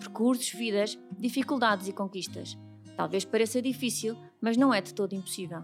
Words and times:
Percursos, 0.00 0.50
vidas, 0.50 0.98
dificuldades 1.18 1.86
e 1.86 1.92
conquistas. 1.92 2.56
Talvez 2.96 3.22
pareça 3.22 3.60
difícil, 3.60 4.16
mas 4.40 4.56
não 4.56 4.72
é 4.72 4.80
de 4.80 4.94
todo 4.94 5.14
impossível. 5.14 5.60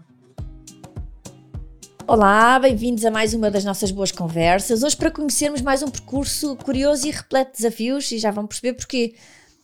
Olá, 2.05 2.59
bem-vindos 2.59 3.03
a 3.03 3.09
mais 3.09 3.33
uma 3.33 3.49
das 3.49 3.65
nossas 3.65 3.89
boas 3.89 4.11
conversas. 4.11 4.83
Hoje 4.83 4.95
para 4.95 5.09
conhecermos 5.09 5.59
mais 5.61 5.81
um 5.81 5.89
percurso 5.89 6.55
curioso 6.57 7.07
e 7.07 7.11
repleto 7.11 7.53
de 7.53 7.57
desafios, 7.57 8.11
e 8.11 8.19
já 8.19 8.29
vão 8.29 8.45
perceber 8.45 8.73
porquê. 8.73 9.15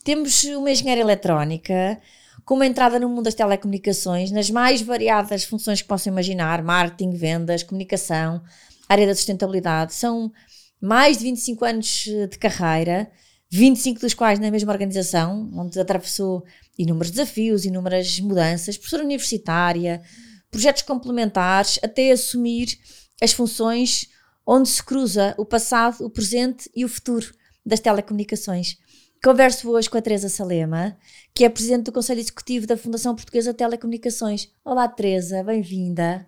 Temos 0.02 0.42
uma 0.42 0.72
engenheira 0.72 1.00
eletrónica 1.00 2.00
com 2.44 2.54
uma 2.56 2.66
entrada 2.66 2.98
no 2.98 3.08
mundo 3.08 3.22
das 3.22 3.34
telecomunicações, 3.34 4.32
nas 4.32 4.50
mais 4.50 4.82
variadas 4.82 5.44
funções 5.44 5.80
que 5.82 5.88
possam 5.88 6.12
imaginar, 6.12 6.64
marketing, 6.64 7.12
vendas, 7.12 7.62
comunicação, 7.62 8.42
área 8.88 9.06
da 9.06 9.14
sustentabilidade. 9.14 9.94
São 9.94 10.32
mais 10.80 11.18
de 11.18 11.24
25 11.24 11.64
anos 11.64 12.04
de 12.04 12.38
carreira, 12.40 13.08
25 13.56 14.00
dos 14.00 14.14
quais 14.14 14.40
na 14.40 14.50
mesma 14.50 14.72
organização, 14.72 15.48
onde 15.54 15.78
atravessou 15.78 16.44
inúmeros 16.76 17.12
desafios, 17.12 17.64
inúmeras 17.64 18.18
mudanças, 18.18 18.76
professora 18.76 19.04
universitária, 19.04 20.02
projetos 20.50 20.82
complementares, 20.82 21.78
até 21.80 22.10
assumir 22.10 22.76
as 23.22 23.32
funções 23.32 24.08
onde 24.44 24.68
se 24.68 24.82
cruza 24.82 25.36
o 25.38 25.44
passado, 25.44 26.04
o 26.04 26.10
presente 26.10 26.68
e 26.74 26.84
o 26.84 26.88
futuro 26.88 27.32
das 27.64 27.78
telecomunicações. 27.78 28.76
Converso 29.22 29.70
hoje 29.70 29.88
com 29.88 29.98
a 29.98 30.02
Teresa 30.02 30.28
Salema, 30.28 30.98
que 31.32 31.44
é 31.44 31.48
Presidente 31.48 31.84
do 31.84 31.92
Conselho 31.92 32.18
Executivo 32.18 32.66
da 32.66 32.76
Fundação 32.76 33.14
Portuguesa 33.14 33.52
de 33.52 33.58
Telecomunicações. 33.58 34.50
Olá, 34.64 34.88
Teresa, 34.88 35.44
bem-vinda. 35.44 36.26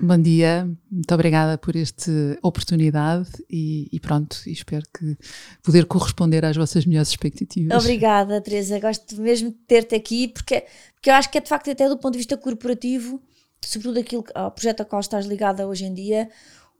Bom 0.00 0.20
dia, 0.20 0.68
muito 0.90 1.14
obrigada 1.14 1.56
por 1.56 1.76
esta 1.76 2.10
oportunidade 2.42 3.30
e, 3.48 3.88
e, 3.92 4.00
pronto, 4.00 4.36
espero 4.46 4.84
que 4.92 5.16
poder 5.62 5.86
corresponder 5.86 6.44
às 6.44 6.56
vossas 6.56 6.84
melhores 6.84 7.10
expectativas. 7.10 7.82
Obrigada, 7.82 8.40
Teresa, 8.40 8.80
gosto 8.80 9.20
mesmo 9.20 9.50
de 9.50 9.56
ter-te 9.68 9.94
aqui 9.94 10.28
porque, 10.28 10.64
porque 10.94 11.10
eu 11.10 11.14
acho 11.14 11.30
que 11.30 11.38
é 11.38 11.40
de 11.40 11.48
facto 11.48 11.70
até 11.70 11.88
do 11.88 11.96
ponto 11.96 12.12
de 12.12 12.18
vista 12.18 12.36
corporativo, 12.36 13.22
sobretudo 13.60 14.00
aquilo, 14.00 14.24
ao 14.34 14.50
projeto 14.50 14.80
ao 14.80 14.86
qual 14.86 15.00
estás 15.00 15.26
ligada 15.26 15.66
hoje 15.66 15.84
em 15.84 15.94
dia, 15.94 16.28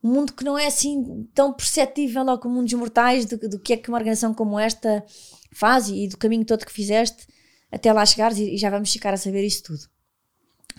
um 0.02 0.12
mundo 0.12 0.32
que 0.32 0.44
não 0.44 0.58
é 0.58 0.66
assim 0.66 1.26
tão 1.32 1.52
perceptível 1.52 2.28
ao 2.28 2.38
comum 2.38 2.64
dos 2.64 2.74
mortais 2.74 3.26
do, 3.26 3.38
do 3.48 3.58
que 3.60 3.74
é 3.74 3.76
que 3.76 3.88
uma 3.88 3.98
organização 3.98 4.34
como 4.34 4.58
esta 4.58 5.04
faz 5.52 5.88
e 5.88 6.08
do 6.08 6.18
caminho 6.18 6.44
todo 6.44 6.66
que 6.66 6.72
fizeste 6.72 7.26
até 7.70 7.92
lá 7.92 8.04
chegares 8.04 8.38
e, 8.38 8.54
e 8.54 8.58
já 8.58 8.70
vamos 8.70 8.92
ficar 8.92 9.14
a 9.14 9.16
saber 9.16 9.44
isso 9.44 9.62
tudo. 9.62 9.94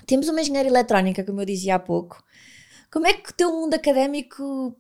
Temos 0.06 0.28
uma 0.28 0.42
engenharia 0.42 0.70
eletrónica, 0.70 1.24
como 1.24 1.42
eu 1.42 1.46
dizia 1.46 1.76
há 1.76 1.80
pouco. 1.80 2.24
Como 2.96 3.08
é 3.08 3.12
que 3.12 3.30
o 3.30 3.34
teu 3.34 3.52
mundo 3.52 3.74
académico 3.74 4.74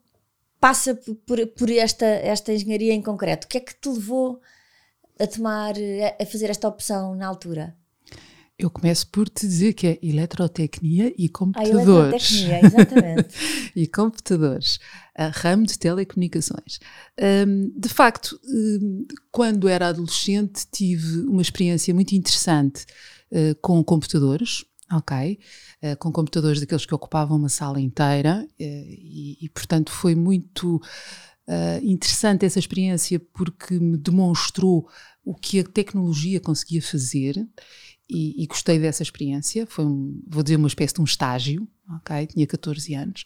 passa 0.57 0.97
por, 1.27 1.45
por 1.47 1.69
esta, 1.69 2.05
esta 2.05 2.53
engenharia 2.53 2.93
em 2.93 3.01
concreto? 3.01 3.43
O 3.43 3.49
que 3.49 3.57
é 3.57 3.59
que 3.59 3.75
te 3.75 3.89
levou 3.89 4.39
a 5.19 5.27
tomar, 5.27 5.73
a 6.17 6.25
fazer 6.25 6.49
esta 6.49 6.65
opção 6.65 7.13
na 7.13 7.27
altura? 7.27 7.75
Eu 8.57 8.69
começo 8.69 9.05
por 9.09 9.27
te 9.27 9.45
dizer 9.45 9.73
que 9.73 9.85
é 9.85 9.99
eletrotecnia 10.01 11.13
e 11.17 11.27
computadores. 11.27 11.77
Ah, 11.77 11.91
eletrotecnia, 11.91 12.65
exatamente. 12.65 13.35
e 13.75 13.85
computadores, 13.85 14.79
a 15.13 15.27
ramo 15.27 15.65
de 15.65 15.77
telecomunicações. 15.77 16.79
Um, 17.45 17.69
de 17.77 17.89
facto, 17.89 18.39
um, 18.47 19.05
quando 19.29 19.67
era 19.67 19.89
adolescente, 19.89 20.65
tive 20.71 21.19
uma 21.27 21.41
experiência 21.41 21.93
muito 21.93 22.15
interessante 22.15 22.85
uh, 23.29 23.53
com 23.61 23.83
computadores 23.83 24.63
ok? 24.91 25.39
Uh, 25.81 25.97
com 25.97 26.11
computadores 26.11 26.59
daqueles 26.59 26.85
que 26.85 26.95
ocupavam 26.95 27.37
uma 27.37 27.49
sala 27.49 27.79
inteira 27.79 28.45
uh, 28.45 28.53
e, 28.59 29.37
e, 29.41 29.49
portanto, 29.49 29.91
foi 29.91 30.15
muito 30.15 30.77
uh, 31.47 31.83
interessante 31.83 32.45
essa 32.45 32.59
experiência 32.59 33.19
porque 33.33 33.79
me 33.79 33.97
demonstrou 33.97 34.87
o 35.23 35.33
que 35.33 35.59
a 35.59 35.63
tecnologia 35.63 36.39
conseguia 36.39 36.81
fazer 36.81 37.47
e, 38.09 38.43
e, 38.43 38.47
gostei 38.47 38.79
dessa 38.79 39.01
experiência. 39.01 39.65
Foi, 39.65 39.85
um, 39.85 40.21
vou 40.27 40.43
dizer, 40.43 40.57
uma 40.57 40.67
espécie 40.67 40.93
de 40.93 41.01
um 41.01 41.03
estágio, 41.03 41.67
ok? 41.97 42.27
Tinha 42.27 42.45
14 42.45 42.93
anos. 42.93 43.25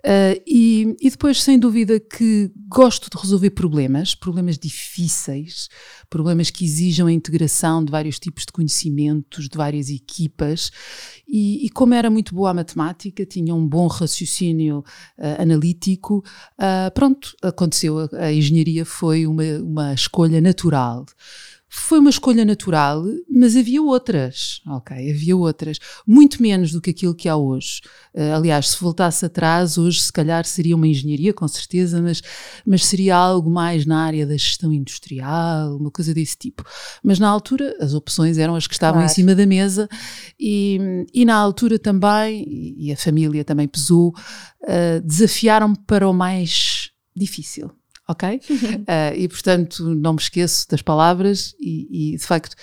Uh, 0.00 0.40
e, 0.46 0.96
e, 1.00 1.10
depois, 1.10 1.42
sem 1.42 1.58
dúvida, 1.58 2.00
que 2.00 2.50
gosto 2.66 3.10
de 3.10 3.20
resolver 3.20 3.50
problemas, 3.50 4.14
problemas 4.14 4.58
difíceis, 4.58 5.68
problemas 6.08 6.50
que 6.50 6.64
exijam 6.64 7.06
a 7.06 7.12
integração 7.12 7.84
de 7.84 7.90
vários 7.90 8.18
tipos 8.18 8.46
de 8.46 8.52
conhecimentos, 8.52 9.48
de 9.48 9.56
várias 9.56 9.90
equipas. 9.90 10.70
E, 11.28 11.66
e 11.66 11.70
como 11.70 11.92
era 11.92 12.08
muito 12.08 12.34
boa 12.34 12.50
a 12.50 12.54
matemática, 12.54 13.26
tinha 13.26 13.54
um 13.54 13.66
bom 13.66 13.86
raciocínio 13.86 14.78
uh, 15.18 15.42
analítico, 15.42 16.24
uh, 16.58 16.90
pronto, 16.94 17.36
aconteceu. 17.42 17.98
A, 17.98 18.08
a 18.24 18.32
engenharia 18.32 18.86
foi 18.86 19.26
uma, 19.26 19.44
uma 19.62 19.92
escolha 19.92 20.40
natural. 20.40 21.04
Foi 21.76 21.98
uma 21.98 22.08
escolha 22.08 22.44
natural, 22.44 23.02
mas 23.28 23.56
havia 23.56 23.82
outras, 23.82 24.62
ok? 24.64 25.10
Havia 25.10 25.36
outras, 25.36 25.78
muito 26.06 26.40
menos 26.40 26.70
do 26.70 26.80
que 26.80 26.90
aquilo 26.90 27.14
que 27.16 27.28
há 27.28 27.36
hoje. 27.36 27.80
Uh, 28.14 28.32
aliás, 28.36 28.68
se 28.68 28.80
voltasse 28.80 29.26
atrás, 29.26 29.76
hoje 29.76 30.00
se 30.00 30.12
calhar 30.12 30.44
seria 30.44 30.76
uma 30.76 30.86
engenharia, 30.86 31.34
com 31.34 31.48
certeza, 31.48 32.00
mas, 32.00 32.22
mas 32.64 32.86
seria 32.86 33.16
algo 33.16 33.50
mais 33.50 33.84
na 33.84 34.04
área 34.04 34.24
da 34.24 34.34
gestão 34.34 34.72
industrial, 34.72 35.76
uma 35.76 35.90
coisa 35.90 36.14
desse 36.14 36.38
tipo. 36.38 36.64
Mas 37.02 37.18
na 37.18 37.28
altura, 37.28 37.76
as 37.80 37.92
opções 37.92 38.38
eram 38.38 38.54
as 38.54 38.68
que 38.68 38.74
estavam 38.74 39.00
claro. 39.00 39.10
em 39.10 39.14
cima 39.14 39.34
da 39.34 39.44
mesa 39.44 39.88
e, 40.38 40.78
e 41.12 41.24
na 41.24 41.34
altura 41.34 41.76
também, 41.76 42.46
e 42.78 42.92
a 42.92 42.96
família 42.96 43.44
também 43.44 43.66
pesou, 43.66 44.14
uh, 44.62 45.00
desafiaram-me 45.04 45.76
para 45.86 46.08
o 46.08 46.14
mais 46.14 46.92
difícil 47.16 47.72
ok? 48.08 48.40
Uh, 48.50 49.14
e 49.16 49.28
portanto 49.28 49.94
não 49.94 50.14
me 50.14 50.20
esqueço 50.20 50.68
das 50.68 50.82
palavras 50.82 51.54
e, 51.60 52.12
e 52.12 52.16
de 52.16 52.24
facto, 52.24 52.56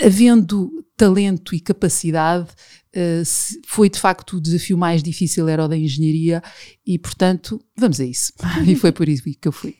havendo 0.00 0.84
talento 0.96 1.54
e 1.54 1.60
capacidade, 1.60 2.48
uh, 2.94 3.62
foi 3.66 3.88
de 3.88 3.98
facto 3.98 4.36
o 4.36 4.40
desafio 4.40 4.76
mais 4.76 5.02
difícil 5.02 5.48
era 5.48 5.64
o 5.64 5.68
da 5.68 5.76
engenharia 5.76 6.42
e 6.86 6.98
portanto 6.98 7.60
vamos 7.76 8.00
a 8.00 8.04
isso. 8.04 8.32
e 8.66 8.74
foi 8.74 8.92
por 8.92 9.08
isso 9.08 9.22
que 9.22 9.48
eu 9.48 9.52
fui. 9.52 9.76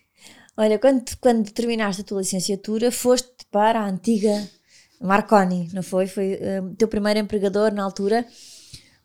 Olha, 0.57 0.79
quando, 0.79 1.05
quando 1.21 1.49
terminaste 1.53 2.03
a 2.03 2.05
tua 2.05 2.19
licenciatura, 2.19 2.91
foste 2.91 3.47
para 3.49 3.81
a 3.81 3.89
antiga 3.89 4.49
Marconi, 5.01 5.69
não 5.73 5.83
foi? 5.83 6.07
Foi 6.09 6.35
o 6.35 6.67
uh, 6.67 6.75
teu 6.75 6.89
primeiro 6.89 7.21
empregador 7.21 7.73
na 7.73 7.85
altura. 7.85 8.27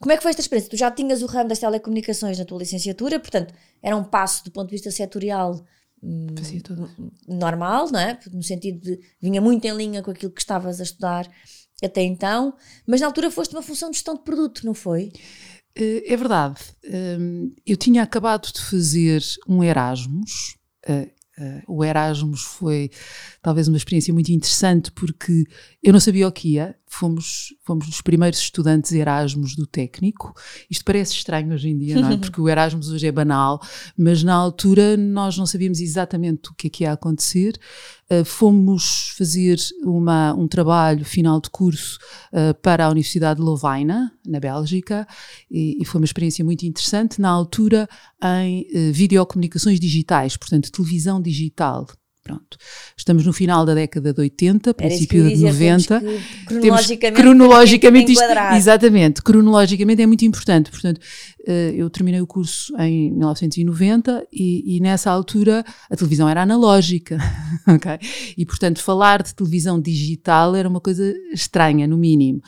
Como 0.03 0.11
é 0.11 0.17
que 0.17 0.21
foi 0.21 0.31
esta 0.31 0.41
experiência? 0.41 0.69
Tu 0.69 0.75
já 0.75 0.91
tinhas 0.91 1.21
o 1.21 1.25
ramo 1.27 1.47
das 1.47 1.59
telecomunicações 1.59 2.37
na 2.37 2.43
tua 2.43 2.59
licenciatura, 2.59 3.21
portanto, 3.21 3.53
era 3.81 3.95
um 3.95 4.03
passo 4.03 4.43
do 4.43 4.51
ponto 4.51 4.67
de 4.67 4.75
vista 4.75 4.91
setorial 4.91 5.65
hum, 6.03 6.25
normal, 7.25 7.89
não 7.89 8.01
é? 8.01 8.19
No 8.33 8.43
sentido 8.43 8.81
de 8.81 8.99
vinha 9.21 9.39
muito 9.39 9.63
em 9.63 9.73
linha 9.73 10.03
com 10.03 10.11
aquilo 10.11 10.33
que 10.33 10.41
estavas 10.41 10.81
a 10.81 10.83
estudar 10.83 11.25
até 11.81 12.01
então, 12.01 12.53
mas 12.85 12.99
na 12.99 13.07
altura 13.07 13.31
foste 13.31 13.55
uma 13.55 13.61
função 13.61 13.89
de 13.89 13.95
gestão 13.95 14.15
de 14.15 14.23
produto, 14.23 14.65
não 14.65 14.73
foi? 14.73 15.13
Eh, 15.73 16.13
é 16.13 16.17
verdade. 16.17 16.59
Hum, 16.85 17.55
eu 17.65 17.77
tinha 17.77 18.03
acabado 18.03 18.51
de 18.51 18.59
fazer 18.59 19.23
um 19.47 19.63
Erasmus. 19.63 20.57
Eh, 20.85 21.11
eh, 21.39 21.63
o 21.65 21.81
Erasmus 21.81 22.41
foi 22.41 22.91
talvez 23.43 23.67
uma 23.67 23.75
experiência 23.75 24.13
muito 24.13 24.31
interessante 24.31 24.89
porque 24.91 25.43
eu 25.83 25.91
não 25.91 25.99
sabia 25.99 26.27
o 26.27 26.31
que 26.31 26.53
ia. 26.53 26.75
Fomos, 26.87 27.53
fomos 27.65 27.87
os 27.87 28.01
primeiros 28.01 28.39
estudantes 28.39 28.91
Erasmus 28.93 29.55
do 29.55 29.67
técnico. 29.67 30.33
Isto 30.69 30.85
parece 30.85 31.13
estranho 31.13 31.51
hoje 31.51 31.69
em 31.69 31.77
dia, 31.77 31.99
não 31.99 32.11
é? 32.11 32.15
Porque 32.17 32.39
o 32.39 32.47
Erasmus 32.47 32.89
hoje 32.89 33.07
é 33.07 33.11
banal, 33.11 33.59
mas 33.97 34.23
na 34.23 34.33
altura 34.33 34.95
nós 34.95 35.35
não 35.37 35.45
sabíamos 35.45 35.81
exatamente 35.81 36.51
o 36.51 36.53
que 36.53 36.67
é 36.67 36.69
que 36.69 36.83
ia 36.83 36.93
acontecer. 36.93 37.59
Uh, 38.09 38.23
fomos 38.23 39.13
fazer 39.17 39.57
uma, 39.81 40.33
um 40.35 40.47
trabalho 40.47 41.03
final 41.03 41.41
de 41.41 41.49
curso 41.49 41.97
uh, 42.31 42.53
para 42.61 42.85
a 42.85 42.89
Universidade 42.89 43.39
de 43.39 43.45
Lovaina, 43.45 44.13
na 44.25 44.39
Bélgica, 44.39 45.05
e, 45.49 45.81
e, 45.81 45.85
foi 45.85 45.99
uma 45.99 46.05
experiência 46.05 46.45
muito 46.45 46.63
interessante. 46.63 47.19
Na 47.19 47.29
altura, 47.29 47.89
em 48.23 48.61
uh, 48.61 48.93
videocomunicações 48.93 49.79
digitais, 49.79 50.37
portanto, 50.37 50.71
televisão 50.71 51.19
digital. 51.19 51.87
Pronto. 52.23 52.57
Estamos 52.97 53.25
no 53.25 53.33
final 53.33 53.65
da 53.65 53.73
década 53.73 54.13
de 54.13 54.21
80, 54.21 54.73
princípio 54.73 55.27
de 55.27 55.37
90. 55.43 56.01
cronologicamente, 56.45 57.21
cronologicamente 57.21 58.11
isto, 58.13 58.23
exatamente, 58.55 59.21
cronologicamente 59.21 60.01
é 60.01 60.07
muito 60.07 60.23
importante. 60.23 60.71
Portanto, 60.71 61.01
Uh, 61.45 61.75
eu 61.75 61.89
terminei 61.89 62.21
o 62.21 62.25
curso 62.25 62.73
em 62.79 63.11
1990 63.11 64.25
e, 64.31 64.77
e 64.77 64.79
nessa 64.79 65.11
altura 65.11 65.65
a 65.89 65.95
televisão 65.97 66.29
era 66.29 66.41
analógica, 66.41 67.17
ok? 67.67 67.99
E 68.37 68.45
portanto 68.45 68.81
falar 68.81 69.21
de 69.21 69.35
televisão 69.35 69.77
digital 69.77 70.55
era 70.55 70.69
uma 70.69 70.79
coisa 70.79 71.13
estranha, 71.33 71.85
no 71.85 71.97
mínimo. 71.97 72.41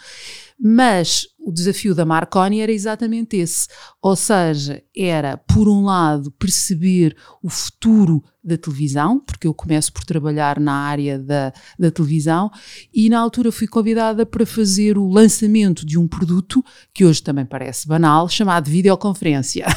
Mas 0.58 1.28
o 1.46 1.52
desafio 1.52 1.94
da 1.94 2.04
Marconi 2.04 2.60
era 2.60 2.72
exatamente 2.72 3.38
esse. 3.38 3.68
Ou 4.02 4.16
seja, 4.16 4.82
era, 4.98 5.38
por 5.38 5.70
um 5.70 5.84
lado, 5.84 6.32
perceber 6.32 7.16
o 7.44 7.50
futuro 7.50 8.24
da 8.44 8.58
televisão, 8.58 9.20
porque 9.20 9.46
eu 9.46 9.54
começo 9.54 9.94
por 9.94 10.04
trabalhar 10.04 10.60
na 10.60 10.74
área 10.74 11.20
da, 11.20 11.54
da 11.78 11.92
televisão, 11.92 12.50
e 12.92 13.10
na 13.10 13.20
altura 13.20 13.52
fui 13.52 13.68
convidada 13.68 14.26
para 14.26 14.46
fazer 14.46 14.98
o 14.98 15.08
lançamento 15.08 15.86
de 15.86 16.00
um 16.00 16.08
produto 16.08 16.64
que 16.92 17.06
hoje 17.06 17.22
também 17.22 17.46
parece 17.46 17.88
banal, 17.88 18.28
chamado 18.28 18.68
videoconferência. 18.68 19.68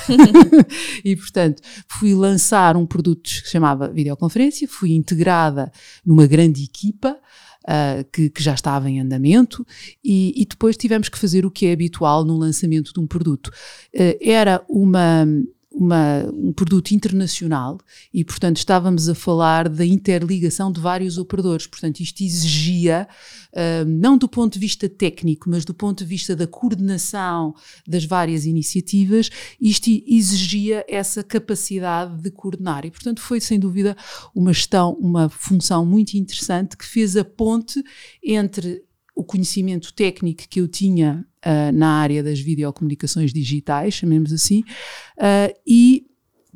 e, 1.04 1.16
portanto, 1.16 1.62
fui 1.86 2.14
lançar 2.14 2.78
um 2.78 2.86
produto 2.86 3.22
que 3.22 3.30
se 3.30 3.50
chamava 3.50 3.88
videoconferência, 3.88 4.66
fui 4.66 4.92
integrada 4.92 5.70
numa 6.04 6.26
grande 6.26 6.64
equipa 6.64 7.18
uh, 7.64 8.04
que, 8.12 8.30
que, 8.30 8.42
já 8.42 8.54
estava 8.54 8.88
em 8.88 9.00
andamento, 9.00 9.66
e, 10.04 10.32
e, 10.36 10.44
depois 10.44 10.76
tivemos 10.76 11.08
que 11.08 11.18
fazer 11.18 11.46
o 11.46 11.50
que 11.50 11.66
é 11.66 11.72
habitual 11.72 12.24
no 12.24 12.36
lançamento 12.36 12.92
de 12.92 13.00
um 13.00 13.06
produto. 13.06 13.48
Uh, 13.94 14.16
era 14.20 14.64
uma 14.68 15.26
uma, 15.78 16.24
um 16.34 16.52
produto 16.52 16.90
internacional 16.90 17.78
e, 18.12 18.24
portanto, 18.24 18.56
estávamos 18.56 19.08
a 19.08 19.14
falar 19.14 19.68
da 19.68 19.86
interligação 19.86 20.72
de 20.72 20.80
vários 20.80 21.18
operadores. 21.18 21.68
Portanto, 21.68 22.00
isto 22.00 22.20
exigia, 22.24 23.06
uh, 23.52 23.88
não 23.88 24.18
do 24.18 24.28
ponto 24.28 24.54
de 24.54 24.58
vista 24.58 24.88
técnico, 24.88 25.48
mas 25.48 25.64
do 25.64 25.72
ponto 25.72 25.98
de 25.98 26.04
vista 26.04 26.34
da 26.34 26.48
coordenação 26.48 27.54
das 27.86 28.04
várias 28.04 28.44
iniciativas, 28.44 29.30
isto 29.60 29.88
exigia 29.88 30.84
essa 30.88 31.22
capacidade 31.22 32.20
de 32.20 32.30
coordenar. 32.32 32.84
E, 32.84 32.90
portanto, 32.90 33.20
foi 33.20 33.40
sem 33.40 33.60
dúvida 33.60 33.96
uma 34.34 34.52
gestão, 34.52 34.94
uma 35.00 35.28
função 35.28 35.86
muito 35.86 36.14
interessante 36.14 36.76
que 36.76 36.84
fez 36.84 37.16
a 37.16 37.24
ponte 37.24 37.80
entre 38.22 38.82
o 39.18 39.24
conhecimento 39.24 39.92
técnico 39.92 40.44
que 40.48 40.60
eu 40.60 40.68
tinha 40.68 41.26
uh, 41.44 41.72
na 41.76 41.98
área 41.98 42.22
das 42.22 42.38
videocomunicações 42.38 43.32
digitais, 43.32 43.94
chamemos 43.94 44.32
assim, 44.32 44.60
uh, 44.60 45.52
e 45.66 46.06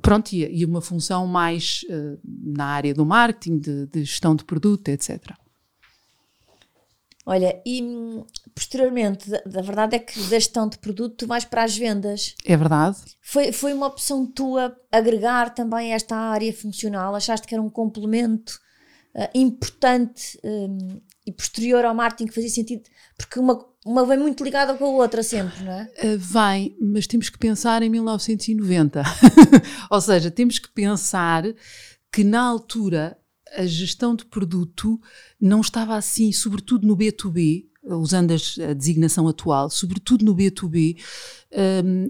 pronto, 0.01 0.33
e, 0.33 0.61
e, 0.61 0.65
uma 0.65 0.81
função 0.81 1.27
mais 1.27 1.85
uh, 1.91 2.21
na 2.25 2.67
área 2.67 2.95
do 2.95 3.05
marketing, 3.05 3.59
de, 3.59 3.87
de, 3.87 4.05
gestão 4.05 4.37
de 4.37 4.45
produto, 4.45 4.89
etc. 4.91 5.33
Olha, 7.27 7.61
e 7.67 7.83
posteriormente, 8.55 9.29
a 9.35 9.61
verdade 9.61 9.97
é 9.97 9.99
que 9.99 10.21
da 10.21 10.39
gestão 10.39 10.69
de 10.69 10.79
produto 10.79 11.17
tu 11.17 11.27
vais 11.27 11.45
para 11.45 11.65
as 11.65 11.77
vendas. 11.77 12.37
É 12.45 12.57
verdade. 12.57 12.97
Foi, 13.21 13.51
foi 13.51 13.73
uma 13.73 13.89
opção 13.89 14.25
tua 14.25 14.77
agregar 14.91 15.53
também 15.53 15.93
esta 15.93 16.15
área 16.15 16.53
funcional? 16.53 17.15
Achaste 17.17 17.47
que 17.47 17.55
era 17.55 17.63
um 17.63 17.71
complemento 17.71 18.61
importante 19.35 20.39
um, 20.43 21.01
e 21.27 21.33
posterior 21.33 21.85
ao 21.85 21.95
marketing 21.95 22.27
que 22.27 22.35
fazia 22.35 22.51
sentido, 22.51 22.83
porque 23.17 23.39
uma, 23.39 23.65
uma 23.85 24.05
vem 24.05 24.19
muito 24.19 24.43
ligada 24.43 24.75
com 24.75 24.85
a 24.85 24.89
outra 24.89 25.23
sempre, 25.23 25.63
não 25.63 25.73
é? 25.73 25.93
Uh, 26.03 26.19
vai, 26.19 26.75
mas 26.81 27.07
temos 27.07 27.29
que 27.29 27.39
pensar 27.39 27.83
em 27.83 27.89
1990. 27.89 29.03
Ou 29.91 30.01
seja, 30.01 30.31
temos 30.31 30.59
que 30.59 30.71
pensar 30.71 31.45
que 32.13 32.25
na 32.25 32.43
altura 32.43 33.17
a 33.57 33.67
gestão 33.67 34.17
de 34.17 34.25
produto 34.25 35.01
não 35.41 35.61
estava 35.61 35.97
assim, 35.97 36.33
sobretudo 36.33 36.87
no 36.87 36.97
B2B, 36.97 37.67
usando 37.85 38.33
a 38.33 38.73
designação 38.73 39.27
atual, 39.29 39.69
sobretudo 39.69 40.25
no 40.25 40.35
B2B, 40.35 41.03
um, 41.85 42.09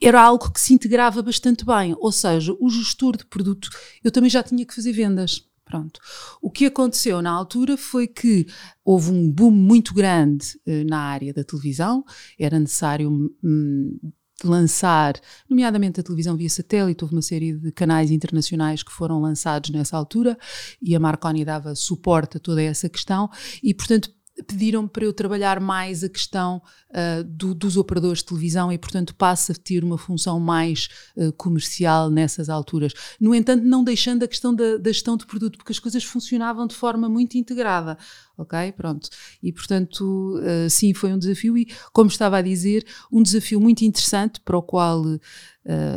era 0.00 0.20
algo 0.20 0.50
que 0.50 0.60
se 0.60 0.74
integrava 0.74 1.22
bastante 1.22 1.64
bem. 1.64 1.94
Ou 1.98 2.12
seja, 2.12 2.54
o 2.60 2.68
gestor 2.68 3.16
de 3.16 3.24
produto, 3.24 3.70
eu 4.02 4.10
também 4.10 4.28
já 4.28 4.42
tinha 4.42 4.64
que 4.64 4.74
fazer 4.74 4.92
vendas. 4.92 5.48
Pronto. 5.64 5.98
O 6.42 6.50
que 6.50 6.66
aconteceu 6.66 7.22
na 7.22 7.30
altura 7.30 7.76
foi 7.76 8.06
que 8.06 8.46
houve 8.84 9.10
um 9.10 9.30
boom 9.30 9.50
muito 9.50 9.94
grande 9.94 10.60
uh, 10.66 10.84
na 10.86 10.98
área 10.98 11.32
da 11.32 11.42
televisão, 11.42 12.04
era 12.38 12.60
necessário 12.60 13.10
hum, 13.42 13.98
lançar, 14.42 15.14
nomeadamente 15.48 16.00
a 16.00 16.02
televisão 16.02 16.36
via 16.36 16.50
satélite, 16.50 17.02
houve 17.02 17.14
uma 17.14 17.22
série 17.22 17.54
de 17.54 17.72
canais 17.72 18.10
internacionais 18.10 18.82
que 18.82 18.92
foram 18.92 19.20
lançados 19.20 19.70
nessa 19.70 19.96
altura 19.96 20.36
e 20.82 20.94
a 20.94 21.00
Marconi 21.00 21.44
dava 21.44 21.74
suporte 21.74 22.36
a 22.36 22.40
toda 22.40 22.62
essa 22.62 22.88
questão. 22.88 23.30
E, 23.62 23.72
portanto, 23.72 24.10
pediram 24.42 24.88
para 24.88 25.04
eu 25.04 25.12
trabalhar 25.12 25.60
mais 25.60 26.02
a 26.02 26.08
questão 26.08 26.60
uh, 26.90 27.24
do, 27.24 27.54
dos 27.54 27.76
operadores 27.76 28.18
de 28.18 28.24
televisão 28.24 28.72
e, 28.72 28.78
portanto, 28.78 29.14
passa 29.14 29.52
a 29.52 29.54
ter 29.54 29.84
uma 29.84 29.96
função 29.96 30.40
mais 30.40 30.88
uh, 31.16 31.32
comercial 31.34 32.10
nessas 32.10 32.48
alturas. 32.48 32.92
No 33.20 33.34
entanto, 33.34 33.64
não 33.64 33.84
deixando 33.84 34.24
a 34.24 34.28
questão 34.28 34.54
da, 34.54 34.76
da, 34.76 34.90
gestão 34.90 35.16
de 35.16 35.26
produto, 35.26 35.56
porque 35.56 35.72
as 35.72 35.78
coisas 35.78 36.02
funcionavam 36.02 36.66
de 36.66 36.74
forma 36.74 37.08
muito 37.08 37.38
integrada. 37.38 37.96
Ok? 38.36 38.72
Pronto. 38.72 39.08
E, 39.40 39.52
portanto, 39.52 40.40
uh, 40.40 40.68
sim, 40.68 40.92
foi 40.92 41.12
um 41.12 41.18
desafio 41.18 41.56
e, 41.56 41.68
como 41.92 42.10
estava 42.10 42.38
a 42.38 42.42
dizer, 42.42 42.84
um 43.12 43.22
desafio 43.22 43.60
muito 43.60 43.82
interessante 43.82 44.40
para 44.40 44.58
o 44.58 44.62
qual 44.62 45.04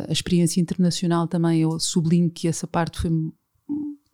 a 0.08 0.14
experiência 0.14 0.62
internacional 0.62 1.28
também 1.28 1.60
eu 1.60 1.78
sublinho 1.78 2.32
que 2.32 2.48
essa 2.48 2.66
parte 2.66 3.02
foi 3.02 3.12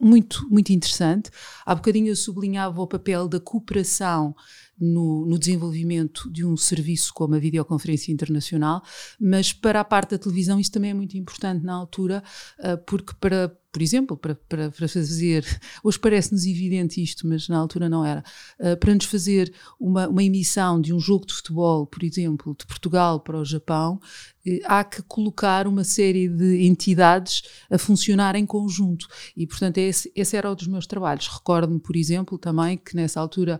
muito, 0.04 0.48
muito 0.50 0.72
interessante. 0.72 1.30
Há 1.66 1.76
bocadinho 1.76 2.08
eu 2.08 2.16
sublinhava 2.16 2.82
o 2.82 2.88
papel 2.88 3.28
da 3.28 3.40
cooperação 3.40 4.36
no, 4.80 5.26
no, 5.26 5.38
desenvolvimento 5.38 6.30
de 6.32 6.46
um 6.46 6.58
serviço 6.58 7.14
como 7.14 7.36
a 7.36 7.40
videoconferência 7.40 8.12
internacional, 8.12 8.82
mas 9.20 9.54
para 9.54 9.80
a 9.80 9.84
parte 9.84 10.12
da 10.12 10.18
televisão 10.18 10.60
isso 10.60 10.72
também 10.72 10.92
é 10.92 10.94
muito 10.94 11.18
importante 11.18 11.64
na 11.64 11.74
altura, 11.74 12.24
uh, 12.60 12.78
porque 12.86 13.14
para 13.20 13.56
por 13.74 13.82
exemplo, 13.82 14.16
para, 14.16 14.36
para, 14.36 14.70
para 14.70 14.88
fazer, 14.88 15.44
hoje 15.84 15.98
parece-nos 15.98 16.46
evidente 16.46 17.02
isto, 17.02 17.28
mas 17.28 17.50
na 17.50 17.58
altura 17.58 17.90
não 17.90 18.06
era, 18.06 18.24
uh, 18.60 18.78
para 18.78 18.94
nos 18.94 19.06
fazer 19.06 19.52
uma, 19.80 20.08
uma 20.08 20.24
emissão 20.24 20.80
de 20.80 20.94
um 20.94 21.00
jogo 21.00 21.26
de 21.26 21.34
futebol, 21.34 21.88
por 21.88 22.04
exemplo, 22.04 22.56
de 22.58 22.68
Portugal 22.68 23.20
para 23.20 23.40
o 23.40 23.44
Japão, 23.44 24.00
uh, 24.46 24.60
há 24.66 24.84
que 24.84 25.02
colocar 25.02 25.66
uma 25.66 25.84
série 25.84 26.30
de 26.30 26.68
entidades 26.68 27.42
a 27.68 27.80
funcionar 27.80 28.36
em 28.36 28.46
conjunto. 28.46 29.08
E, 29.36 29.48
portanto, 29.48 29.80
esse, 29.80 30.12
esse 30.16 30.38
era 30.38 30.52
um 30.52 30.56
dos 30.56 30.68
meus 30.68 30.86
trabalhos. 30.86 31.28
Recordo-me, 31.28 31.80
por 31.80 31.96
exemplo, 31.96 32.38
também 32.38 32.78
que 32.78 32.96
nessa 32.96 33.20
altura 33.20 33.60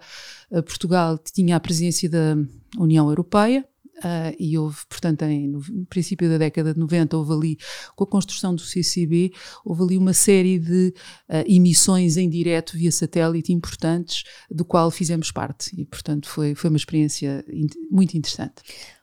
Portugal 0.62 1.18
tinha 1.18 1.56
a 1.56 1.60
presidência 1.60 2.10
da 2.10 2.36
União 2.78 3.08
Europeia, 3.10 3.66
Uh, 4.00 4.36
e 4.38 4.58
houve, 4.58 4.80
portanto, 4.90 5.22
em, 5.22 5.48
no, 5.48 5.62
princípio 5.86 6.28
da 6.28 6.38
década 6.38 6.74
de 6.74 6.80
90, 6.80 7.16
houve 7.16 7.32
ali, 7.32 7.58
com 7.96 8.04
a 8.04 8.08
construção 8.08 8.54
do 8.54 8.62
CCB, 8.62 9.32
houve 9.64 9.84
ali 9.84 9.98
uma 9.98 10.12
série 10.12 10.60
de 10.60 10.94
uh, 11.30 11.44
emissões 11.48 12.18
em 12.18 12.28
direto 12.28 12.76
via 12.76 12.92
satélite 12.92 13.54
importantes, 13.54 14.24
do 14.52 14.66
qual 14.66 14.92
fizemos 14.92 15.32
parte. 15.32 15.72
E, 15.80 15.86
portanto, 15.86 16.28
foi, 16.28 16.54
foi 16.54 16.70
uma 16.70 16.76
experiência 16.76 17.46
in 17.48 17.68
muito 17.90 18.18
interessante. 18.18 18.56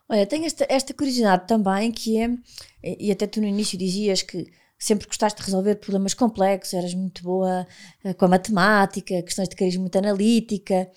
Olha, 0.07 0.27
tenho 0.27 0.45
esta, 0.45 0.67
esta 0.69 0.93
curiosidade 0.93 1.47
também, 1.47 1.91
que 1.91 2.17
é, 2.17 2.37
e 2.83 3.11
até 3.11 3.25
tu 3.25 3.39
no 3.39 3.47
início 3.47 3.77
dizias 3.77 4.21
que 4.21 4.45
sempre 4.77 5.07
gostaste 5.07 5.39
de 5.39 5.45
resolver 5.45 5.75
problemas 5.75 6.13
complexos, 6.13 6.73
eras 6.73 6.93
muito 6.93 7.23
boa 7.23 7.65
uh, 8.03 8.13
com 8.13 8.25
a 8.25 8.27
matemática, 8.27 9.23
questões 9.23 9.49
de 9.49 9.55
carisma 9.55 9.81
muito 9.81 9.97
analítica. 9.97 10.87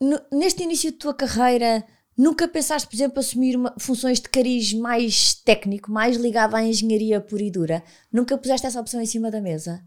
No, 0.00 0.20
neste 0.32 0.62
início 0.62 0.92
da 0.92 0.98
tua 0.98 1.14
carreira, 1.14 1.84
Nunca 2.16 2.46
pensaste, 2.46 2.86
por 2.86 2.94
exemplo, 2.94 3.18
assumir 3.18 3.56
uma, 3.56 3.74
funções 3.78 4.20
de 4.20 4.28
cariz 4.28 4.72
mais 4.72 5.34
técnico, 5.34 5.90
mais 5.90 6.16
ligado 6.16 6.54
à 6.54 6.62
engenharia 6.62 7.20
pura 7.20 7.42
e 7.42 7.50
dura? 7.50 7.82
Nunca 8.12 8.38
puseste 8.38 8.66
essa 8.66 8.80
opção 8.80 9.00
em 9.00 9.06
cima 9.06 9.32
da 9.32 9.40
mesa? 9.40 9.84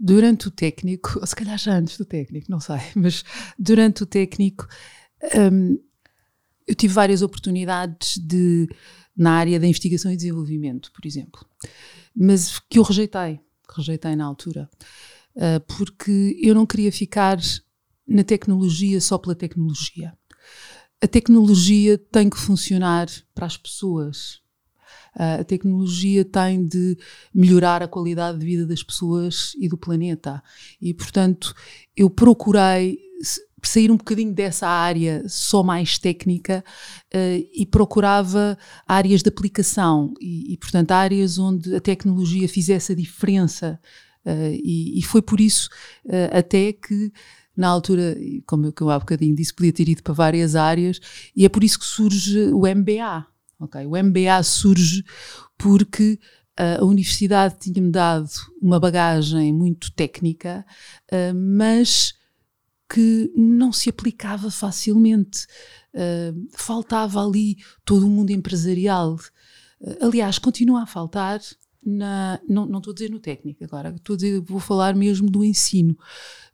Durante 0.00 0.48
o 0.48 0.50
técnico, 0.50 1.18
ou 1.20 1.26
se 1.26 1.36
calhar 1.36 1.58
já 1.58 1.76
antes 1.76 1.98
do 1.98 2.06
técnico, 2.06 2.50
não 2.50 2.60
sei, 2.60 2.78
mas 2.96 3.22
durante 3.58 4.02
o 4.02 4.06
técnico 4.06 4.66
hum, 5.52 5.78
eu 6.66 6.74
tive 6.74 6.94
várias 6.94 7.20
oportunidades 7.20 8.16
de, 8.16 8.66
na 9.14 9.32
área 9.32 9.60
da 9.60 9.66
investigação 9.66 10.10
e 10.10 10.16
desenvolvimento, 10.16 10.90
por 10.92 11.06
exemplo, 11.06 11.44
mas 12.16 12.58
que 12.60 12.78
eu 12.78 12.82
rejeitei, 12.82 13.40
rejeitei 13.76 14.16
na 14.16 14.24
altura, 14.24 14.70
uh, 15.36 15.60
porque 15.66 16.38
eu 16.42 16.54
não 16.54 16.64
queria 16.64 16.92
ficar 16.92 17.38
na 18.08 18.24
tecnologia 18.24 19.00
só 19.00 19.18
pela 19.18 19.34
tecnologia 19.34 20.12
a 21.00 21.06
tecnologia 21.06 21.96
tem 21.96 22.28
que 22.28 22.38
funcionar 22.38 23.08
para 23.34 23.46
as 23.46 23.56
pessoas. 23.56 24.40
Uh, 25.14 25.40
a 25.40 25.44
tecnologia 25.44 26.24
tem 26.24 26.64
de 26.64 26.96
melhorar 27.34 27.82
a 27.82 27.88
qualidade 27.88 28.38
de 28.38 28.44
vida 28.44 28.66
das 28.66 28.82
pessoas 28.82 29.52
e 29.58 29.68
do 29.68 29.76
planeta. 29.76 30.42
E, 30.80 30.92
portanto, 30.92 31.54
eu 31.96 32.10
procurei 32.10 32.98
sair 33.62 33.90
um 33.90 33.96
bocadinho 33.96 34.32
dessa 34.32 34.68
área 34.68 35.24
só 35.28 35.62
mais 35.62 35.98
técnica 35.98 36.64
uh, 37.14 37.48
e 37.52 37.66
procurava 37.66 38.58
áreas 38.86 39.22
de 39.22 39.28
aplicação 39.28 40.14
e, 40.20 40.52
e, 40.52 40.56
portanto, 40.56 40.92
áreas 40.92 41.38
onde 41.38 41.74
a 41.74 41.80
tecnologia 41.80 42.48
fizesse 42.48 42.92
a 42.92 42.96
diferença. 42.96 43.80
Uh, 44.24 44.52
e, 44.62 44.98
e, 44.98 45.02
foi 45.02 45.22
por 45.22 45.40
isso 45.40 45.68
até 46.32 46.72
que 46.72 47.12
na 47.58 47.68
altura, 47.68 48.16
como 48.46 48.72
eu 48.80 48.90
há 48.90 48.98
bocadinho 48.98 49.34
disse, 49.34 49.52
podia 49.52 49.72
ter 49.72 49.88
ido 49.88 50.02
para 50.02 50.14
várias 50.14 50.54
áreas 50.54 51.00
e 51.34 51.44
é 51.44 51.48
por 51.48 51.64
isso 51.64 51.78
que 51.78 51.84
surge 51.84 52.52
o 52.52 52.62
MBA. 52.66 53.26
Okay? 53.60 53.86
O 53.86 54.02
MBA 54.02 54.42
surge 54.44 55.04
porque 55.56 56.18
a 56.58 56.84
universidade 56.84 57.56
tinha-me 57.60 57.90
dado 57.90 58.28
uma 58.60 58.80
bagagem 58.80 59.52
muito 59.52 59.92
técnica, 59.92 60.66
uh, 61.12 61.34
mas 61.34 62.14
que 62.92 63.30
não 63.36 63.72
se 63.72 63.88
aplicava 63.88 64.50
facilmente. 64.50 65.46
Uh, 65.94 66.48
faltava 66.56 67.24
ali 67.24 67.58
todo 67.84 68.06
o 68.06 68.10
mundo 68.10 68.30
empresarial. 68.30 69.16
Aliás, 70.00 70.38
continua 70.38 70.82
a 70.82 70.86
faltar. 70.86 71.40
Na, 71.84 72.40
não, 72.48 72.66
não 72.66 72.78
estou 72.78 72.90
a 72.90 72.94
dizer 72.94 73.10
no 73.10 73.20
técnico 73.20 73.64
agora, 73.64 73.94
estou 73.96 74.14
a 74.14 74.16
dizer, 74.16 74.40
vou 74.40 74.60
falar 74.60 74.94
mesmo 74.94 75.30
do 75.30 75.44
ensino. 75.44 75.96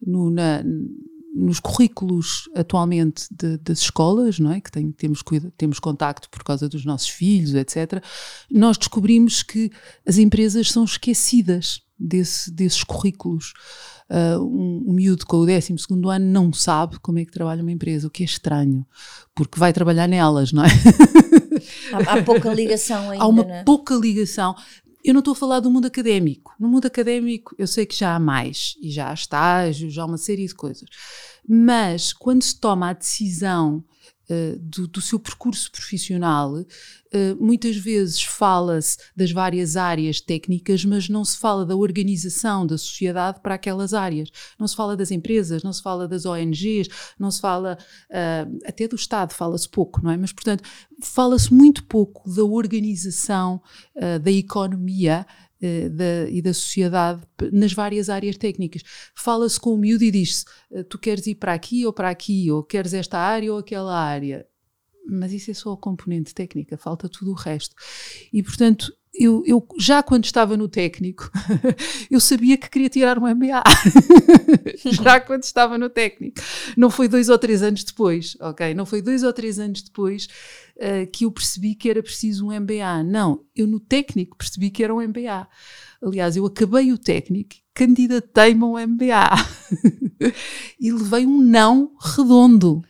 No, 0.00 0.30
na, 0.30 0.62
nos 1.34 1.58
currículos 1.58 2.48
atualmente 2.54 3.26
de, 3.30 3.58
das 3.58 3.80
escolas, 3.80 4.38
não 4.38 4.52
é? 4.52 4.60
que 4.60 4.70
tem, 4.70 4.92
temos, 4.92 5.20
temos 5.56 5.80
contacto 5.80 6.30
por 6.30 6.44
causa 6.44 6.68
dos 6.68 6.84
nossos 6.84 7.08
filhos, 7.08 7.54
etc., 7.54 8.02
nós 8.48 8.78
descobrimos 8.78 9.42
que 9.42 9.70
as 10.06 10.16
empresas 10.16 10.70
são 10.70 10.84
esquecidas 10.84 11.82
desse, 11.98 12.52
desses 12.52 12.84
currículos. 12.84 13.52
Uh, 14.08 14.38
um, 14.38 14.84
um 14.86 14.92
miúdo 14.92 15.26
com 15.26 15.38
o 15.38 15.46
12 15.46 15.74
ano 16.12 16.26
não 16.26 16.52
sabe 16.52 17.00
como 17.00 17.18
é 17.18 17.24
que 17.24 17.32
trabalha 17.32 17.62
uma 17.62 17.72
empresa, 17.72 18.06
o 18.06 18.10
que 18.10 18.22
é 18.22 18.26
estranho, 18.26 18.86
porque 19.34 19.58
vai 19.58 19.72
trabalhar 19.72 20.06
nelas, 20.06 20.52
não 20.52 20.62
é? 20.62 20.68
Há, 21.92 22.18
há 22.18 22.22
pouca 22.22 22.52
ligação 22.52 23.10
ainda. 23.10 23.24
Há 23.24 23.28
uma 23.28 23.44
né? 23.44 23.64
pouca 23.64 23.94
ligação. 23.94 24.54
Eu 25.04 25.12
não 25.12 25.18
estou 25.18 25.32
a 25.32 25.36
falar 25.36 25.60
do 25.60 25.70
mundo 25.70 25.86
académico. 25.86 26.54
No 26.58 26.66
mundo 26.66 26.86
académico, 26.86 27.54
eu 27.58 27.66
sei 27.66 27.84
que 27.84 27.94
já 27.94 28.14
há 28.14 28.18
mais, 28.18 28.74
e 28.80 28.90
já 28.90 29.10
há 29.10 29.14
estágios, 29.14 29.92
já 29.92 30.02
há 30.02 30.06
uma 30.06 30.16
série 30.16 30.46
de 30.46 30.54
coisas. 30.54 30.88
Mas 31.46 32.14
quando 32.14 32.42
se 32.42 32.58
toma 32.58 32.88
a 32.88 32.94
decisão 32.94 33.84
Uh, 34.24 34.58
do, 34.58 34.88
do, 34.88 35.02
seu 35.02 35.18
percurso 35.18 35.70
profissional, 35.70 36.54
uh, 36.54 36.66
muitas 37.38 37.76
vezes 37.76 38.22
fala-se 38.22 38.96
das 39.14 39.30
várias 39.30 39.76
áreas 39.76 40.18
técnicas, 40.18 40.82
mas 40.82 41.10
não 41.10 41.22
se 41.24 41.36
fala 41.36 41.66
da 41.66 41.76
organização 41.76 42.66
da 42.66 42.78
sociedade 42.78 43.40
para 43.40 43.56
aquelas 43.56 43.92
áreas. 43.92 44.30
Não 44.58 44.66
se 44.66 44.74
fala 44.74 44.96
das 44.96 45.10
empresas, 45.10 45.62
não 45.62 45.74
se 45.74 45.82
fala 45.82 46.08
das 46.08 46.24
ONGs, 46.24 46.88
não 47.18 47.30
se 47.30 47.40
fala 47.40 47.76
uh, 48.10 48.58
até 48.66 48.88
do 48.88 48.96
Estado, 48.96 49.34
fala-se 49.34 49.68
pouco, 49.68 50.02
não 50.02 50.10
é? 50.10 50.16
Mas, 50.16 50.32
portanto, 50.32 50.64
fala-se 51.02 51.52
muito 51.52 51.84
pouco 51.84 52.28
da 52.30 52.44
organização 52.44 53.60
da 54.22 54.30
economia 54.30 55.26
eh, 55.26 55.43
da, 55.90 56.28
e 56.30 56.42
da 56.42 56.52
sociedade 56.52 57.22
nas 57.52 57.72
várias 57.72 58.08
áreas 58.08 58.36
técnicas. 58.36 58.82
Fala-se 59.14 59.58
com 59.58 59.74
o 59.74 59.78
miúdo 59.78 60.04
e 60.04 60.10
diz-se: 60.10 60.44
eh, 60.72 60.82
tu 60.82 60.98
queres 60.98 61.26
ir 61.26 61.36
para 61.36 61.52
aqui 61.52 61.86
ou 61.86 61.92
para 61.92 62.10
aqui, 62.10 62.50
ou 62.50 62.62
queres 62.62 62.94
esta 62.94 63.18
área 63.18 63.52
ou 63.52 63.58
aquela 63.58 63.96
área. 63.96 64.46
Mas 65.06 65.32
isso 65.32 65.50
é 65.50 65.54
só 65.54 65.72
a 65.72 65.76
componente 65.76 66.34
técnica, 66.34 66.78
falta 66.78 67.08
tudo 67.08 67.32
o 67.32 67.34
resto. 67.34 67.74
E 68.32 68.42
portanto, 68.42 68.92
eu, 69.16 69.44
eu, 69.46 69.66
já 69.78 70.02
quando 70.02 70.24
estava 70.24 70.56
no 70.56 70.68
técnico, 70.68 71.30
eu 72.10 72.18
sabia 72.18 72.56
que 72.56 72.68
queria 72.68 72.88
tirar 72.88 73.16
um 73.16 73.28
MBA. 73.28 73.62
já 74.90 75.20
quando 75.20 75.44
estava 75.44 75.78
no 75.78 75.88
técnico. 75.88 76.40
Não 76.76 76.90
foi 76.90 77.06
dois 77.06 77.28
ou 77.28 77.38
três 77.38 77.62
anos 77.62 77.84
depois, 77.84 78.36
ok? 78.40 78.74
Não 78.74 78.84
foi 78.84 79.00
dois 79.00 79.22
ou 79.22 79.32
três 79.32 79.60
anos 79.60 79.82
depois 79.82 80.26
uh, 80.76 81.08
que 81.12 81.24
eu 81.24 81.30
percebi 81.30 81.76
que 81.76 81.88
era 81.88 82.02
preciso 82.02 82.48
um 82.48 82.60
MBA. 82.60 83.04
Não, 83.04 83.44
eu 83.54 83.68
no 83.68 83.78
técnico 83.78 84.36
percebi 84.36 84.70
que 84.70 84.82
era 84.82 84.92
um 84.92 85.00
MBA. 85.00 85.46
Aliás, 86.02 86.36
eu 86.36 86.44
acabei 86.44 86.92
o 86.92 86.98
técnico, 86.98 87.54
candidatei-me 87.72 88.64
a 88.64 88.66
um 88.66 88.86
MBA 88.86 89.30
e 90.80 90.90
levei 90.90 91.24
um 91.24 91.40
não 91.40 91.92
redondo. 92.00 92.82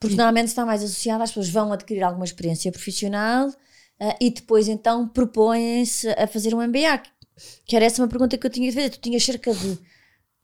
Porque 0.00 0.16
normalmente 0.16 0.48
está 0.48 0.64
mais 0.64 0.82
associado, 0.82 1.22
as 1.22 1.30
pessoas 1.30 1.50
vão 1.50 1.72
adquirir 1.72 2.02
alguma 2.02 2.24
experiência 2.24 2.72
profissional 2.72 3.48
uh, 3.48 4.16
e 4.18 4.30
depois 4.30 4.66
então 4.66 5.06
propõem-se 5.06 6.08
a 6.08 6.26
fazer 6.26 6.54
um 6.54 6.66
MBA. 6.66 7.02
Que 7.66 7.76
era 7.76 7.84
essa 7.84 8.02
uma 8.02 8.08
pergunta 8.08 8.36
que 8.36 8.46
eu 8.46 8.50
tinha 8.50 8.70
de 8.70 8.74
fazer. 8.74 8.90
Tu 8.90 8.98
tinhas 8.98 9.22
cerca 9.22 9.54
de 9.54 9.78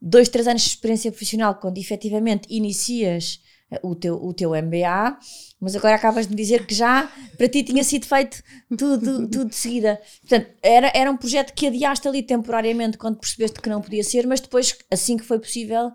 dois, 0.01 0.29
três 0.29 0.47
anos 0.47 0.63
de 0.63 0.69
experiência 0.69 1.11
profissional 1.11 1.55
quando 1.55 1.79
efetivamente 1.79 2.47
inicias 2.51 3.41
o 3.83 3.95
teu, 3.95 4.15
o 4.15 4.33
teu 4.33 4.51
MBA, 4.51 5.19
mas 5.61 5.75
agora 5.75 5.97
acabas 5.97 6.27
de 6.27 6.35
dizer 6.35 6.67
que 6.67 6.75
já 6.75 7.11
para 7.37 7.49
ti 7.49 7.65
tinha 7.65 7.83
sido 7.83 8.07
feito 8.07 8.43
tudo, 8.77 9.29
tudo 9.29 9.47
de 9.47 9.57
seguida. 9.57 10.01
Portanto, 10.21 10.51
era, 10.63 10.93
era 10.95 11.11
um 11.11 11.17
projeto 11.17 11.53
que 11.53 11.67
adiaste 11.67 12.07
ali 12.07 12.23
temporariamente 12.23 12.97
quando 12.97 13.19
percebeste 13.19 13.61
que 13.61 13.69
não 13.69 13.81
podia 13.81 14.05
ser, 14.05 14.27
mas 14.27 14.41
depois, 14.41 14.77
assim 14.91 15.17
que 15.17 15.25
foi 15.25 15.39
possível, 15.41 15.91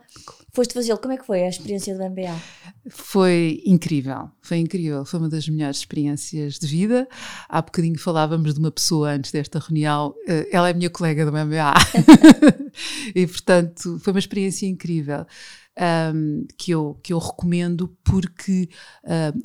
foste 0.54 0.74
fazê-lo. 0.74 1.00
Como 1.00 1.14
é 1.14 1.18
que 1.18 1.26
foi 1.26 1.44
a 1.44 1.50
experiência 1.50 1.96
do 1.96 2.04
MBA? 2.04 2.36
Foi 2.90 3.62
incrível, 3.66 4.30
foi 4.42 4.58
incrível, 4.58 5.06
foi 5.06 5.20
uma 5.20 5.30
das 5.30 5.48
melhores 5.48 5.78
experiências 5.78 6.60
de 6.60 6.68
vida. 6.68 7.08
Há 7.48 7.62
bocadinho 7.62 7.98
falávamos 7.98 8.54
de 8.54 8.60
uma 8.60 8.72
pessoa 8.72 9.12
antes 9.12 9.32
desta 9.32 9.60
reunião, 9.60 10.14
eh, 10.28 10.50
ela 10.52 10.70
é 10.70 10.74
minha 10.74 10.90
colega 10.90 11.26
do 11.26 11.32
MBA 11.32 11.74
e 13.16 13.26
portanto 13.28 14.00
foi 14.00 14.12
uma 14.12 14.20
experiência 14.20 14.66
incrível 14.66 15.26
um, 15.80 16.46
que, 16.58 16.72
eu, 16.72 17.00
que 17.02 17.14
eu 17.14 17.18
recomendo 17.18 17.88
porque, 18.04 18.70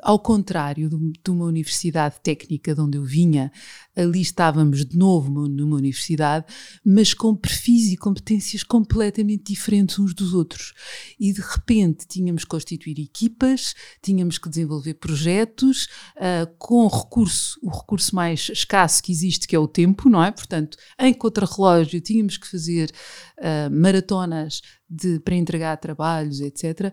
ao 0.03 0.19
contrário 0.19 0.89
de, 0.89 0.97
de, 1.25 1.31
uma 1.31 1.45
universidade 1.45 2.17
técnica 2.23 2.75
de 2.75 2.81
onde 2.81 2.99
eu 2.99 3.05
vinha, 3.05 3.53
ali 3.95 4.21
estávamos 4.21 4.85
de 4.85 4.97
novo 4.97 5.49
numa 5.49 5.77
universidade, 5.77 6.45
mas 6.85 7.15
com 7.15 7.35
perfis 7.35 7.93
e 7.93 7.97
competências 7.97 8.63
completamente 8.63 9.53
diferentes 9.53 9.99
uns 9.99 10.15
dos 10.15 10.35
outros. 10.35 10.75
E 11.19 11.33
de 11.33 11.41
repente 11.41 12.07
tínhamos 12.07 12.45
que 12.45 12.51
constituir 12.51 12.99
equipas, 12.99 13.75
tínhamos 14.03 14.39
que 14.39 14.49
desenvolver 14.49 14.95
projetos 14.95 15.87
uh, 16.17 16.47
com 16.59 16.87
recurso, 16.87 17.59
o 17.63 17.71
recurso 17.71 18.15
mais 18.15 18.49
escasso 18.51 19.03
que 19.03 19.13
existe, 19.13 19.47
que 19.47 19.57
é 19.57 19.59
o 19.59 19.69
tempo, 19.69 20.09
não 20.09 20.23
é? 20.23 20.31
Portanto, 20.31 20.77
em 20.99 21.15
contra-relógio 21.15 22.01
tínhamos 22.01 22.37
que 22.37 22.47
fazer 22.47 22.91
uh, 23.39 23.71
maratonas 23.71 24.61
de, 24.89 25.21
para 25.21 25.35
entregar 25.35 25.77
trabalhos, 25.79 26.41
etc 26.41 26.93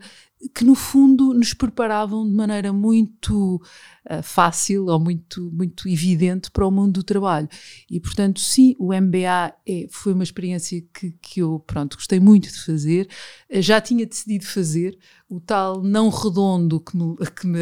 que 0.49 0.63
no 0.63 0.75
fundo 0.75 1.33
nos 1.33 1.53
preparavam 1.53 2.27
de 2.27 2.33
maneira 2.33 2.73
muito 2.73 3.61
uh, 4.09 4.23
fácil 4.23 4.87
ou 4.87 4.99
muito, 4.99 5.49
muito 5.53 5.87
evidente 5.87 6.51
para 6.51 6.65
o 6.65 6.71
mundo 6.71 6.93
do 6.93 7.03
trabalho. 7.03 7.47
E 7.89 7.99
portanto, 7.99 8.39
sim, 8.39 8.75
o 8.79 8.93
MBA 8.93 9.53
é, 9.67 9.87
foi 9.89 10.13
uma 10.13 10.23
experiência 10.23 10.83
que, 10.93 11.11
que 11.21 11.41
eu 11.41 11.59
pronto, 11.59 11.95
gostei 11.95 12.19
muito 12.19 12.51
de 12.51 12.59
fazer, 12.59 13.07
uh, 13.49 13.61
já 13.61 13.79
tinha 13.79 14.05
decidido 14.05 14.45
fazer, 14.45 14.97
o 15.29 15.39
tal 15.39 15.81
não 15.81 16.09
redondo 16.09 16.79
que 16.79 16.95
me, 16.95 17.15
que 17.35 17.47
me, 17.47 17.59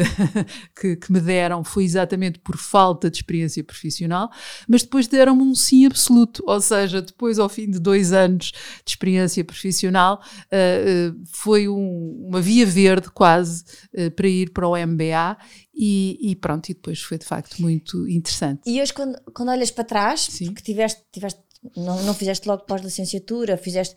que, 0.78 0.96
que 0.96 1.12
me 1.12 1.20
deram 1.20 1.64
foi 1.64 1.84
exatamente 1.84 2.38
por 2.38 2.56
falta 2.56 3.10
de 3.10 3.16
experiência 3.16 3.64
profissional, 3.64 4.30
mas 4.68 4.82
depois 4.82 5.06
deram-me 5.06 5.42
um 5.42 5.54
sim 5.54 5.86
absoluto, 5.86 6.42
ou 6.46 6.60
seja, 6.60 7.00
depois 7.00 7.38
ao 7.38 7.48
fim 7.48 7.70
de 7.70 7.78
dois 7.78 8.12
anos 8.12 8.52
de 8.84 8.90
experiência 8.90 9.44
profissional, 9.44 10.22
uh, 10.46 11.20
foi 11.30 11.68
um, 11.68 12.26
uma 12.28 12.40
via 12.40 12.66
verde 12.72 13.10
quase 13.10 13.64
uh, 13.94 14.10
para 14.10 14.28
ir 14.28 14.50
para 14.50 14.66
o 14.66 14.76
MBA 14.76 15.36
e, 15.74 16.18
e, 16.20 16.36
pronto, 16.36 16.68
e 16.68 16.74
depois 16.74 17.00
foi 17.00 17.18
de 17.18 17.24
facto 17.24 17.60
muito 17.60 18.08
interessante. 18.08 18.62
E 18.66 18.80
hoje 18.80 18.92
quando, 18.92 19.18
quando 19.32 19.50
olhas 19.50 19.70
para 19.70 19.84
trás, 19.84 20.22
Sim. 20.22 20.46
porque 20.46 20.62
tiveste, 20.62 21.02
tiveste 21.12 21.40
não, 21.76 22.02
não 22.02 22.14
fizeste 22.14 22.48
logo 22.48 22.64
pós-licenciatura, 22.64 23.56
fizeste 23.56 23.96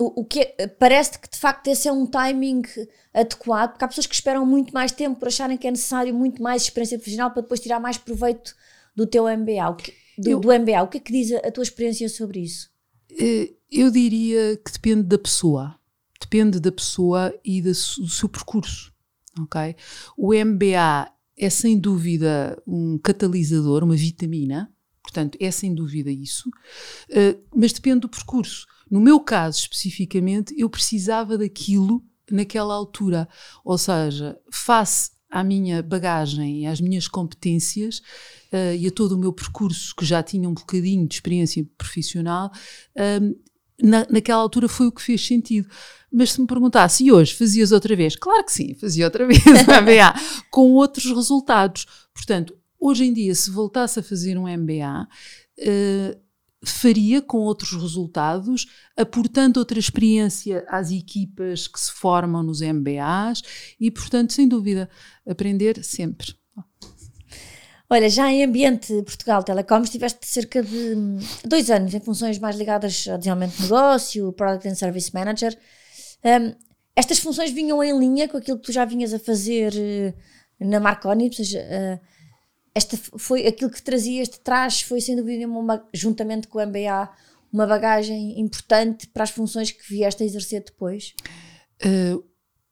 o, 0.00 0.22
o 0.22 0.24
que 0.24 0.54
é, 0.56 0.66
parece 0.66 1.18
que 1.18 1.28
de 1.28 1.36
facto 1.36 1.66
esse 1.68 1.86
é 1.86 1.92
um 1.92 2.06
timing 2.06 2.62
adequado, 3.12 3.72
porque 3.72 3.84
há 3.84 3.88
pessoas 3.88 4.06
que 4.06 4.14
esperam 4.14 4.46
muito 4.46 4.72
mais 4.72 4.92
tempo 4.92 5.18
por 5.18 5.28
acharem 5.28 5.58
que 5.58 5.68
é 5.68 5.70
necessário 5.70 6.14
muito 6.14 6.42
mais 6.42 6.62
experiência 6.62 6.96
profissional 6.96 7.30
para 7.30 7.42
depois 7.42 7.60
tirar 7.60 7.78
mais 7.78 7.98
proveito 7.98 8.56
do 8.96 9.06
teu 9.06 9.24
MBA, 9.24 9.76
que, 9.76 9.92
do, 10.16 10.30
eu, 10.30 10.40
do 10.40 10.48
MBA. 10.48 10.82
O 10.82 10.88
que 10.88 10.96
é 10.96 11.00
que 11.00 11.12
diz 11.12 11.32
a, 11.32 11.38
a 11.38 11.52
tua 11.52 11.62
experiência 11.62 12.08
sobre 12.08 12.40
isso? 12.40 12.70
Eh, 13.18 13.52
eu 13.70 13.90
diria 13.90 14.56
que 14.56 14.72
depende 14.72 15.02
da 15.02 15.18
pessoa 15.18 15.78
depende 16.20 16.60
da 16.60 16.70
pessoa 16.70 17.34
e 17.44 17.62
do 17.62 17.74
seu 17.74 18.28
percurso, 18.28 18.92
ok? 19.40 19.74
O 20.16 20.34
MBA 20.34 21.10
é 21.36 21.50
sem 21.50 21.78
dúvida 21.78 22.60
um 22.66 22.98
catalisador, 22.98 23.82
uma 23.82 23.96
vitamina, 23.96 24.70
portanto 25.02 25.38
é 25.40 25.50
sem 25.50 25.74
dúvida 25.74 26.10
isso, 26.10 26.48
uh, 26.48 27.40
mas 27.54 27.72
depende 27.72 28.00
do 28.00 28.08
percurso. 28.08 28.66
No 28.90 29.00
meu 29.00 29.20
caso 29.20 29.60
especificamente, 29.60 30.54
eu 30.58 30.68
precisava 30.68 31.38
daquilo 31.38 32.04
naquela 32.30 32.74
altura, 32.74 33.28
ou 33.64 33.76
seja, 33.76 34.38
face 34.52 35.10
à 35.30 35.44
minha 35.44 35.82
bagagem 35.82 36.66
às 36.66 36.80
minhas 36.80 37.06
competências 37.06 37.98
uh, 38.52 38.74
e 38.76 38.86
a 38.86 38.90
todo 38.90 39.12
o 39.12 39.18
meu 39.18 39.32
percurso, 39.32 39.94
que 39.96 40.04
já 40.04 40.22
tinha 40.22 40.48
um 40.48 40.54
bocadinho 40.54 41.06
de 41.06 41.14
experiência 41.14 41.64
profissional, 41.78 42.50
uh, 42.96 43.49
na, 43.82 44.06
naquela 44.10 44.40
altura 44.40 44.68
foi 44.68 44.86
o 44.86 44.92
que 44.92 45.02
fez 45.02 45.26
sentido. 45.26 45.68
Mas 46.12 46.32
se 46.32 46.40
me 46.40 46.46
perguntasse, 46.46 47.04
e 47.04 47.12
hoje 47.12 47.34
fazias 47.34 47.70
outra 47.70 47.94
vez? 47.94 48.16
Claro 48.16 48.44
que 48.44 48.52
sim, 48.52 48.74
fazia 48.74 49.04
outra 49.04 49.26
vez, 49.28 49.40
MBA, 49.44 50.14
com 50.50 50.72
outros 50.72 51.06
resultados. 51.06 51.86
Portanto, 52.12 52.56
hoje 52.78 53.04
em 53.04 53.12
dia, 53.12 53.34
se 53.34 53.50
voltasse 53.50 54.00
a 54.00 54.02
fazer 54.02 54.36
um 54.36 54.48
MBA, 54.48 55.02
uh, 55.02 55.06
eh, 55.58 56.18
faria 56.64 57.22
com 57.22 57.38
outros 57.38 57.72
resultados, 57.72 58.66
aportando 58.96 59.58
outra 59.58 59.78
experiência 59.78 60.64
às 60.68 60.90
equipas 60.90 61.68
que 61.68 61.78
se 61.78 61.92
formam 61.92 62.42
nos 62.42 62.60
MBAs 62.60 63.42
e, 63.78 63.90
portanto, 63.90 64.32
sem 64.32 64.48
dúvida, 64.48 64.90
aprender 65.24 65.82
sempre. 65.84 66.39
Olha, 67.92 68.08
já 68.08 68.30
em 68.30 68.44
ambiente 68.44 68.92
Portugal 69.02 69.42
Telecom, 69.42 69.82
estiveste 69.82 70.24
cerca 70.24 70.62
de 70.62 70.94
dois 71.44 71.68
anos 71.72 71.92
em 71.92 71.98
funções 71.98 72.38
mais 72.38 72.54
ligadas 72.54 73.04
ao 73.08 73.18
desenvolvimento 73.18 73.56
de 73.56 73.62
negócio, 73.64 74.32
Product 74.32 74.68
and 74.68 74.76
Service 74.76 75.12
Manager. 75.12 75.58
Um, 76.24 76.54
estas 76.94 77.18
funções 77.18 77.50
vinham 77.50 77.82
em 77.82 77.98
linha 77.98 78.28
com 78.28 78.36
aquilo 78.36 78.58
que 78.58 78.66
tu 78.66 78.72
já 78.72 78.84
vinhas 78.84 79.12
a 79.12 79.18
fazer 79.18 79.72
uh, 79.72 80.14
na 80.64 80.78
Marconi, 80.78 81.24
ou 81.24 81.32
seja, 81.32 81.58
uh, 81.58 82.06
esta 82.72 82.96
foi 82.96 83.44
aquilo 83.48 83.72
que 83.72 83.82
trazia 83.82 84.22
este 84.22 84.38
traz 84.38 84.82
foi 84.82 85.00
sem 85.00 85.16
dúvida 85.16 85.44
uma, 85.48 85.84
juntamente 85.92 86.46
com 86.46 86.60
o 86.60 86.66
MBA 86.66 87.10
uma 87.52 87.66
bagagem 87.66 88.38
importante 88.40 89.08
para 89.08 89.24
as 89.24 89.30
funções 89.30 89.72
que 89.72 89.82
vieste 89.88 90.22
a 90.22 90.26
exercer 90.26 90.62
depois? 90.62 91.12
Uh, 91.84 92.22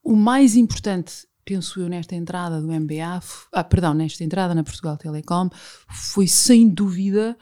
o 0.04 0.14
mais 0.14 0.54
importante 0.54 1.26
penso 1.48 1.80
eu, 1.80 1.88
nesta 1.88 2.14
entrada 2.14 2.60
do 2.60 2.70
MBA, 2.70 3.22
ah, 3.52 3.64
perdão, 3.64 3.94
nesta 3.94 4.22
entrada 4.22 4.54
na 4.54 4.62
Portugal 4.62 4.98
Telecom, 4.98 5.48
foi 5.88 6.28
sem 6.28 6.68
dúvida 6.68 7.38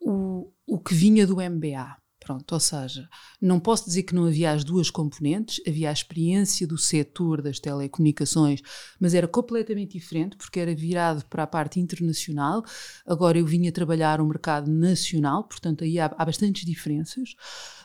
o, 0.00 0.50
o 0.66 0.78
que 0.78 0.94
vinha 0.94 1.26
do 1.26 1.36
MBA. 1.36 1.94
Pronto, 2.18 2.52
ou 2.52 2.60
seja, 2.60 3.06
não 3.38 3.60
posso 3.60 3.84
dizer 3.84 4.04
que 4.04 4.14
não 4.14 4.24
havia 4.24 4.50
as 4.52 4.64
duas 4.64 4.88
componentes, 4.88 5.60
havia 5.68 5.90
a 5.90 5.92
experiência 5.92 6.66
do 6.66 6.78
setor 6.78 7.42
das 7.42 7.60
telecomunicações, 7.60 8.62
mas 8.98 9.12
era 9.12 9.28
completamente 9.28 9.98
diferente 9.98 10.34
porque 10.38 10.58
era 10.58 10.74
virado 10.74 11.22
para 11.26 11.42
a 11.42 11.46
parte 11.46 11.78
internacional. 11.78 12.64
Agora 13.06 13.38
eu 13.38 13.44
vinha 13.44 13.70
trabalhar 13.70 14.22
o 14.22 14.26
mercado 14.26 14.70
nacional, 14.70 15.44
portanto 15.44 15.84
aí 15.84 15.98
há, 15.98 16.06
há 16.16 16.24
bastantes 16.24 16.64
diferenças. 16.64 17.34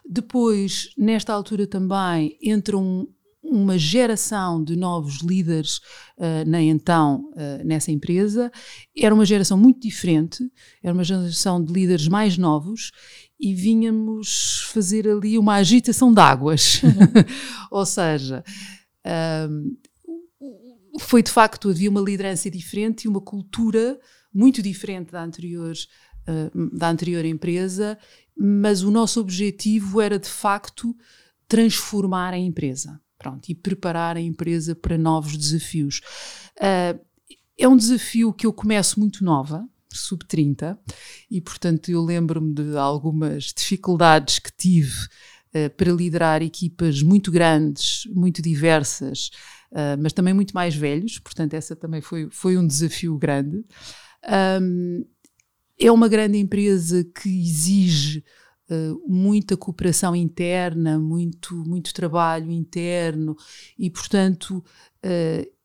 Depois, 0.10 0.94
nesta 0.98 1.34
altura 1.34 1.68
também, 1.68 2.38
entra 2.42 2.78
um, 2.78 3.14
uma 3.42 3.78
geração 3.78 4.64
de 4.64 4.76
novos 4.76 5.22
líderes 5.22 5.78
uh, 6.18 6.48
na 6.48 6.62
então 6.62 7.32
uh, 7.34 7.66
nessa 7.66 7.92
empresa. 7.92 8.52
Era 8.96 9.14
uma 9.14 9.26
geração 9.26 9.58
muito 9.58 9.80
diferente 9.80 10.44
era 10.84 10.94
uma 10.94 11.04
geração 11.04 11.64
de 11.64 11.72
líderes 11.72 12.08
mais 12.08 12.38
novos 12.38 12.92
e 13.40 13.54
vínhamos 13.54 14.70
fazer 14.74 15.08
ali 15.08 15.38
uma 15.38 15.56
agitação 15.56 16.14
de 16.14 16.20
águas. 16.20 16.82
Uhum. 16.84 16.90
ou 17.72 17.86
seja 17.86 18.44
um, 19.50 19.78
foi 21.00 21.24
de 21.24 21.32
facto 21.32 21.70
havia 21.70 21.90
uma 21.90 22.02
liderança 22.02 22.50
diferente 22.50 23.04
e 23.04 23.08
uma 23.08 23.22
cultura 23.22 24.00
muito 24.34 24.62
diferente 24.62 25.12
da 25.12 25.24
anterior 25.24 25.74
uh, 25.74 26.78
da 26.78 26.90
anterior 26.90 27.24
empresa 27.24 27.98
mas 28.38 28.84
o 28.84 28.92
nosso 28.92 29.20
objetivo 29.20 30.02
era 30.02 30.20
de 30.20 30.30
facto 30.30 30.96
transformar 31.48 32.34
a 32.34 32.38
empresa 32.38 33.00
Pronto, 33.20 33.50
e 33.50 33.54
preparar 33.54 34.16
a 34.16 34.22
empresa 34.22 34.74
para 34.74 34.98
novos 34.98 35.36
desafios. 35.36 36.00
Uh, 36.58 36.98
é 37.58 37.68
um 37.68 37.76
desafio 37.76 38.32
que 38.32 38.46
eu 38.46 38.54
começo 38.54 38.98
muito 38.98 39.26
nova, 39.26 39.68
sub-30, 39.92 40.78
e 41.30 41.42
portanto 41.42 41.90
eu 41.92 42.02
lembro-me 42.02 42.54
de 42.54 42.78
algumas 42.78 43.54
dificuldades 43.56 44.40
que 44.40 44.52
tive 44.56 44.96
uh, 45.54 45.70
para 45.76 45.92
liderar 45.92 46.42
equipas 46.42 47.04
muito 47.04 47.30
grandes, 47.30 48.06
muito 48.16 48.42
diversas, 48.42 49.30
uh, 49.74 50.00
mas 50.02 50.14
também 50.14 50.34
muito 50.34 50.54
mais 50.54 50.74
velhos, 50.74 51.20
portanto 51.20 51.54
essa 51.56 51.76
também 51.76 52.00
foi, 52.00 52.30
foi 52.32 52.58
um 52.58 52.66
desafio 52.66 53.18
grande. 53.18 53.66
Um, 54.62 55.06
é 55.78 55.92
uma 55.92 56.08
grande 56.08 56.38
empresa 56.38 57.04
que 57.04 57.30
exige 57.30 58.24
uh, 58.70 59.02
muita 59.08 59.58
cooperação 59.58 60.16
interna, 60.16 61.00
muito, 61.00 61.56
muito 61.56 61.94
trabalho 61.94 62.52
interno 62.52 63.36
e, 63.78 63.90
portanto, 63.90 64.64
uh, 65.06 65.60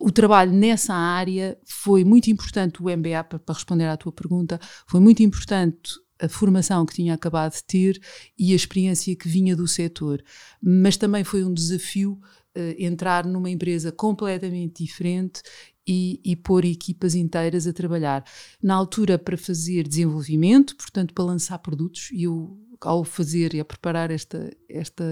o 0.00 0.10
trabalho 0.10 0.52
nessa 0.52 0.94
área 0.94 1.58
foi 1.64 2.04
muito 2.04 2.30
importante. 2.30 2.82
O 2.82 2.86
MBA, 2.86 3.24
para, 3.24 3.38
para 3.38 3.54
responder 3.54 3.84
à 3.84 3.96
tua 3.96 4.12
pergunta, 4.12 4.58
foi 4.86 4.98
muito 4.98 5.22
importante 5.22 5.92
a 6.18 6.28
formação 6.28 6.84
que 6.86 6.94
tinha 6.94 7.14
acabado 7.14 7.52
de 7.52 7.64
ter 7.64 8.00
e 8.38 8.52
a 8.52 8.56
experiência 8.56 9.14
que 9.16 9.28
vinha 9.28 9.54
do 9.54 9.68
setor. 9.68 10.22
Mas 10.62 10.96
também 10.96 11.24
foi 11.24 11.44
um 11.44 11.52
desafio 11.52 12.18
uh, 12.56 12.74
entrar 12.78 13.26
numa 13.26 13.50
empresa 13.50 13.92
completamente 13.92 14.84
diferente 14.84 15.42
e, 15.90 16.20
e 16.24 16.36
pôr 16.36 16.64
equipas 16.64 17.16
inteiras 17.16 17.66
a 17.66 17.72
trabalhar. 17.72 18.24
Na 18.62 18.76
altura, 18.76 19.18
para 19.18 19.36
fazer 19.36 19.88
desenvolvimento, 19.88 20.76
portanto, 20.76 21.12
para 21.12 21.24
lançar 21.24 21.58
produtos, 21.58 22.10
e 22.12 22.22
eu, 22.22 22.56
ao 22.80 23.02
fazer 23.02 23.54
e 23.54 23.60
a 23.60 23.64
preparar 23.64 24.12
esta, 24.12 24.56
esta, 24.68 25.04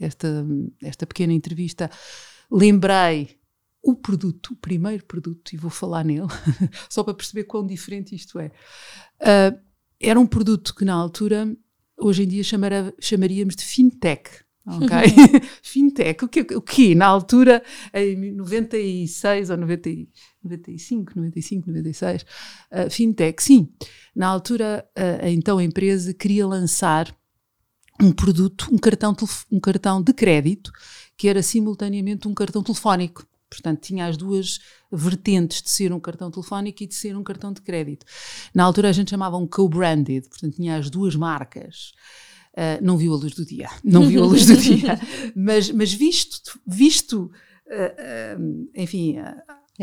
esta, 0.00 0.46
esta 0.82 1.06
pequena 1.06 1.34
entrevista, 1.34 1.90
lembrei 2.50 3.36
o 3.82 3.94
produto, 3.94 4.54
o 4.54 4.56
primeiro 4.56 5.04
produto, 5.04 5.52
e 5.52 5.58
vou 5.58 5.70
falar 5.70 6.02
nele, 6.02 6.28
só 6.88 7.04
para 7.04 7.12
perceber 7.12 7.44
quão 7.44 7.66
diferente 7.66 8.14
isto 8.14 8.38
é. 8.38 8.50
Uh, 9.20 9.60
era 10.00 10.18
um 10.18 10.26
produto 10.26 10.74
que, 10.74 10.86
na 10.86 10.94
altura, 10.94 11.54
hoje 11.98 12.22
em 12.22 12.28
dia 12.28 12.42
chamara, 12.42 12.94
chamaríamos 12.98 13.54
de 13.54 13.64
fintech. 13.66 14.30
Ok? 14.66 14.88
Fintech, 15.62 16.24
o 16.24 16.28
que, 16.28 16.40
o 16.54 16.62
que 16.62 16.94
na 16.94 17.06
altura, 17.06 17.62
em 17.92 18.32
96 18.32 19.50
ou 19.50 19.56
90, 19.56 19.90
95, 20.44 21.12
95, 21.16 21.68
96, 21.68 22.22
uh, 22.22 22.90
Fintech, 22.90 23.42
sim. 23.42 23.68
Na 24.14 24.28
altura, 24.28 24.86
uh, 24.96 25.26
então 25.26 25.58
a 25.58 25.64
empresa 25.64 26.14
queria 26.14 26.46
lançar 26.46 27.14
um 28.00 28.12
produto, 28.12 28.68
um 28.72 28.78
cartão, 28.78 29.14
um 29.50 29.60
cartão 29.60 30.02
de 30.02 30.12
crédito, 30.12 30.72
que 31.16 31.28
era 31.28 31.42
simultaneamente 31.42 32.26
um 32.28 32.34
cartão 32.34 32.62
telefónico. 32.62 33.26
Portanto, 33.48 33.80
tinha 33.82 34.06
as 34.06 34.16
duas 34.16 34.60
vertentes 34.90 35.62
de 35.62 35.70
ser 35.70 35.92
um 35.92 36.00
cartão 36.00 36.30
telefónico 36.30 36.82
e 36.82 36.86
de 36.86 36.94
ser 36.94 37.16
um 37.16 37.22
cartão 37.22 37.52
de 37.52 37.60
crédito. 37.60 38.06
Na 38.54 38.64
altura 38.64 38.88
a 38.88 38.92
gente 38.92 39.10
chamava 39.10 39.36
um 39.36 39.46
co-branded, 39.46 40.26
portanto, 40.28 40.54
tinha 40.56 40.76
as 40.76 40.88
duas 40.88 41.14
marcas. 41.14 41.92
Uh, 42.52 42.84
não 42.84 42.98
viu 42.98 43.14
a 43.14 43.16
luz 43.16 43.34
do 43.34 43.46
dia, 43.46 43.68
não 43.82 44.06
viu 44.06 44.22
a 44.22 44.26
luz 44.26 44.44
do 44.44 44.56
dia, 44.56 45.00
mas, 45.34 45.70
mas 45.70 45.90
visto, 45.90 46.60
visto 46.66 47.30
uh, 47.66 48.38
uh, 48.38 48.70
enfim, 48.76 49.16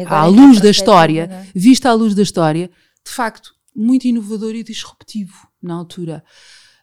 à 0.06 0.28
luz 0.28 0.62
da 0.62 0.70
história, 0.70 1.24
é? 1.24 1.48
vista 1.56 1.90
à 1.90 1.94
luz 1.94 2.14
da 2.14 2.22
história, 2.22 2.70
de 3.04 3.12
facto, 3.12 3.56
muito 3.76 4.06
inovador 4.06 4.56
e 4.56 4.64
disruptivo 4.64 5.48
na 5.62 5.74
altura. 5.74 6.24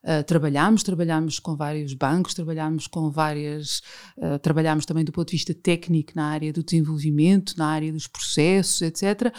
Uh, 0.02 0.22
trabalhámos, 0.22 0.84
trabalhámos 0.84 1.40
com 1.40 1.56
vários 1.56 1.92
bancos, 1.92 2.32
trabalhámos 2.32 2.86
com 2.86 3.10
várias, 3.10 3.82
uh, 4.16 4.38
trabalhámos 4.38 4.86
também 4.86 5.04
do 5.04 5.10
ponto 5.10 5.28
de 5.28 5.36
vista 5.36 5.52
técnico 5.52 6.12
na 6.14 6.26
área 6.26 6.52
do 6.52 6.62
desenvolvimento, 6.62 7.54
na 7.56 7.66
área 7.66 7.92
dos 7.92 8.06
processos, 8.06 8.82
etc. 8.82 9.34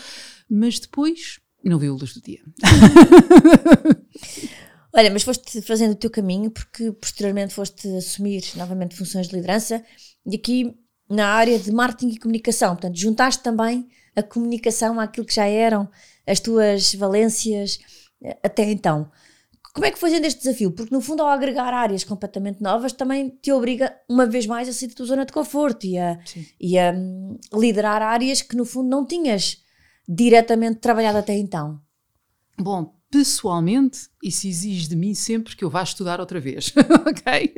Mas 0.50 0.78
depois 0.78 1.40
não 1.64 1.80
viu 1.80 1.94
a 1.94 1.98
luz 1.98 2.14
do 2.14 2.22
dia. 2.22 2.42
Olha, 4.98 5.12
mas 5.12 5.22
foste 5.22 5.62
fazendo 5.62 5.92
o 5.92 5.96
teu 5.96 6.10
caminho 6.10 6.50
porque 6.50 6.92
posteriormente 6.94 7.54
foste 7.54 7.88
assumir 7.96 8.44
novamente 8.56 8.96
funções 8.96 9.28
de 9.28 9.36
liderança 9.36 9.84
e 10.26 10.36
aqui 10.36 10.76
na 11.08 11.28
área 11.28 11.60
de 11.60 11.72
marketing 11.72 12.10
e 12.10 12.18
comunicação. 12.18 12.76
Portanto, 12.76 12.98
juntaste 12.98 13.44
também 13.44 13.88
a 14.16 14.24
comunicação 14.24 15.00
àquilo 15.00 15.28
que 15.28 15.36
já 15.36 15.46
eram 15.46 15.88
as 16.26 16.40
tuas 16.40 16.96
valências 16.96 17.80
eh, 18.24 18.40
até 18.42 18.64
então. 18.72 19.12
Como 19.72 19.86
é 19.86 19.92
que 19.92 20.00
foi 20.00 20.10
sendo 20.10 20.26
este 20.26 20.40
desafio? 20.40 20.72
Porque 20.72 20.94
no 20.94 21.00
fundo, 21.00 21.22
ao 21.22 21.30
agregar 21.30 21.72
áreas 21.72 22.04
completamente 22.04 22.60
novas, 22.60 22.92
também 22.92 23.30
te 23.30 23.52
obriga 23.52 23.96
uma 24.10 24.26
vez 24.26 24.48
mais 24.48 24.68
a 24.68 24.74
sair 24.74 24.88
da 24.88 24.96
tua 24.96 25.06
zona 25.06 25.26
de 25.26 25.32
conforto 25.32 25.86
e 25.86 26.00
a, 26.00 26.20
e 26.60 26.80
a 26.80 26.92
um, 26.92 27.38
liderar 27.54 28.02
áreas 28.02 28.42
que 28.42 28.56
no 28.56 28.66
fundo 28.66 28.90
não 28.90 29.06
tinhas 29.06 29.62
diretamente 30.10 30.80
trabalhado 30.80 31.20
até 31.20 31.36
então. 31.36 31.80
Bom, 32.60 32.98
pessoalmente, 33.12 34.10
isso 34.22 34.48
exige 34.48 34.88
de 34.88 34.96
mim 34.96 35.14
sempre 35.14 35.56
que 35.56 35.64
eu 35.64 35.70
vá 35.70 35.84
estudar 35.84 36.20
outra 36.20 36.40
vez, 36.40 36.74
ok? 37.06 37.54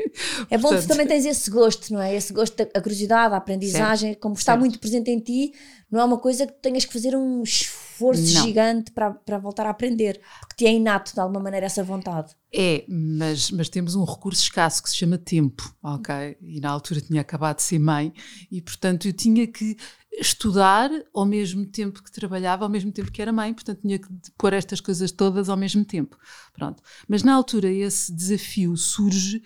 É 0.49 0.57
bom 0.57 0.69
que 0.69 0.81
tu 0.81 0.87
também 0.87 1.07
tens 1.07 1.25
esse 1.25 1.49
gosto, 1.49 1.93
não 1.93 2.01
é? 2.01 2.13
Esse 2.13 2.33
gosto 2.33 2.55
da 2.55 2.81
curiosidade, 2.81 3.33
a 3.33 3.37
aprendizagem, 3.37 4.09
certo. 4.09 4.19
como 4.19 4.35
está 4.35 4.53
certo. 4.53 4.59
muito 4.59 4.79
presente 4.79 5.09
em 5.09 5.19
ti, 5.19 5.53
não 5.89 5.99
é 5.99 6.03
uma 6.03 6.17
coisa 6.17 6.45
que 6.45 6.53
tenhas 6.61 6.85
que 6.85 6.93
fazer 6.93 7.15
um 7.15 7.41
esforço 7.41 8.33
não. 8.33 8.43
gigante 8.43 8.91
para, 8.91 9.11
para 9.11 9.37
voltar 9.37 9.65
a 9.65 9.69
aprender, 9.69 10.19
porque 10.41 10.65
te 10.65 10.67
é 10.67 10.73
inato 10.73 11.13
de 11.13 11.19
alguma 11.19 11.39
maneira 11.39 11.65
essa 11.65 11.83
vontade. 11.83 12.35
É, 12.53 12.83
mas, 12.87 13.51
mas 13.51 13.69
temos 13.69 13.95
um 13.95 14.03
recurso 14.03 14.41
escasso 14.41 14.83
que 14.83 14.89
se 14.89 14.97
chama 14.97 15.17
tempo, 15.17 15.73
ok? 15.81 16.37
E 16.41 16.59
na 16.59 16.69
altura 16.69 16.99
tinha 16.99 17.21
acabado 17.21 17.57
de 17.57 17.63
ser 17.63 17.79
mãe 17.79 18.13
e, 18.51 18.61
portanto, 18.61 19.07
eu 19.07 19.13
tinha 19.13 19.47
que 19.47 19.77
estudar 20.11 20.89
ao 21.13 21.25
mesmo 21.25 21.65
tempo 21.65 22.03
que 22.03 22.11
trabalhava, 22.11 22.65
ao 22.65 22.69
mesmo 22.69 22.91
tempo 22.91 23.11
que 23.11 23.21
era 23.21 23.31
mãe, 23.31 23.53
portanto 23.53 23.81
tinha 23.81 23.99
que 23.99 24.07
pôr 24.37 24.53
estas 24.53 24.81
coisas 24.81 25.11
todas 25.11 25.49
ao 25.49 25.57
mesmo 25.57 25.85
tempo. 25.85 26.17
Pronto. 26.59 26.83
Mas 27.07 27.23
na 27.23 27.33
altura 27.33 27.71
esse 27.71 28.13
desafio 28.13 28.75
surge 28.75 29.41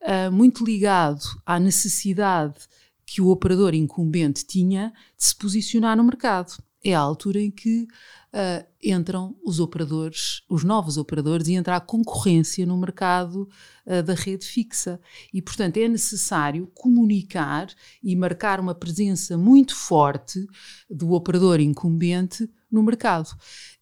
uh, 0.00 0.32
muito 0.32 0.64
ligado 0.64 1.22
à 1.44 1.60
necessidade 1.60 2.58
que 3.06 3.20
o 3.20 3.28
operador 3.28 3.74
incumbente 3.74 4.46
tinha 4.46 4.90
de 5.14 5.24
se 5.24 5.36
posicionar 5.36 5.94
no 5.94 6.02
mercado. 6.02 6.56
é 6.82 6.94
a 6.94 7.00
altura 7.00 7.40
em 7.40 7.50
que 7.50 7.82
uh, 7.82 8.66
entram 8.82 9.36
os 9.44 9.60
operadores, 9.60 10.42
os 10.48 10.64
novos 10.64 10.96
operadores, 10.96 11.48
e 11.48 11.52
entra 11.52 11.76
a 11.76 11.80
concorrência 11.80 12.64
no 12.64 12.78
mercado 12.78 13.48
uh, 13.86 14.02
da 14.02 14.14
rede 14.14 14.46
fixa. 14.46 14.98
E, 15.32 15.40
portanto, 15.40 15.76
é 15.76 15.86
necessário 15.86 16.66
comunicar 16.74 17.68
e 18.02 18.16
marcar 18.16 18.58
uma 18.58 18.74
presença 18.74 19.36
muito 19.36 19.74
forte 19.74 20.46
do 20.88 21.12
operador 21.12 21.60
incumbente 21.60 22.50
no 22.74 22.82
mercado. 22.82 23.28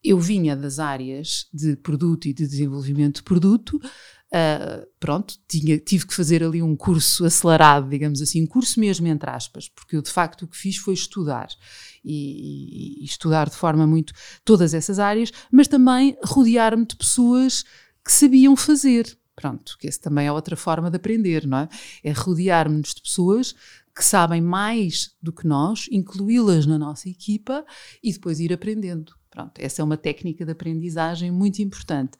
Eu 0.03 0.19
vinha 0.19 0.55
das 0.55 0.79
áreas 0.79 1.47
de 1.53 1.77
produto 1.77 2.27
e 2.27 2.33
de 2.33 2.47
desenvolvimento 2.47 3.17
de 3.17 3.23
produto, 3.23 3.81
Uh, 4.33 4.89
pronto, 4.99 5.35
tinha, 5.47 5.79
tive 5.79 6.07
que 6.07 6.15
fazer 6.15 6.43
ali 6.43 6.63
um 6.63 6.75
curso 6.75 7.23
acelerado, 7.27 7.91
digamos 7.91 8.23
assim, 8.23 8.43
um 8.43 8.47
curso 8.47 8.81
mesmo 8.81 9.07
entre 9.07 9.29
aspas, 9.29 9.69
porque 9.69 9.95
eu 9.95 10.01
de 10.01 10.11
facto 10.11 10.43
o 10.47 10.49
que 10.49 10.57
fiz 10.57 10.79
foi 10.79 10.95
estudar 10.95 11.49
e, 12.03 13.03
e, 13.03 13.05
estudar 13.05 13.51
de 13.51 13.57
forma 13.57 13.87
muito 13.87 14.15
todas 14.43 14.73
essas 14.73 14.99
áreas, 14.99 15.31
mas 15.53 15.69
também 15.69 16.17
rodear-me 16.25 16.87
de 16.87 16.97
pessoas 16.97 17.63
que 18.03 18.11
sabiam 18.11 18.57
fazer. 18.57 19.19
Pronto, 19.37 19.77
que 19.79 19.87
essa 19.87 20.01
também 20.01 20.27
é 20.27 20.33
outra 20.33 20.57
forma 20.57 20.91
de 20.91 20.97
aprender, 20.97 21.47
não 21.47 21.59
é? 21.59 21.69
É 22.03 22.13
rodear-nos 22.13 22.95
de 22.95 23.03
pessoas 23.03 23.55
que 23.95 24.05
sabem 24.05 24.41
mais 24.41 25.11
do 25.21 25.33
que 25.33 25.47
nós, 25.47 25.87
incluí-las 25.91 26.67
na 26.67 26.79
nossa 26.79 27.09
equipa 27.09 27.65
e 28.03 28.13
depois 28.13 28.41
ir 28.41 28.53
aprendendo. 28.53 29.15
Pronto, 29.31 29.59
essa 29.59 29.83
é 29.83 29.85
uma 29.85 29.97
técnica 29.97 30.45
de 30.45 30.53
aprendizagem 30.53 31.31
muito 31.31 31.61
importante. 31.61 32.19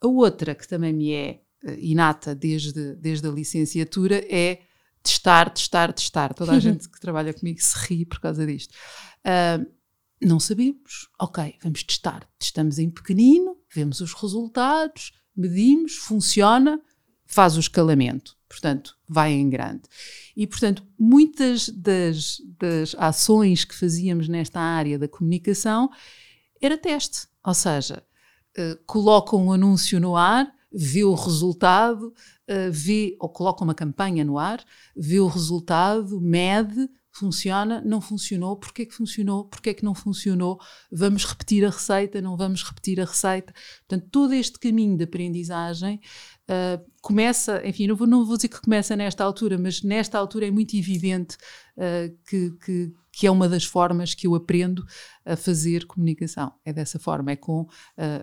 A 0.00 0.06
outra 0.06 0.54
que 0.54 0.66
também 0.66 0.92
me 0.92 1.12
é 1.12 1.42
eh, 1.64 1.78
inata 1.78 2.34
desde, 2.34 2.94
desde 2.96 3.28
a 3.28 3.30
licenciatura 3.30 4.24
é 4.30 4.60
testar, 5.02 5.50
testar, 5.50 5.92
testar. 5.92 6.34
Toda 6.34 6.52
a 6.52 6.58
gente 6.60 6.88
que 6.88 7.00
trabalha 7.00 7.34
comigo 7.34 7.60
se 7.60 7.76
ri 7.86 8.04
por 8.04 8.20
causa 8.20 8.46
disto. 8.46 8.74
Uh, 9.24 9.66
não 10.22 10.40
sabemos. 10.40 11.08
Ok, 11.18 11.56
vamos 11.62 11.82
testar. 11.82 12.28
Testamos 12.38 12.78
em 12.78 12.90
pequenino, 12.90 13.56
vemos 13.74 14.00
os 14.00 14.12
resultados, 14.12 15.12
medimos, 15.36 15.96
funciona, 15.96 16.80
faz 17.26 17.56
o 17.56 17.60
escalamento. 17.60 18.36
Portanto, 18.50 18.96
vai 19.08 19.32
em 19.32 19.48
grande. 19.48 19.82
E, 20.36 20.44
portanto, 20.44 20.84
muitas 20.98 21.68
das, 21.68 22.42
das 22.58 22.96
ações 22.98 23.64
que 23.64 23.76
fazíamos 23.76 24.26
nesta 24.26 24.58
área 24.58 24.98
da 24.98 25.06
comunicação 25.06 25.88
era 26.60 26.76
teste. 26.76 27.28
Ou 27.46 27.54
seja, 27.54 28.02
uh, 28.58 28.84
coloca 28.86 29.36
um 29.36 29.52
anúncio 29.52 30.00
no 30.00 30.16
ar, 30.16 30.52
vê 30.72 31.04
o 31.04 31.14
resultado, 31.14 32.08
uh, 32.08 32.72
vê 32.72 33.16
ou 33.20 33.28
coloca 33.28 33.62
uma 33.62 33.74
campanha 33.74 34.24
no 34.24 34.36
ar, 34.36 34.64
vê 34.96 35.20
o 35.20 35.28
resultado, 35.28 36.20
mede, 36.20 36.88
funciona, 37.12 37.80
não 37.84 38.00
funcionou, 38.00 38.56
porque 38.56 38.82
é 38.82 38.86
que 38.86 38.94
funcionou, 38.94 39.44
porque 39.44 39.70
é 39.70 39.74
que 39.74 39.84
não 39.84 39.94
funcionou, 39.94 40.60
vamos 40.90 41.24
repetir 41.24 41.64
a 41.64 41.70
receita, 41.70 42.20
não 42.20 42.36
vamos 42.36 42.62
repetir 42.64 43.00
a 43.00 43.04
receita. 43.04 43.52
Portanto, 43.86 44.08
todo 44.10 44.32
este 44.34 44.58
caminho 44.58 44.96
de 44.96 45.04
aprendizagem 45.04 46.00
uh, 46.50 46.84
começa, 47.00 47.62
enfim, 47.66 47.86
não 47.86 47.96
vou, 47.96 48.06
não 48.06 48.24
vou 48.24 48.36
dizer 48.36 48.48
que 48.48 48.60
começa 48.60 48.96
nesta 48.96 49.24
altura, 49.24 49.56
mas 49.56 49.82
nesta 49.82 50.18
altura 50.18 50.48
é 50.48 50.50
muito 50.50 50.76
evidente 50.76 51.36
uh, 51.76 52.16
que, 52.28 52.50
que, 52.64 52.92
que, 53.12 53.26
é 53.26 53.30
uma 53.30 53.48
das 53.48 53.64
formas 53.64 54.14
que 54.14 54.26
eu 54.26 54.34
aprendo 54.34 54.84
a 55.24 55.36
fazer 55.36 55.86
comunicação. 55.86 56.52
É 56.64 56.72
dessa 56.72 56.98
forma, 56.98 57.30
é 57.30 57.36
com 57.36 57.62
uh, 57.62 57.68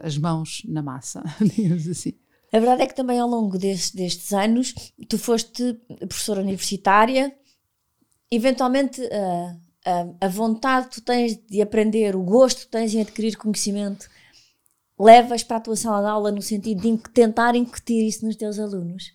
as 0.03 0.17
mãos 0.17 0.61
na 0.67 0.81
massa, 0.81 1.23
digamos 1.55 1.87
assim. 1.87 2.13
A 2.51 2.59
verdade 2.59 2.83
é 2.83 2.87
que 2.87 2.95
também 2.95 3.19
ao 3.19 3.27
longo 3.27 3.57
destes, 3.57 4.31
anos 4.31 4.73
tu 5.09 5.17
foste 5.17 5.73
professora 6.07 6.41
universitária, 6.41 7.35
eventualmente 8.31 9.01
uh, 9.01 9.67
a 10.19 10.27
vontade 10.27 10.89
que 10.89 10.95
tu 10.95 11.01
tens 11.01 11.37
de 11.49 11.61
aprender, 11.61 12.15
o 12.15 12.23
gosto 12.23 12.61
que 12.61 12.67
tens 12.67 12.93
em 12.93 13.01
adquirir 13.01 13.37
conhecimento, 13.37 14.09
levas 14.99 15.43
para 15.43 15.57
a 15.57 15.61
tua 15.61 15.75
sala 15.75 16.01
de 16.01 16.07
aula 16.07 16.31
no 16.31 16.41
sentido 16.41 16.81
de 16.81 16.97
tentar 17.11 17.55
incutir 17.55 18.07
isso 18.07 18.25
nos 18.25 18.35
teus 18.35 18.59
alunos? 18.59 19.13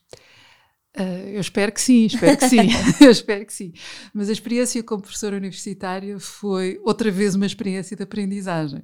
Uh, 0.96 1.28
eu 1.28 1.40
espero 1.40 1.72
que 1.72 1.80
sim, 1.80 2.04
espero 2.04 2.36
que 2.36 2.48
sim, 2.48 2.68
eu 3.00 3.10
espero 3.10 3.46
que 3.46 3.52
sim. 3.52 3.72
Mas 4.12 4.28
a 4.28 4.32
experiência 4.32 4.82
como 4.82 5.02
professora 5.02 5.36
universitária 5.36 6.18
foi 6.20 6.78
outra 6.84 7.10
vez 7.10 7.34
uma 7.34 7.46
experiência 7.46 7.96
de 7.96 8.02
aprendizagem, 8.02 8.82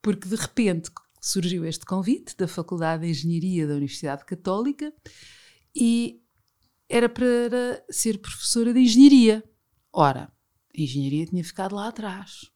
porque 0.00 0.28
de 0.28 0.36
repente 0.36 0.90
surgiu 1.20 1.64
este 1.64 1.84
convite 1.84 2.36
da 2.36 2.46
Faculdade 2.46 3.02
de 3.02 3.10
Engenharia 3.10 3.66
da 3.66 3.74
Universidade 3.74 4.24
Católica 4.24 4.92
e 5.74 6.20
era 6.88 7.08
para 7.08 7.84
ser 7.90 8.18
professora 8.18 8.72
de 8.72 8.80
engenharia. 8.80 9.42
Ora, 9.92 10.30
a 10.76 10.80
engenharia 10.80 11.26
tinha 11.26 11.42
ficado 11.42 11.74
lá 11.74 11.88
atrás. 11.88 12.50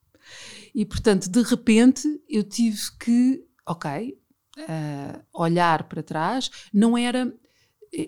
E, 0.74 0.84
portanto, 0.86 1.28
de 1.28 1.42
repente, 1.42 2.06
eu 2.28 2.44
tive 2.44 2.78
que, 3.00 3.44
ok, 3.70 4.18
uh, 4.58 5.24
olhar 5.32 5.84
para 5.84 6.02
trás. 6.02 6.50
Não 6.72 6.96
era. 6.96 7.32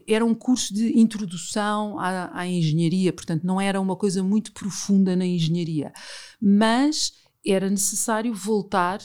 Era 0.06 0.24
um 0.24 0.32
curso 0.32 0.72
de 0.72 0.96
introdução 0.96 1.98
à, 1.98 2.30
à 2.38 2.46
engenharia, 2.46 3.12
portanto, 3.12 3.42
não 3.42 3.60
era 3.60 3.80
uma 3.80 3.96
coisa 3.96 4.22
muito 4.22 4.52
profunda 4.52 5.16
na 5.16 5.26
engenharia. 5.26 5.92
Mas 6.40 7.14
era 7.44 7.68
necessário 7.68 8.32
voltar 8.32 9.00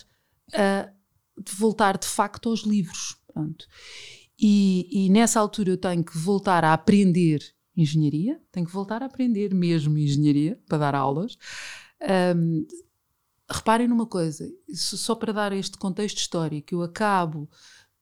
a 0.53 0.87
de 1.43 1.53
voltar 1.55 1.97
de 1.97 2.07
facto 2.07 2.49
aos 2.49 2.61
livros. 2.61 3.15
Pronto. 3.31 3.65
E, 4.39 4.87
e, 4.91 5.09
nessa 5.09 5.39
altura 5.39 5.71
eu 5.71 5.77
tenho 5.77 6.03
que 6.03 6.17
voltar 6.17 6.63
a 6.63 6.73
aprender 6.73 7.41
engenharia, 7.75 8.41
tenho 8.51 8.65
que 8.65 8.73
voltar 8.73 9.03
a 9.03 9.05
aprender 9.05 9.53
mesmo 9.53 9.97
engenharia 9.97 10.59
para 10.67 10.79
dar 10.79 10.95
aulas. 10.95 11.37
Um, 12.35 12.65
reparem 13.49 13.87
numa 13.87 14.05
coisa, 14.05 14.49
só 14.73 15.15
para 15.15 15.31
dar 15.31 15.53
este 15.53 15.77
contexto 15.77 16.17
histórico, 16.17 16.73
eu 16.73 16.81
acabo 16.81 17.49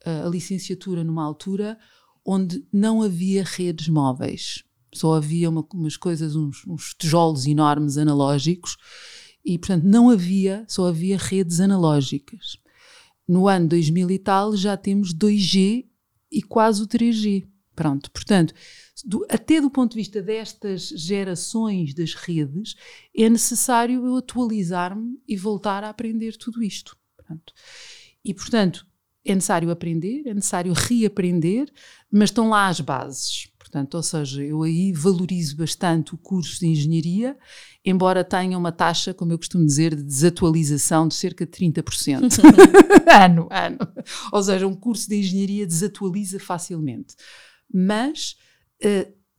uh, 0.05 0.25
a 0.25 0.29
licenciatura 0.29 1.03
numa 1.03 1.23
altura 1.23 1.77
onde 2.25 2.65
não 2.73 3.01
havia 3.01 3.43
redes 3.43 3.87
móveis, 3.87 4.63
só 4.93 5.15
havia 5.15 5.49
uma, 5.49 5.65
umas 5.73 5.97
coisas, 5.97 6.35
uns, 6.35 6.65
uns 6.65 6.95
tijolos 6.97 7.45
enormes 7.45 7.97
analógicos 7.97 8.77
e, 9.45 9.59
portanto, 9.59 9.83
não 9.83 10.09
havia, 10.09 10.65
só 10.67 10.87
havia 10.87 11.17
redes 11.17 11.59
analógicas 11.59 12.57
no 13.27 13.47
ano 13.47 13.67
2000 13.67 14.11
e 14.11 14.19
tal 14.19 14.55
já 14.55 14.77
temos 14.77 15.13
2G 15.13 15.85
e 16.31 16.41
quase 16.43 16.83
o 16.83 16.87
3G. 16.87 17.47
Pronto, 17.75 18.09
portanto, 18.11 18.53
do, 19.03 19.25
até 19.29 19.59
do 19.59 19.69
ponto 19.69 19.91
de 19.91 19.97
vista 19.97 20.21
destas 20.21 20.87
gerações 20.89 21.93
das 21.93 22.13
redes, 22.13 22.75
é 23.15 23.29
necessário 23.29 24.05
eu 24.05 24.15
atualizar-me 24.17 25.19
e 25.27 25.35
voltar 25.35 25.83
a 25.83 25.89
aprender 25.89 26.37
tudo 26.37 26.63
isto. 26.63 26.95
Pronto. 27.17 27.53
E, 28.23 28.33
portanto, 28.33 28.85
é 29.25 29.33
necessário 29.33 29.71
aprender, 29.71 30.23
é 30.27 30.33
necessário 30.33 30.71
reaprender, 30.73 31.71
mas 32.11 32.29
estão 32.29 32.49
lá 32.49 32.67
as 32.67 32.79
bases. 32.79 33.49
Portanto, 33.57 33.95
ou 33.95 34.03
seja, 34.03 34.43
eu 34.43 34.61
aí 34.61 34.93
valorizo 34.93 35.57
bastante 35.57 36.13
o 36.13 36.17
curso 36.17 36.59
de 36.59 36.67
engenharia, 36.67 37.35
embora 37.83 38.23
tenha 38.23 38.57
uma 38.57 38.71
taxa, 38.71 39.13
como 39.13 39.33
eu 39.33 39.37
costumo 39.37 39.65
dizer, 39.65 39.95
de 39.95 40.03
desatualização 40.03 41.07
de 41.07 41.15
cerca 41.15 41.45
de 41.45 41.51
30%. 41.51 42.39
ano, 43.11 43.47
ano. 43.51 43.79
Ou 44.31 44.43
seja, 44.43 44.67
um 44.67 44.75
curso 44.75 45.09
de 45.09 45.17
engenharia 45.17 45.65
desatualiza 45.65 46.39
facilmente. 46.39 47.15
Mas, 47.73 48.37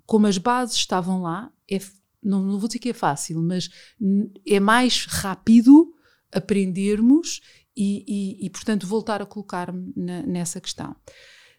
como 0.05 0.27
as 0.27 0.38
bases 0.38 0.77
estavam 0.77 1.22
lá, 1.22 1.51
é, 1.70 1.79
não, 2.22 2.42
não 2.42 2.59
vou 2.59 2.68
dizer 2.68 2.79
que 2.79 2.90
é 2.90 2.94
fácil, 2.94 3.42
mas 3.42 3.68
é 4.46 4.61
mais 4.61 5.07
rápido 5.07 5.92
aprendermos 6.33 7.40
e, 7.77 8.05
e, 8.07 8.46
e 8.46 8.51
portanto, 8.51 8.87
voltar 8.87 9.20
a 9.20 9.27
colocar-me 9.27 9.92
nessa 9.94 10.61
questão. 10.61 10.96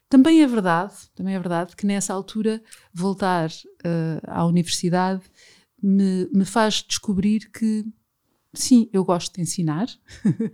Também 0.08 0.42
é 0.42 0.46
verdade, 0.46 0.94
também 1.14 1.34
é 1.34 1.38
verdade 1.38 1.76
que 1.76 1.86
nessa 1.86 2.14
altura 2.14 2.62
voltar 2.92 3.50
uh, 3.50 4.20
à 4.26 4.46
universidade 4.46 5.22
me, 5.82 6.28
me 6.32 6.44
faz 6.44 6.82
descobrir 6.86 7.50
que 7.50 7.84
sim, 8.54 8.88
eu 8.92 9.04
gosto 9.04 9.34
de 9.34 9.42
ensinar. 9.42 9.88
uh, 10.24 10.50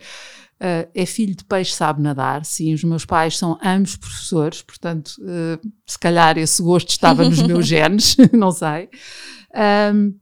é 0.94 1.06
filho 1.06 1.34
de 1.34 1.44
peixe, 1.44 1.72
sabe 1.72 2.02
nadar. 2.02 2.44
Sim, 2.44 2.74
os 2.74 2.84
meus 2.84 3.04
pais 3.04 3.38
são 3.38 3.58
ambos 3.62 3.96
professores, 3.96 4.62
portanto, 4.62 5.16
uh, 5.20 5.70
se 5.86 5.98
calhar 5.98 6.36
esse 6.38 6.62
gosto 6.62 6.90
estava 6.90 7.28
nos 7.28 7.40
meus 7.46 7.66
genes, 7.66 8.16
não 8.32 8.50
sei. 8.50 8.88
Um, 9.92 10.18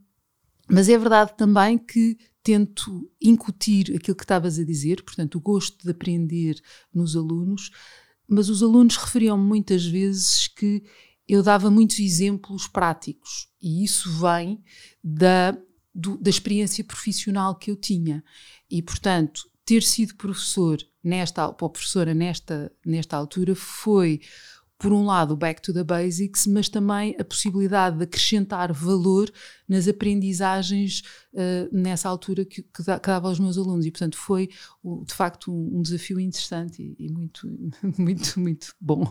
mas 0.69 0.89
é 0.89 0.97
verdade 0.97 1.35
também 1.37 1.79
que 1.79 2.17
tento 2.43 3.11
incutir 3.21 3.95
aquilo 3.95 4.17
que 4.17 4.25
estavas 4.25 4.59
a 4.59 4.65
dizer, 4.65 5.03
portanto, 5.03 5.37
o 5.37 5.41
gosto 5.41 5.85
de 5.85 5.91
aprender 5.91 6.61
nos 6.93 7.17
alunos, 7.17 7.71
mas 8.27 8.49
os 8.49 8.63
alunos 8.63 8.97
referiam 8.97 9.39
muitas 9.39 9.85
vezes 9.85 10.49
que 10.49 10.83
eu 11.29 11.43
dava 11.43 11.71
muitos 11.71 11.99
exemplos 11.99 12.67
práticos 12.67 13.49
e 13.61 13.85
isso 13.85 14.11
vem 14.19 14.63
da, 15.03 15.57
do, 15.95 16.17
da 16.17 16.31
experiência 16.31 16.83
profissional 16.85 17.55
que 17.55 17.71
eu 17.71 17.77
tinha. 17.77 18.25
E, 18.71 18.83
portanto, 18.83 19.43
ter 19.65 19.83
sido 19.83 20.17
professor 20.17 20.79
nesta, 21.03 21.53
professora 21.53 22.15
nesta, 22.15 22.73
nesta 22.85 23.17
altura 23.17 23.55
foi 23.55 24.21
por 24.83 24.93
um 24.93 25.05
lado, 25.05 25.35
o 25.35 25.37
back 25.37 25.63
to 25.63 25.73
the 25.73 25.85
basics, 25.85 26.45
mas 26.45 26.69
também 26.69 27.15
a 27.17 27.23
possibilidade 27.23 27.99
de 27.99 28.03
acrescentar 28.03 28.73
valor 28.73 29.33
nas 29.69 29.87
aprendizagens 29.87 31.05
uh, 31.33 31.69
nessa 31.71 32.09
altura 32.09 32.45
que, 32.45 32.63
que, 32.63 32.83
dava 32.83 33.29
aos 33.29 33.39
meus 33.39 33.57
alunos. 33.57 33.87
E, 33.87 33.93
portanto, 33.93 34.19
foi 34.19 34.49
de 35.07 35.15
facto 35.15 35.53
um, 35.53 35.79
um 35.79 35.83
desafio 35.83 36.19
interessante 36.19 36.83
e, 36.83 37.07
e, 37.07 37.13
muito, 37.13 37.47
muito, 37.97 38.41
muito 38.41 38.75
bom. 38.81 39.05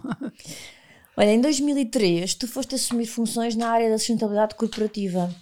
Olha, 1.15 1.31
em 1.31 1.39
2003, 1.39 2.35
tu 2.35 2.49
foste 2.49 2.75
assumir 2.75 3.05
funções 3.05 3.55
na 3.55 3.69
área 3.69 3.89
da 3.89 3.97
sustentabilidade 3.97 4.55
corporativa. 4.55 5.33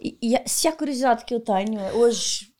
E, 0.00 0.18
e 0.22 0.48
se 0.48 0.68
a 0.68 0.72
curiosidade 0.72 1.24
que 1.24 1.34
eu 1.34 1.40
tenho, 1.40 1.80
hoje 1.96 2.52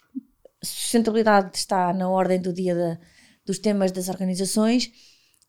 sustentabilidade 0.63 1.57
está 1.57 1.93
na 1.93 2.09
ordem 2.09 2.41
do 2.41 2.53
dia 2.53 2.99
dos 3.45 3.59
temas 3.59 3.93
das 3.93 4.09
organizações 4.09 4.91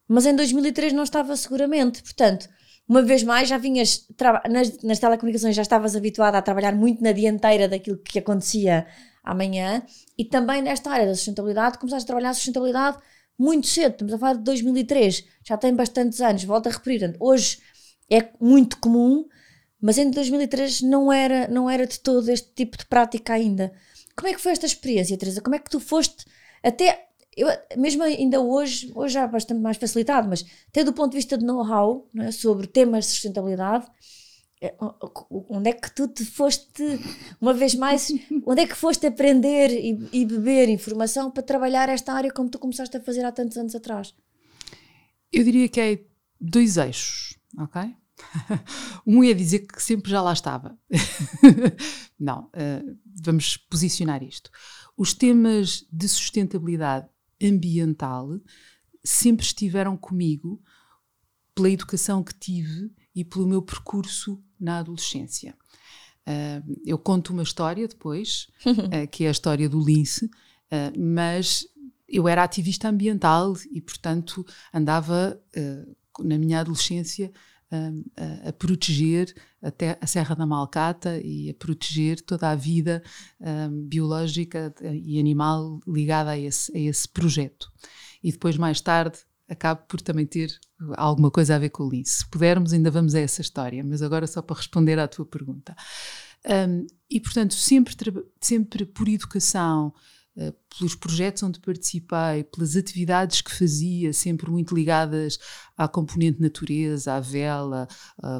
mas 0.07 0.25
em 0.25 0.35
2003 0.35 0.93
não 0.93 1.03
estava 1.03 1.35
seguramente. 1.35 2.01
Portanto, 2.03 2.47
uma 2.87 3.01
vez 3.01 3.23
mais, 3.23 3.49
já 3.49 3.57
vinhas 3.57 4.07
nas, 4.49 4.81
nas 4.83 4.99
telecomunicações, 4.99 5.55
já 5.55 5.61
estavas 5.61 5.95
habituada 5.95 6.37
a 6.37 6.41
trabalhar 6.41 6.75
muito 6.75 7.03
na 7.03 7.11
dianteira 7.11 7.67
daquilo 7.67 7.97
que 7.97 8.19
acontecia 8.19 8.85
amanhã 9.23 9.83
e 10.17 10.23
também 10.23 10.61
nesta 10.61 10.91
área 10.91 11.07
da 11.07 11.15
sustentabilidade, 11.15 11.79
começaste 11.79 12.05
a 12.05 12.07
trabalhar 12.07 12.29
a 12.29 12.33
sustentabilidade 12.33 12.97
muito 13.37 13.67
cedo. 13.67 13.93
Estamos 13.93 14.13
a 14.13 14.19
falar 14.19 14.33
de 14.35 14.43
2003, 14.43 15.25
já 15.43 15.57
tem 15.57 15.73
bastantes 15.73 16.21
anos. 16.21 16.43
Volto 16.43 16.67
a 16.67 16.71
repetir, 16.71 17.15
hoje 17.19 17.59
é 18.09 18.29
muito 18.39 18.77
comum, 18.77 19.25
mas 19.85 19.99
em 19.99 20.09
2003 20.09 20.81
não 20.81 21.13
era, 21.13 21.47
não 21.47 21.69
era 21.69 21.85
de 21.85 21.99
todo 21.99 22.27
este 22.29 22.49
tipo 22.55 22.75
de 22.75 22.87
prática 22.87 23.33
ainda. 23.33 23.71
Como 24.15 24.27
é 24.27 24.33
que 24.33 24.41
foi 24.41 24.51
esta 24.51 24.65
experiência, 24.65 25.15
Teresa? 25.15 25.41
Como 25.41 25.55
é 25.55 25.59
que 25.59 25.69
tu 25.69 25.79
foste 25.79 26.25
até 26.63 27.05
eu, 27.37 27.47
mesmo 27.77 28.01
ainda 28.01 28.41
hoje, 28.41 28.91
hoje 28.95 29.13
já 29.13 29.27
bastante 29.27 29.61
mais 29.61 29.77
facilitado, 29.77 30.27
mas 30.27 30.43
até 30.69 30.83
do 30.83 30.91
ponto 30.91 31.11
de 31.11 31.17
vista 31.17 31.37
de 31.37 31.45
know-how 31.45 32.09
é, 32.17 32.31
sobre 32.31 32.65
temas 32.65 33.05
de 33.05 33.11
sustentabilidade, 33.11 33.85
é, 34.59 34.73
onde 35.47 35.69
é 35.69 35.73
que 35.73 35.93
tu 35.93 36.07
te 36.07 36.25
foste, 36.25 36.83
uma 37.39 37.53
vez 37.53 37.75
mais, 37.75 38.11
onde 38.43 38.61
é 38.61 38.65
que 38.65 38.75
foste 38.75 39.05
aprender 39.05 39.69
e, 39.69 39.99
e, 40.11 40.25
beber 40.25 40.67
informação 40.67 41.29
para 41.29 41.43
trabalhar 41.43 41.89
esta 41.89 42.11
área 42.11 42.31
como 42.31 42.49
tu 42.49 42.57
começaste 42.57 42.97
a 42.97 43.01
fazer 43.01 43.23
há 43.23 43.31
tantos 43.31 43.55
anos 43.55 43.75
atrás? 43.75 44.15
Eu 45.31 45.43
diria 45.43 45.69
que 45.69 45.79
é 45.79 45.99
dois 46.41 46.75
eixos, 46.75 47.37
ok? 47.59 47.93
um 49.05 49.23
é 49.23 49.33
dizer 49.33 49.59
que 49.59 49.81
sempre 49.81 50.11
já 50.11 50.21
lá 50.21 50.33
estava. 50.33 50.77
Não, 52.19 52.45
uh, 52.45 52.99
vamos 53.23 53.57
posicionar 53.57 54.23
isto. 54.23 54.49
Os 54.97 55.13
temas 55.13 55.85
de 55.91 56.07
sustentabilidade 56.07 57.07
ambiental 57.41 58.39
sempre 59.03 59.45
estiveram 59.45 59.97
comigo 59.97 60.61
pela 61.53 61.69
educação 61.69 62.23
que 62.23 62.33
tive 62.33 62.91
e 63.13 63.23
pelo 63.23 63.47
meu 63.47 63.61
percurso 63.61 64.41
na 64.59 64.79
adolescência. 64.79 65.55
Uh, 66.27 66.81
eu 66.85 66.97
conto 66.97 67.33
uma 67.33 67.43
história 67.43 67.87
depois, 67.87 68.47
uh, 68.65 69.07
que 69.11 69.25
é 69.25 69.27
a 69.27 69.31
história 69.31 69.69
do 69.69 69.83
lince, 69.83 70.29
mas 70.97 71.63
eu 72.09 72.27
era 72.27 72.43
ativista 72.43 72.89
ambiental 72.89 73.53
e, 73.71 73.79
portanto, 73.79 74.45
andava 74.73 75.39
na 76.19 76.37
minha 76.37 76.59
adolescência 76.59 77.31
a, 78.17 78.49
a, 78.49 78.53
proteger 78.53 79.33
até 79.61 79.97
a 80.01 80.07
Serra 80.07 80.35
da 80.35 80.45
Malcata 80.45 81.19
e 81.23 81.49
a 81.49 81.53
proteger 81.53 82.21
toda 82.21 82.49
a 82.49 82.55
vida 82.55 83.03
um, 83.39 83.87
biológica 83.87 84.73
e 84.81 85.19
animal 85.19 85.79
ligada 85.87 86.31
a 86.31 86.37
esse, 86.37 86.75
a 86.75 86.79
esse 86.79 87.07
projeto. 87.07 87.71
E 88.23 88.31
depois, 88.31 88.57
mais 88.57 88.81
tarde, 88.81 89.19
acabo 89.47 89.83
por 89.87 90.01
também 90.01 90.25
ter 90.25 90.57
alguma 90.95 91.29
coisa 91.31 91.55
a 91.55 91.59
ver 91.59 91.69
com 91.69 91.83
o 91.83 91.89
lince. 91.89 92.17
Se 92.17 92.29
pudermos, 92.29 92.73
ainda 92.73 92.91
vamos 92.91 93.15
a 93.15 93.19
essa 93.19 93.41
história, 93.41 93.83
mas 93.83 94.01
agora 94.01 94.27
só 94.27 94.41
para 94.41 94.57
responder 94.57 94.99
à 94.99 95.07
tua 95.07 95.25
pergunta. 95.25 95.75
Um, 96.45 96.85
e, 97.09 97.19
portanto, 97.19 97.53
sempre, 97.53 97.95
sempre 98.39 98.85
por 98.85 99.07
educação, 99.07 99.93
pelos 100.77 100.95
projetos 100.95 101.43
onde 101.43 101.59
participei, 101.59 102.43
pelas 102.43 102.75
atividades 102.75 103.41
que 103.41 103.53
fazia, 103.53 104.11
sempre 104.11 104.49
muito 104.51 104.75
ligadas 104.75 105.37
à 105.77 105.87
componente 105.87 106.41
natureza, 106.41 107.13
à 107.13 107.19
vela, 107.19 107.87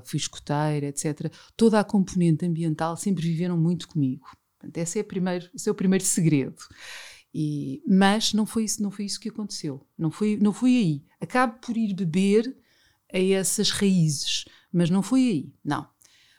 fui 0.04 0.18
escoteira, 0.18 0.88
etc. 0.88 1.32
Toda 1.56 1.80
a 1.80 1.84
componente 1.84 2.46
ambiental 2.46 2.98
sempre 2.98 3.24
viveram 3.24 3.58
muito 3.58 3.88
comigo. 3.88 4.28
Portanto, 4.60 4.78
esse, 4.78 5.00
é 5.00 5.04
primeiro, 5.04 5.50
esse 5.54 5.70
é 5.70 5.72
o 5.72 5.76
primeiro 5.76 6.04
segredo. 6.04 6.62
E, 7.34 7.84
mas 7.88 8.34
não 8.34 8.46
foi 8.46 8.64
isso, 8.64 8.82
não 8.82 8.90
foi 8.90 9.06
isso 9.06 9.20
que 9.20 9.30
aconteceu. 9.30 9.86
Não 9.98 10.10
foi, 10.10 10.38
não 10.38 10.54
foi 10.54 10.70
aí. 10.76 11.06
Acabo 11.20 11.60
por 11.60 11.76
ir 11.76 11.94
beber 11.94 12.56
a 13.14 13.20
essas 13.20 13.72
raízes, 13.72 14.46
mas 14.72 14.90
não 14.90 15.02
foi 15.02 15.20
aí. 15.20 15.54
Não. 15.64 15.88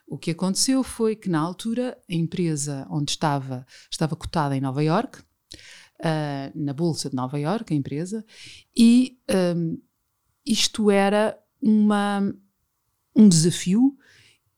O 0.07 0.17
que 0.17 0.31
aconteceu 0.31 0.83
foi 0.83 1.15
que 1.15 1.29
na 1.29 1.39
altura 1.39 1.97
a 2.09 2.13
empresa 2.13 2.87
onde 2.89 3.11
estava 3.11 3.65
estava 3.91 4.15
cotada 4.15 4.55
em 4.55 4.61
Nova 4.61 4.81
York, 4.81 5.21
uh, 5.99 6.51
na 6.55 6.73
Bolsa 6.73 7.09
de 7.09 7.15
Nova 7.15 7.39
Iorque, 7.39 7.73
a 7.73 7.77
empresa, 7.77 8.25
e 8.75 9.17
um, 9.55 9.77
isto 10.45 10.89
era 10.89 11.37
uma, 11.61 12.33
um 13.15 13.27
desafio 13.27 13.95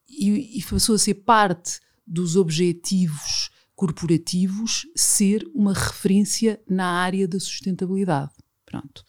e, 0.08 0.60
e 0.60 0.64
passou 0.64 0.96
a 0.96 1.00
ser 1.00 1.16
parte 1.16 1.80
dos 2.06 2.36
objetivos 2.36 3.50
corporativos 3.80 4.86
ser 4.94 5.50
uma 5.56 5.74
referência 5.74 6.62
na 6.70 6.86
área 6.86 7.26
da 7.26 7.40
sustentabilidade. 7.40 8.34
Pronto. 8.66 9.06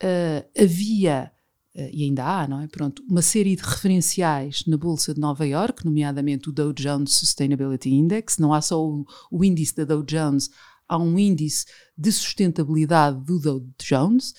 Uh, 0.00 0.62
havia, 0.62 1.32
e 1.74 2.04
ainda 2.04 2.24
há, 2.24 2.46
não 2.46 2.60
é? 2.60 2.68
Pronto, 2.68 3.02
uma 3.08 3.22
série 3.22 3.56
de 3.56 3.62
referenciais 3.62 4.62
na 4.68 4.76
Bolsa 4.76 5.12
de 5.12 5.20
Nova 5.20 5.44
York, 5.44 5.84
nomeadamente 5.84 6.48
o 6.48 6.52
Dow 6.52 6.72
Jones 6.72 7.14
Sustainability 7.14 7.90
Index. 7.90 8.38
Não 8.38 8.54
há 8.54 8.60
só 8.60 8.80
o, 8.80 9.04
o 9.32 9.44
índice 9.44 9.74
da 9.74 9.84
Dow 9.84 10.04
Jones, 10.04 10.48
há 10.88 10.98
um 10.98 11.18
índice 11.18 11.66
de 11.96 12.10
sustentabilidade 12.12 13.24
do 13.24 13.38
Dow 13.38 13.66
Jones 13.82 14.34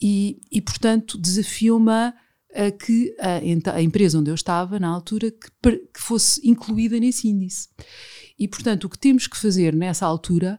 e, 0.00 0.40
e 0.50 0.60
portanto, 0.60 1.18
desafiou-me 1.18 2.12
a 2.54 2.70
que 2.70 3.14
a, 3.20 3.74
a, 3.74 3.82
empresa 3.82 4.18
onde 4.18 4.30
eu 4.30 4.34
estava, 4.34 4.78
na 4.78 4.88
altura, 4.88 5.30
que, 5.30 5.50
que 5.70 6.00
fosse 6.00 6.40
incluída 6.48 6.98
nesse 6.98 7.28
índice. 7.28 7.68
E, 8.38 8.48
portanto, 8.48 8.84
o 8.84 8.88
que 8.88 8.98
temos 8.98 9.26
que 9.26 9.36
fazer 9.36 9.74
nessa 9.74 10.06
altura 10.06 10.58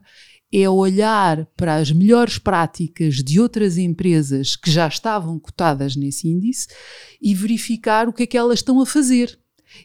é 0.52 0.68
olhar 0.68 1.46
para 1.56 1.76
as 1.76 1.90
melhores 1.90 2.38
práticas 2.38 3.16
de 3.16 3.40
outras 3.40 3.78
empresas 3.78 4.54
que 4.54 4.70
já 4.70 4.86
estavam 4.86 5.38
cotadas 5.38 5.96
nesse 5.96 6.28
índice 6.28 6.68
e 7.20 7.34
verificar 7.34 8.06
o 8.08 8.12
que 8.12 8.24
é 8.24 8.26
que 8.26 8.36
elas 8.36 8.58
estão 8.58 8.80
a 8.80 8.86
fazer. 8.86 9.38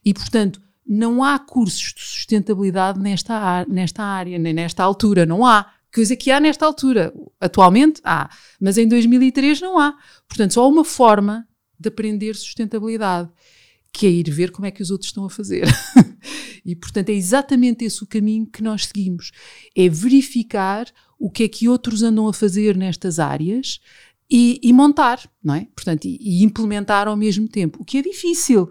E, 0.04 0.14
portanto, 0.14 0.62
não 0.88 1.24
há 1.24 1.38
cursos 1.38 1.94
de 1.94 2.02
sustentabilidade 2.02 3.00
nesta, 3.00 3.66
nesta 3.68 4.04
área, 4.04 4.40
nem 4.40 4.54
nesta 4.54 4.84
altura, 4.84 5.26
não 5.26 5.46
há. 5.46 5.74
Coisa 5.94 6.16
que 6.16 6.32
há 6.32 6.40
nesta 6.40 6.66
altura. 6.66 7.14
Atualmente 7.40 8.02
há, 8.04 8.30
mas 8.60 8.78
em 8.78 8.88
2003 8.88 9.62
não 9.62 9.78
há. 9.78 9.96
Portanto, 10.28 10.54
só 10.54 10.64
há 10.64 10.68
uma 10.68 10.86
forma 10.86 11.48
de 11.80 11.90
aprender 11.90 12.36
sustentabilidade, 12.36 13.30
que 13.92 14.06
é 14.06 14.10
ir 14.10 14.30
ver 14.30 14.52
como 14.52 14.66
é 14.66 14.72
que 14.72 14.82
os 14.82 14.92
outros 14.92 15.10
estão 15.10 15.26
a 15.26 15.30
fazer. 15.30 15.66
e, 16.66 16.76
portanto, 16.76 17.10
é 17.10 17.14
exatamente 17.14 17.84
esse 17.84 18.04
o 18.04 18.08
caminho 18.08 18.46
que 18.46 18.64
nós 18.64 18.86
seguimos. 18.86 19.32
É 19.76 19.90
verificar 19.90 20.88
o 21.20 21.30
que 21.30 21.44
é 21.44 21.48
que 21.48 21.68
outros 21.68 22.04
andam 22.04 22.28
a 22.28 22.34
fazer 22.34 22.78
nestas 22.78 23.20
áreas 23.20 23.80
e, 24.30 24.60
e 24.62 24.72
montar, 24.72 25.28
não 25.44 25.56
é? 25.56 25.68
Portanto, 25.76 26.06
e, 26.06 26.18
e 26.22 26.44
implementar 26.44 27.08
ao 27.08 27.18
mesmo 27.18 27.48
tempo, 27.48 27.82
o 27.82 27.86
que 27.86 27.98
é 27.98 28.02
difícil 28.02 28.70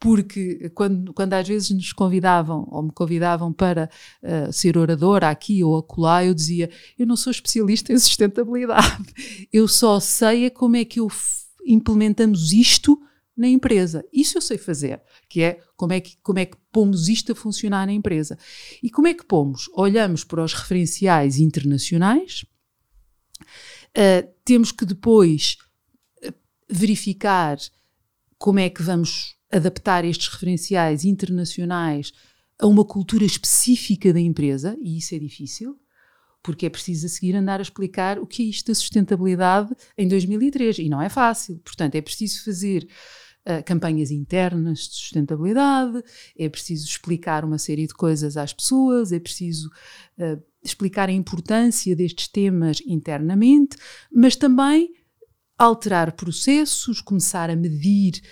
porque 0.00 0.70
quando, 0.70 1.12
quando 1.12 1.34
às 1.34 1.46
vezes 1.46 1.70
nos 1.70 1.92
convidavam 1.92 2.66
ou 2.70 2.82
me 2.84 2.90
convidavam 2.90 3.52
para 3.52 3.90
uh, 4.22 4.50
ser 4.50 4.78
oradora 4.78 5.28
aqui 5.28 5.62
ou 5.62 5.76
acolá, 5.76 6.24
eu 6.24 6.32
dizia: 6.32 6.70
Eu 6.98 7.06
não 7.06 7.16
sou 7.16 7.30
especialista 7.30 7.92
em 7.92 7.98
sustentabilidade, 7.98 9.14
eu 9.52 9.68
só 9.68 10.00
sei 10.00 10.46
é 10.46 10.50
como 10.50 10.76
é 10.76 10.86
que 10.86 11.00
eu 11.00 11.08
implementamos 11.66 12.50
isto 12.50 12.98
na 13.36 13.46
empresa. 13.46 14.02
Isso 14.10 14.38
eu 14.38 14.42
sei 14.42 14.56
fazer, 14.56 15.02
que 15.28 15.42
é 15.42 15.60
como 15.76 15.92
é 15.92 16.00
que, 16.00 16.16
como 16.22 16.38
é 16.38 16.46
que 16.46 16.56
pomos 16.72 17.06
isto 17.08 17.32
a 17.32 17.34
funcionar 17.34 17.86
na 17.86 17.92
empresa. 17.92 18.38
E 18.82 18.90
como 18.90 19.06
é 19.06 19.12
que 19.12 19.24
pomos? 19.24 19.68
Olhamos 19.74 20.24
para 20.24 20.42
os 20.42 20.54
referenciais 20.54 21.38
internacionais, 21.38 22.46
uh, 23.96 24.34
temos 24.46 24.72
que 24.72 24.86
depois 24.86 25.58
eh, 26.22 26.32
verificar 26.70 27.58
como 28.38 28.58
é 28.58 28.70
que 28.70 28.82
vamos 28.82 29.39
adaptar 29.50 30.04
estes 30.04 30.28
referenciais 30.28 31.04
internacionais 31.04 32.12
a 32.58 32.66
uma 32.66 32.84
cultura 32.84 33.24
específica 33.24 34.12
da 34.12 34.20
empresa, 34.20 34.76
e 34.82 34.98
isso 34.98 35.14
é 35.14 35.18
difícil, 35.18 35.76
porque 36.42 36.66
é 36.66 36.70
preciso 36.70 37.06
a 37.06 37.08
seguir 37.08 37.34
andar 37.34 37.60
a 37.60 37.62
explicar 37.62 38.18
o 38.18 38.26
que 38.26 38.42
é 38.42 38.46
isto 38.46 38.68
da 38.68 38.74
sustentabilidade 38.74 39.74
em 39.96 40.08
2003, 40.08 40.78
e 40.78 40.88
não 40.88 41.00
é 41.00 41.08
fácil. 41.08 41.58
Portanto, 41.64 41.94
é 41.94 42.00
preciso 42.00 42.44
fazer 42.44 42.86
uh, 43.46 43.64
campanhas 43.64 44.10
internas 44.10 44.80
de 44.80 44.94
sustentabilidade, 44.94 46.02
é 46.38 46.48
preciso 46.48 46.86
explicar 46.86 47.44
uma 47.44 47.58
série 47.58 47.86
de 47.86 47.94
coisas 47.94 48.36
às 48.36 48.52
pessoas, 48.52 49.12
é 49.12 49.18
preciso 49.18 49.68
uh, 50.18 50.42
explicar 50.62 51.08
a 51.08 51.12
importância 51.12 51.96
destes 51.96 52.28
temas 52.28 52.82
internamente, 52.86 53.76
mas 54.12 54.36
também 54.36 54.90
alterar 55.58 56.12
processos, 56.12 57.00
começar 57.02 57.50
a 57.50 57.56
medir 57.56 58.22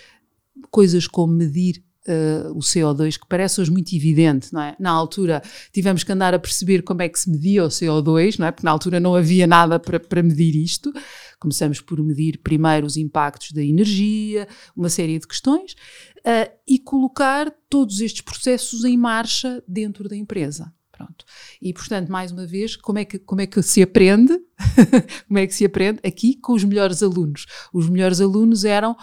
coisas 0.69 1.07
como 1.07 1.33
medir 1.33 1.83
uh, 2.07 2.51
o 2.51 2.59
CO2, 2.59 3.19
que 3.19 3.27
parece 3.27 3.61
hoje 3.61 3.71
muito 3.71 3.95
evidente, 3.95 4.53
não 4.53 4.61
é? 4.61 4.75
Na 4.79 4.91
altura 4.91 5.41
tivemos 5.71 6.03
que 6.03 6.11
andar 6.11 6.33
a 6.33 6.39
perceber 6.39 6.81
como 6.81 7.01
é 7.01 7.09
que 7.09 7.19
se 7.19 7.29
media 7.29 7.63
o 7.63 7.69
CO2, 7.69 8.39
não 8.39 8.47
é? 8.47 8.51
Porque 8.51 8.65
na 8.65 8.71
altura 8.71 8.99
não 8.99 9.15
havia 9.15 9.45
nada 9.45 9.79
para, 9.79 9.99
para 9.99 10.23
medir 10.23 10.55
isto. 10.55 10.91
Começamos 11.39 11.79
por 11.79 12.01
medir 12.03 12.39
primeiro 12.39 12.85
os 12.85 12.97
impactos 12.97 13.51
da 13.51 13.63
energia, 13.63 14.47
uma 14.75 14.89
série 14.89 15.19
de 15.19 15.27
questões, 15.27 15.73
uh, 16.19 16.51
e 16.67 16.79
colocar 16.79 17.51
todos 17.69 18.01
estes 18.01 18.21
processos 18.21 18.83
em 18.83 18.97
marcha 18.97 19.63
dentro 19.67 20.07
da 20.09 20.15
empresa. 20.15 20.73
Pronto. 20.91 21.23
E, 21.61 21.73
portanto, 21.73 22.09
mais 22.09 22.29
uma 22.29 22.45
vez, 22.45 22.75
como 22.75 22.99
é 22.99 23.05
que, 23.05 23.17
como 23.17 23.39
é 23.39 23.47
que 23.47 23.61
se 23.61 23.81
aprende? 23.81 24.37
como 25.29 25.39
é 25.39 25.47
que 25.47 25.55
se 25.55 25.63
aprende? 25.63 26.01
Aqui 26.03 26.35
com 26.35 26.51
os 26.51 26.65
melhores 26.65 27.01
alunos. 27.01 27.45
Os 27.73 27.89
melhores 27.89 28.19
alunos 28.19 28.65
eram 28.65 28.97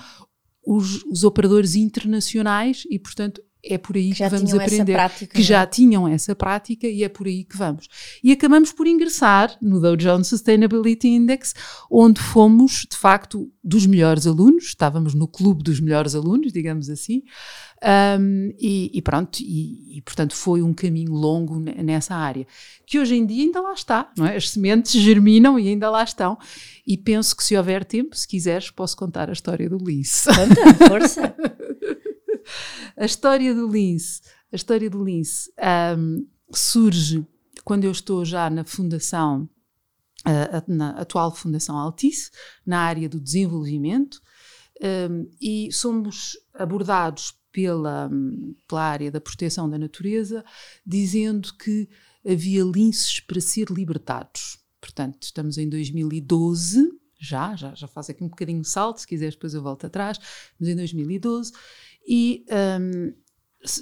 os, 0.67 1.05
os 1.05 1.23
operadores 1.23 1.77
internacionais 1.77 2.83
e, 2.91 2.99
portanto, 2.99 3.41
é 3.63 3.79
por 3.79 3.97
aí 3.97 4.11
que, 4.11 4.23
que 4.23 4.29
vamos 4.29 4.55
aprender. 4.55 4.93
Prática, 4.93 5.35
que 5.35 5.43
já 5.43 5.63
é? 5.63 5.67
tinham 5.67 6.07
essa 6.07 6.35
prática 6.35 6.87
e 6.87 7.03
é 7.03 7.09
por 7.09 7.27
aí 7.27 7.45
que 7.45 7.57
vamos. 7.57 7.89
E 8.23 8.33
acabamos 8.33 8.73
por 8.73 8.87
ingressar 8.87 9.57
no 9.61 9.81
Dow 9.81 9.97
Jones 9.97 10.29
Sustainability 10.29 11.09
Index, 11.09 11.55
onde 11.91 12.21
fomos, 12.21 12.87
de 12.91 12.97
facto, 12.97 13.51
dos 13.63 13.87
melhores 13.87 14.27
alunos, 14.27 14.65
estávamos 14.67 15.15
no 15.15 15.27
clube 15.27 15.63
dos 15.63 15.81
melhores 15.81 16.15
alunos, 16.15 16.53
digamos 16.53 16.89
assim, 16.89 17.23
um, 18.21 18.55
e, 18.59 18.91
e, 18.95 19.03
pronto, 19.03 19.39
e, 19.41 19.99
e, 19.99 20.03
portanto 20.03 20.35
foi 20.35 20.63
um 20.63 20.73
caminho 20.73 21.13
longo 21.13 21.59
nessa 21.59 22.15
área, 22.15 22.47
que 22.87 22.99
hoje 22.99 23.17
em 23.17 23.27
dia 23.27 23.45
ainda 23.45 23.61
lá 23.61 23.73
está, 23.73 24.11
não 24.17 24.27
é? 24.27 24.37
As 24.37 24.51
sementes 24.51 24.93
germinam 24.93 25.59
e 25.59 25.69
ainda 25.69 25.91
lá 25.91 26.03
estão. 26.03 26.39
E 26.87 26.97
penso 26.97 27.37
que 27.37 27.45
se 27.45 27.57
houver 27.57 27.85
tempo, 27.85 28.17
se 28.17 28.27
quiseres, 28.27 28.71
posso 28.71 28.97
contar 28.97 29.29
a 29.29 29.33
história 29.33 29.69
do 29.69 29.77
lince. 29.77 30.29
Conta, 30.29 30.89
força! 30.89 31.35
a 32.97 33.05
história 33.05 33.55
do 33.55 33.69
lince, 33.69 34.23
a 34.53 34.57
história 34.57 34.89
do 34.89 35.05
lince 35.05 35.53
um, 35.99 36.27
surge 36.53 37.27
quando 37.65 37.85
eu 37.85 37.91
estou 37.91 38.25
já 38.25 38.49
na 38.49 38.65
fundação, 38.65 39.49
na 40.69 40.91
atual 40.91 41.35
Fundação 41.35 41.77
Altice, 41.77 42.31
na 42.65 42.81
área 42.81 43.09
do 43.09 43.21
desenvolvimento, 43.21 44.21
e 45.41 45.69
somos 45.73 46.39
abordados 46.55 47.35
pela, 47.51 48.11
pela 48.69 48.83
área 48.83 49.11
da 49.11 49.21
proteção 49.21 49.69
da 49.69 49.79
natureza, 49.79 50.45
dizendo 50.87 51.55
que 51.55 51.89
havia 52.25 52.63
linces 52.63 53.19
para 53.19 53.41
ser 53.41 53.71
libertados. 53.71 54.59
Portanto, 54.81 55.23
estamos 55.23 55.59
em 55.59 55.69
2012, 55.69 56.89
já, 57.19 57.57
já, 57.57 57.75
já 57.75 57.89
faz 57.89 58.11
aqui 58.11 58.23
um 58.23 58.29
bocadinho 58.29 58.61
de 58.61 58.69
salto, 58.69 59.01
se 59.01 59.07
quiseres 59.07 59.35
depois 59.35 59.55
eu 59.55 59.63
volto 59.63 59.87
atrás, 59.87 60.19
mas 60.61 60.69
em 60.69 60.77
2012, 60.77 61.53
e 62.07 62.45
um, 62.83 63.13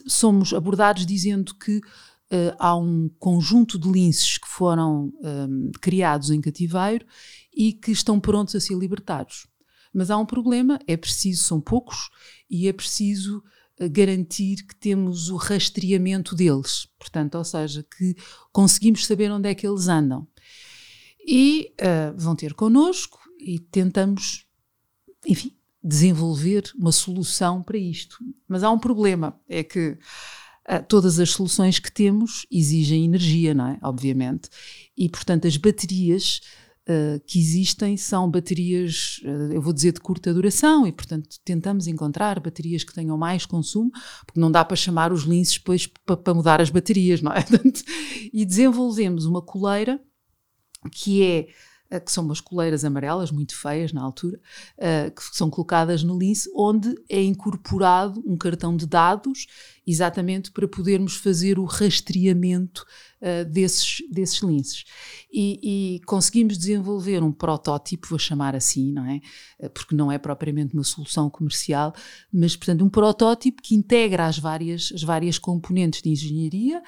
somos 0.09 0.53
abordados 0.55 1.05
dizendo 1.05 1.55
que 1.55 1.77
uh, 1.79 2.57
há 2.59 2.77
um 2.77 3.09
conjunto 3.19 3.79
de 3.79 3.91
linces 3.91 4.39
que 4.39 4.49
foram 4.49 5.13
um, 5.23 5.71
criados 5.81 6.31
em 6.31 6.41
cativeiro 6.41 7.07
e 7.55 7.73
que 7.73 7.91
estão 7.91 8.19
prontos 8.19 8.55
a 8.55 8.61
ser 8.61 8.77
libertados. 8.77 9.47
Mas 9.93 10.11
há 10.11 10.17
um 10.17 10.27
problema, 10.27 10.79
é 10.87 10.97
preciso, 10.97 11.45
são 11.45 11.61
poucos, 11.61 12.11
e 12.51 12.67
é 12.67 12.73
preciso 12.73 13.43
garantir 13.91 14.65
que 14.67 14.75
temos 14.77 15.29
o 15.31 15.37
rastreamento 15.37 16.35
deles, 16.35 16.87
portanto, 16.99 17.37
ou 17.37 17.45
seja, 17.45 17.85
que 17.97 18.15
conseguimos 18.53 19.07
saber 19.07 19.31
onde 19.31 19.49
é 19.49 19.55
que 19.55 19.67
eles 19.67 19.89
andam. 19.89 20.27
E 21.27 21.73
uh, 21.81 22.19
vão 22.19 22.37
ter 22.37 22.55
connosco 22.55 23.19
e 23.39 23.59
tentamos, 23.59 24.47
enfim, 25.27 25.57
desenvolver 25.85 26.73
uma 26.79 26.91
solução 26.91 27.63
para 27.63 27.77
isto. 27.77 28.17
Mas 28.49 28.63
há 28.63 28.71
um 28.71 28.79
problema, 28.79 29.39
é 29.47 29.63
que 29.63 29.91
uh, 29.91 30.83
todas 30.89 31.21
as 31.21 31.31
soluções 31.31 31.79
que 31.79 31.93
temos 31.93 32.47
exigem 32.51 33.05
energia, 33.05 33.53
não 33.53 33.67
é? 33.69 33.79
Obviamente. 33.83 34.49
E, 34.97 35.09
portanto, 35.11 35.47
as 35.47 35.59
baterias 35.59 36.41
uh, 36.89 37.21
que 37.27 37.39
existem 37.39 37.99
são 37.99 38.31
baterias, 38.31 39.21
uh, 39.25 39.53
eu 39.53 39.61
vou 39.61 39.75
dizer, 39.75 39.93
de 39.93 40.01
curta 40.01 40.33
duração, 40.33 40.87
e 40.87 40.93
portanto 40.93 41.37
tentamos 41.45 41.87
encontrar 41.87 42.41
baterias 42.41 42.83
que 42.83 42.95
tenham 42.95 43.19
mais 43.19 43.45
consumo, 43.45 43.91
porque 44.25 44.41
não 44.41 44.51
dá 44.51 44.65
para 44.65 44.77
chamar 44.77 45.13
os 45.13 45.25
linces 45.25 45.59
depois 45.59 45.87
para 45.87 46.35
mudar 46.35 46.63
as 46.63 46.71
baterias, 46.71 47.21
não 47.21 47.33
é? 47.33 47.45
e 48.33 48.45
desenvolvemos 48.47 49.27
uma 49.27 49.43
coleira 49.43 50.01
que 50.91 51.23
é 51.23 51.49
que 52.01 52.11
são 52.11 52.25
umas 52.25 52.41
coleiras 52.41 52.85
amarelas 52.85 53.31
muito 53.31 53.57
feias 53.57 53.93
na 53.93 54.03
altura, 54.03 54.41
uh, 54.79 55.11
que 55.11 55.37
são 55.37 55.51
colocadas 55.51 56.03
no 56.03 56.19
lince, 56.19 56.51
onde 56.55 56.95
é 57.09 57.23
incorporado 57.23 58.23
um 58.27 58.37
cartão 58.37 58.77
de 58.77 58.87
dados, 58.87 59.47
exatamente 59.87 60.51
para 60.51 60.67
podermos 60.67 61.17
fazer 61.17 61.59
o 61.59 61.65
rastreamento 61.65 62.85
uh, 63.21 63.45
desses, 63.45 64.03
desses 64.11 64.43
linces. 64.43 64.85
E, 65.33 65.97
e, 65.97 66.01
conseguimos 66.07 66.57
desenvolver 66.57 67.23
um 67.23 67.33
protótipo, 67.33 68.09
vou 68.09 68.19
chamar 68.19 68.57
assim, 68.57 68.93
não 68.93 69.05
é? 69.07 69.21
Porque 69.71 69.95
não 69.95 70.11
é 70.11 70.19
propriamente 70.19 70.75
uma 70.75 70.85
solução 70.85 71.29
comercial, 71.29 71.93
mas, 72.33 72.57
portanto, 72.57 72.85
um 72.85 72.89
protótipo 72.89 73.61
que 73.63 73.75
integra 73.75 74.27
as 74.27 74.39
várias, 74.39 74.93
as 74.95 75.03
várias 75.03 75.39
componentes 75.39 76.03
de 76.03 76.11
engenharia. 76.11 76.83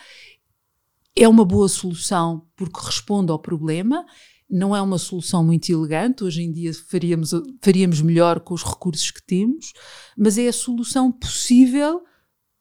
É 1.18 1.26
uma 1.26 1.44
boa 1.46 1.68
solução 1.68 2.46
porque 2.54 2.78
responde 2.78 3.32
ao 3.32 3.38
problema 3.38 4.04
não 4.48 4.74
é 4.74 4.80
uma 4.80 4.98
solução 4.98 5.44
muito 5.44 5.70
elegante, 5.70 6.22
hoje 6.24 6.42
em 6.42 6.52
dia 6.52 6.72
faríamos, 6.72 7.30
faríamos 7.60 8.00
melhor 8.00 8.40
com 8.40 8.54
os 8.54 8.62
recursos 8.62 9.10
que 9.10 9.22
temos, 9.22 9.72
mas 10.16 10.38
é 10.38 10.48
a 10.48 10.52
solução 10.52 11.10
possível 11.10 12.02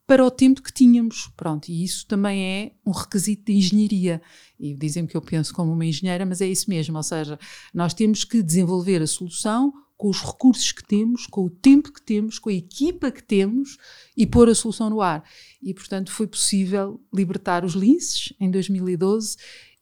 para 0.07 0.23
o 0.23 0.31
tempo 0.31 0.61
que 0.61 0.73
tínhamos. 0.73 1.31
Pronto, 1.35 1.69
e 1.69 1.83
isso 1.83 2.05
também 2.07 2.43
é 2.43 2.71
um 2.85 2.91
requisito 2.91 3.45
de 3.45 3.53
engenharia. 3.53 4.21
E 4.59 4.73
dizem 4.73 5.05
que 5.05 5.17
eu 5.17 5.21
penso 5.21 5.53
como 5.53 5.73
uma 5.73 5.85
engenheira, 5.85 6.25
mas 6.25 6.41
é 6.41 6.47
isso 6.47 6.69
mesmo, 6.69 6.95
ou 6.97 7.03
seja, 7.03 7.39
nós 7.73 7.93
temos 7.93 8.23
que 8.23 8.41
desenvolver 8.41 9.01
a 9.01 9.07
solução 9.07 9.73
com 9.97 10.09
os 10.09 10.21
recursos 10.21 10.71
que 10.73 10.85
temos, 10.85 11.25
com 11.25 11.45
o 11.45 11.49
tempo 11.49 11.91
que 11.91 12.01
temos, 12.01 12.37
com 12.37 12.49
a 12.49 12.53
equipa 12.53 13.09
que 13.11 13.23
temos 13.23 13.77
e 14.15 14.27
pôr 14.27 14.49
a 14.49 14.55
solução 14.55 14.89
no 14.89 15.01
ar. 15.01 15.23
E, 15.61 15.73
portanto, 15.73 16.11
foi 16.11 16.27
possível 16.27 16.99
libertar 17.13 17.63
os 17.63 17.73
linces 17.73 18.33
em 18.39 18.51
2012 18.51 19.37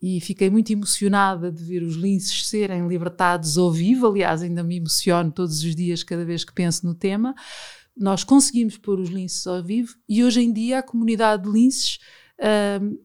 e 0.06 0.20
fiquei 0.20 0.50
muito 0.50 0.70
emocionada 0.70 1.50
de 1.50 1.63
ver 1.63 1.82
os 1.82 1.96
linces 1.96 2.50
serem 2.50 2.86
libertados 2.89 3.58
ao 3.58 3.72
vivo. 3.72 4.06
Aliás, 4.06 4.42
ainda 4.42 4.62
me 4.62 4.76
emociono 4.76 5.32
todos 5.32 5.63
os 5.63 5.74
dias, 5.74 6.04
cada 6.04 6.26
vez 6.26 6.44
que 6.44 6.52
penso 6.52 6.86
no 6.86 6.94
tema. 6.94 7.34
Nós 7.96 8.22
conseguimos 8.22 8.78
pôr 8.78 9.00
os 9.00 9.08
linces 9.08 9.48
ao 9.48 9.63
vivo 9.63 9.96
e 10.10 10.22
hoje 10.22 10.42
em 10.42 10.52
dia 10.52 10.80
a 10.80 10.84
comunidade 10.84 11.44
de 11.44 11.50
linces 11.50 12.00
um, 12.82 12.98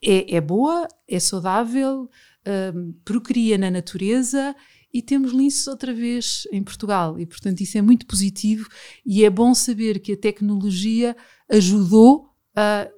é, 0.00 0.36
é, 0.36 0.40
boa, 0.40 0.86
é 1.08 1.18
saudável, 1.18 2.08
um, 2.72 2.92
procria 3.04 3.58
na 3.58 3.68
natureza 3.68 4.54
e 4.94 5.02
temos 5.02 5.32
linces 5.32 5.66
outra 5.66 5.92
vez 5.92 6.46
em 6.52 6.62
Portugal. 6.62 7.18
E, 7.18 7.26
portanto, 7.26 7.62
isso 7.62 7.78
é 7.78 7.82
muito 7.82 8.06
positivo 8.06 8.68
e 9.04 9.24
é 9.24 9.30
bom 9.30 9.52
saber 9.56 9.98
que 9.98 10.12
a 10.12 10.16
tecnologia 10.16 11.16
ajudou 11.50 12.30
a 12.54 12.88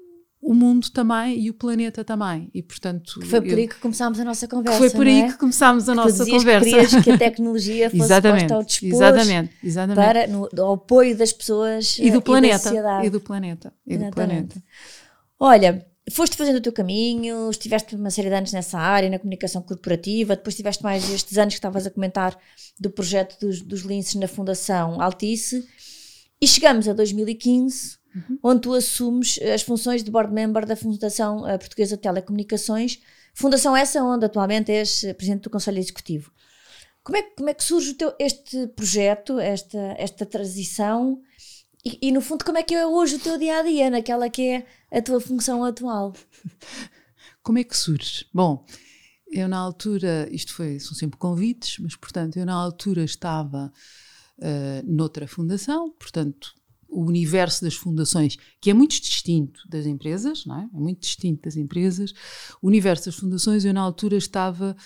o 0.40 0.54
mundo 0.54 0.88
também 0.90 1.38
e 1.38 1.50
o 1.50 1.54
planeta 1.54 2.04
também. 2.04 2.48
E, 2.54 2.62
portanto, 2.62 3.18
que 3.20 3.26
foi 3.26 3.40
por 3.40 3.50
eu, 3.50 3.56
aí 3.58 3.68
que 3.68 3.74
começámos 3.76 4.20
a 4.20 4.24
nossa 4.24 4.46
conversa. 4.46 4.78
foi 4.78 4.90
por 4.90 5.06
aí 5.06 5.20
é? 5.22 5.28
que 5.28 5.36
começámos 5.36 5.88
a 5.88 5.92
que 5.92 5.96
nossa 5.96 6.26
conversa. 6.26 6.64
Que 6.64 6.70
querias 6.70 7.04
que 7.04 7.10
a 7.10 7.18
tecnologia 7.18 7.90
fosse 7.90 8.02
exatamente, 8.02 8.52
ao 8.52 8.62
dispor 8.62 8.88
exatamente, 8.88 9.56
exatamente. 9.62 9.96
para 9.96 10.26
no, 10.26 10.48
ao 10.58 10.74
apoio 10.74 11.16
das 11.16 11.32
pessoas 11.32 11.98
e 11.98 12.10
do 12.10 12.22
planeta. 12.22 12.72
E, 13.02 13.06
e 13.06 13.10
do 13.10 13.20
planeta. 13.20 13.72
E 13.86 13.98
do 13.98 14.10
planeta. 14.10 14.62
Olha, 15.40 15.84
foste 16.10 16.36
fazendo 16.36 16.56
o 16.56 16.60
teu 16.60 16.72
caminho, 16.72 17.50
estiveste 17.50 17.94
uma 17.94 18.10
série 18.10 18.28
de 18.28 18.34
anos 18.34 18.52
nessa 18.52 18.78
área, 18.78 19.10
na 19.10 19.18
comunicação 19.18 19.60
corporativa, 19.62 20.36
depois 20.36 20.56
tiveste 20.56 20.82
mais 20.82 21.08
estes 21.10 21.36
anos 21.36 21.54
que 21.54 21.58
estavas 21.58 21.86
a 21.86 21.90
comentar 21.90 22.36
do 22.78 22.90
projeto 22.90 23.38
dos, 23.40 23.60
dos 23.60 23.82
linces 23.82 24.14
na 24.14 24.28
Fundação 24.28 25.00
Altice, 25.00 25.66
e 26.40 26.46
chegamos 26.46 26.88
a 26.88 26.92
2015 26.92 27.98
uhum. 28.28 28.38
onde 28.42 28.60
tu 28.62 28.74
assumes 28.74 29.38
as 29.42 29.62
funções 29.62 30.02
de 30.02 30.10
board 30.10 30.32
member 30.32 30.66
da 30.66 30.76
Fundação 30.76 31.46
eh, 31.46 31.58
Portuguesa 31.58 31.96
de 31.96 32.02
Telecomunicações, 32.02 33.00
fundação 33.34 33.76
essa 33.76 34.02
onde 34.02 34.24
atualmente 34.24 34.72
és 34.72 35.04
eh, 35.04 35.14
presidente 35.14 35.42
do 35.42 35.50
Conselho 35.50 35.78
Executivo. 35.78 36.32
Como 37.02 37.16
é, 37.16 37.22
como 37.22 37.48
é 37.48 37.54
que 37.54 37.64
surge 37.64 37.94
teu, 37.94 38.14
este 38.18 38.66
projeto, 38.68 39.38
esta, 39.38 39.78
esta 39.98 40.26
transição 40.26 41.22
e, 41.84 42.08
e, 42.08 42.12
no 42.12 42.20
fundo 42.20 42.44
como 42.44 42.58
é 42.58 42.62
que 42.62 42.74
é 42.74 42.86
hoje 42.86 43.16
o 43.16 43.18
teu 43.18 43.38
dia 43.38 43.58
a 43.58 43.62
dia, 43.62 43.88
naquela 43.88 44.28
que 44.28 44.42
é 44.42 44.66
a 44.90 45.00
tua 45.00 45.20
função 45.20 45.64
atual? 45.64 46.12
Como 47.42 47.58
é 47.58 47.64
que 47.64 47.74
surge? 47.74 48.26
Bom, 48.34 48.66
eu 49.30 49.48
na 49.48 49.56
altura, 49.56 50.28
isto 50.30 50.52
foi, 50.52 50.78
são 50.80 50.92
sempre 50.92 51.18
convites, 51.18 51.78
mas 51.78 51.96
portanto 51.96 52.36
eu 52.36 52.44
na 52.44 52.52
altura 52.52 53.04
estava 53.04 53.72
uh, 54.38 54.82
noutra 54.84 55.26
fundação, 55.26 55.90
portanto 55.92 56.54
o 56.88 57.04
universo 57.04 57.62
das 57.64 57.74
fundações, 57.74 58.36
que 58.60 58.70
é 58.70 58.74
muito 58.74 59.00
distinto 59.00 59.60
das 59.68 59.86
empresas, 59.86 60.46
não 60.46 60.60
é? 60.60 60.68
É 60.74 60.78
muito 60.78 61.00
distinto 61.00 61.42
das 61.42 61.56
empresas. 61.56 62.12
O 62.62 62.66
universo 62.66 63.06
das 63.06 63.16
fundações, 63.16 63.64
eu 63.64 63.74
na 63.74 63.80
altura 63.80 64.16
estava 64.16 64.76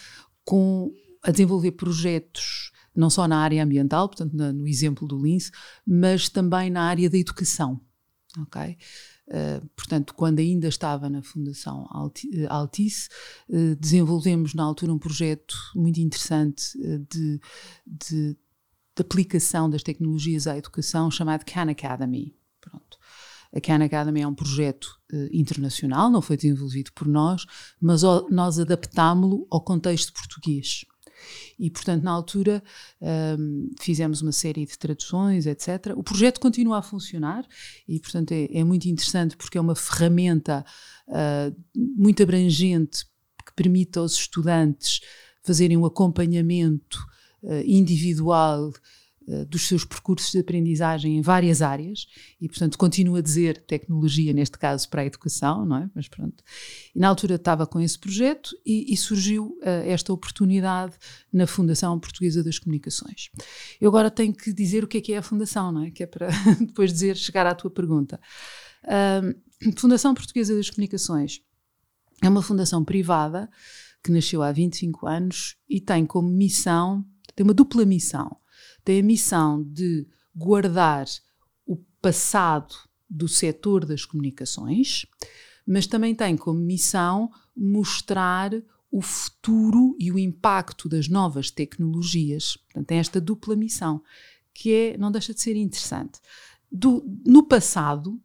com 0.44 0.92
a 1.22 1.30
desenvolver 1.30 1.72
projetos 1.72 2.72
não 2.94 3.09
só 3.09 3.26
na 3.26 3.38
área 3.38 3.62
ambiental, 3.62 4.09
portanto, 4.09 4.36
na, 4.36 4.53
no 4.53 4.66
exemplo 4.66 5.07
do 5.09 5.20
Lince, 5.20 5.50
mas 5.86 6.28
também 6.28 6.70
na 6.70 6.82
área 6.82 7.09
da 7.09 7.16
educação. 7.16 7.80
Ok? 8.38 8.76
Uh, 9.28 9.66
portanto, 9.76 10.14
quando 10.14 10.40
ainda 10.40 10.68
estava 10.68 11.09
na 11.09 11.22
Fundação 11.22 11.86
Altice, 12.48 13.09
uh, 13.48 13.76
desenvolvemos 13.76 14.53
na 14.53 14.62
altura 14.62 14.92
um 14.92 14.98
projeto 14.98 15.55
muito 15.74 16.00
interessante 16.00 16.76
uh, 16.78 16.98
de, 17.11 17.40
de, 17.86 18.36
de, 18.97 19.03
aplicação 19.03 19.68
das 19.68 19.82
tecnologias 19.82 20.47
à 20.47 20.57
educação 20.57 21.11
chamado 21.11 21.45
Khan 21.45 21.70
Academy. 21.70 22.34
Pronto. 22.61 22.99
A 23.55 23.61
Khan 23.61 23.84
Academy 23.84 24.22
é 24.22 24.26
um 24.26 24.34
projeto 24.34 24.99
internacional, 25.32 26.11
não 26.11 26.22
foi 26.22 26.36
desenvolvido 26.36 26.90
por 26.95 27.07
nós, 27.07 27.45
mas 27.80 28.03
o, 28.03 28.28
nós 28.30 28.59
adaptámo-lo 28.59 29.47
ao 29.51 29.61
contexto 29.61 30.12
português. 30.12 30.84
E, 31.59 31.70
portanto, 31.70 32.03
na 32.03 32.11
altura 32.11 32.62
um, 33.38 33.70
fizemos 33.80 34.22
uma 34.22 34.32
série 34.32 34.66
de 34.66 34.78
traduções, 34.78 35.47
etc. 35.47 35.93
O 35.97 36.03
projeto 36.03 36.40
continua 36.40 36.78
a 36.78 36.82
funcionar 36.82 37.47
e, 37.86 38.01
portanto, 38.01 38.32
é, 38.32 38.49
é 38.53 38.64
muito 38.64 38.86
interessante 38.86 39.36
porque 39.36 39.59
é 39.59 39.61
uma 39.61 39.74
ferramenta 39.74 40.64
uh, 41.09 41.57
muito 41.74 42.22
abrangente 42.22 43.05
que 43.45 43.55
permite 43.55 43.99
aos 43.99 44.14
estudantes 44.14 45.01
fazerem 45.43 45.76
um 45.76 45.84
acompanhamento 45.84 46.99
individual 47.66 48.72
eh, 49.28 49.45
dos 49.45 49.68
seus 49.68 49.84
percursos 49.84 50.32
de 50.32 50.38
aprendizagem 50.38 51.16
em 51.16 51.22
várias 51.22 51.62
áreas 51.62 52.07
e, 52.40 52.49
portanto, 52.49 52.76
continuo 52.76 53.16
a 53.16 53.20
dizer 53.20 53.62
tecnologia, 53.66 54.32
neste 54.32 54.59
caso, 54.59 54.88
para 54.88 55.03
a 55.03 55.07
educação, 55.07 55.64
não 55.64 55.76
é? 55.76 55.90
Mas 55.95 56.09
pronto. 56.09 56.43
E 56.95 56.99
na 56.99 57.09
altura 57.09 57.36
estava 57.36 57.64
com 57.64 57.80
esse 57.80 57.97
projeto 57.97 58.57
e, 58.66 58.93
e 58.93 58.97
surgiu 58.97 59.59
uh, 59.61 59.86
esta 59.86 60.12
oportunidade 60.12 60.95
na 61.32 61.47
Fundação 61.47 61.99
Portuguesa 62.01 62.43
das 62.43 62.59
Comunicações. 62.59 63.30
Eu 63.80 63.88
agora 63.88 64.11
tenho 64.11 64.34
que 64.34 64.53
dizer 64.53 64.82
o 64.82 64.88
que 64.88 64.99
é 64.99 65.01
que 65.01 65.12
é 65.12 65.18
a 65.18 65.22
Fundação, 65.22 65.70
não 65.70 65.84
é? 65.84 65.90
Que 65.90 66.03
é 66.03 66.07
para 66.07 66.28
depois 66.59 66.93
dizer, 66.93 67.16
chegar 67.16 67.47
à 67.47 67.55
tua 67.55 67.70
pergunta. 67.70 68.20
Uh, 68.84 69.72
fundação 69.78 70.14
Portuguesa 70.14 70.57
das 70.57 70.68
Comunicações 70.68 71.40
é 72.20 72.28
uma 72.28 72.43
fundação 72.43 72.84
privada 72.84 73.49
que 74.03 74.11
nasceu 74.11 74.43
há 74.43 74.51
25 74.51 75.07
anos 75.07 75.57
e 75.68 75.80
tem 75.80 76.05
como 76.05 76.28
missão, 76.28 77.07
tem 77.35 77.45
uma 77.45 77.55
dupla 77.55 77.85
missão 77.85 78.37
tem 78.85 79.01
a 79.01 79.03
missão 79.03 79.62
de 79.62 80.07
guardar 80.35 81.07
o 81.66 81.76
passado 82.01 82.74
do 83.09 83.28
setor 83.28 83.85
das 83.85 84.05
comunicações, 84.05 85.07
mas 85.66 85.87
também 85.87 86.14
tem 86.14 86.37
como 86.37 86.59
missão 86.59 87.30
mostrar 87.57 88.51
o 88.91 89.01
futuro 89.01 89.97
e 89.99 90.11
o 90.11 90.18
impacto 90.18 90.89
das 90.89 91.09
novas 91.09 91.51
tecnologias. 91.51 92.57
Portanto, 92.57 92.87
tem 92.87 92.99
esta 92.99 93.20
dupla 93.20 93.55
missão, 93.57 94.03
que 94.53 94.72
é, 94.72 94.99
não 94.99 95.11
deixa 95.11 95.33
de 95.33 95.41
ser 95.41 95.57
interessante. 95.57 96.20
Do, 96.70 97.05
no 97.24 97.43
passado, 97.47 98.20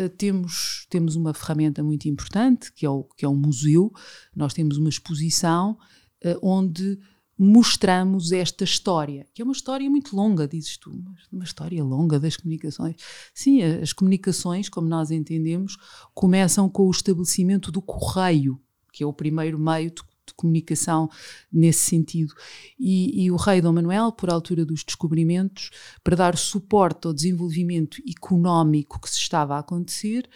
uh, 0.00 0.08
temos, 0.10 0.86
temos 0.90 1.16
uma 1.16 1.32
ferramenta 1.32 1.82
muito 1.82 2.08
importante, 2.08 2.72
que 2.72 2.84
é, 2.84 2.90
o, 2.90 3.04
que 3.04 3.24
é 3.24 3.28
o 3.28 3.34
museu. 3.34 3.92
Nós 4.34 4.52
temos 4.52 4.76
uma 4.76 4.88
exposição 4.88 5.78
uh, 6.24 6.38
onde 6.42 6.98
mostramos 7.38 8.32
esta 8.32 8.64
história, 8.64 9.26
que 9.34 9.42
é 9.42 9.44
uma 9.44 9.52
história 9.52 9.88
muito 9.90 10.14
longa, 10.14 10.46
dizes 10.46 10.76
tu, 10.76 10.90
uma 11.32 11.44
história 11.44 11.82
longa 11.82 12.18
das 12.18 12.36
comunicações. 12.36 12.96
Sim, 13.34 13.62
as 13.62 13.92
comunicações, 13.92 14.68
como 14.68 14.88
nós 14.88 15.10
entendemos, 15.10 15.76
começam 16.14 16.68
com 16.68 16.86
o 16.86 16.90
estabelecimento 16.90 17.72
do 17.72 17.82
correio, 17.82 18.60
que 18.92 19.02
é 19.02 19.06
o 19.06 19.12
primeiro 19.12 19.58
meio 19.58 19.90
de, 19.90 20.02
de 20.26 20.34
comunicação 20.34 21.08
nesse 21.52 21.90
sentido. 21.90 22.34
E, 22.78 23.24
e, 23.24 23.30
o 23.30 23.36
rei 23.36 23.60
Dom 23.60 23.72
Manuel, 23.72 24.12
por 24.12 24.30
altura 24.30 24.64
dos 24.64 24.84
descobrimentos, 24.84 25.70
para 26.02 26.16
dar 26.16 26.36
suporte 26.36 27.06
ao 27.06 27.14
desenvolvimento 27.14 27.98
económico 28.08 29.00
que 29.00 29.10
se 29.10 29.18
estava 29.18 29.56
a 29.56 29.60
acontecer, 29.60 30.28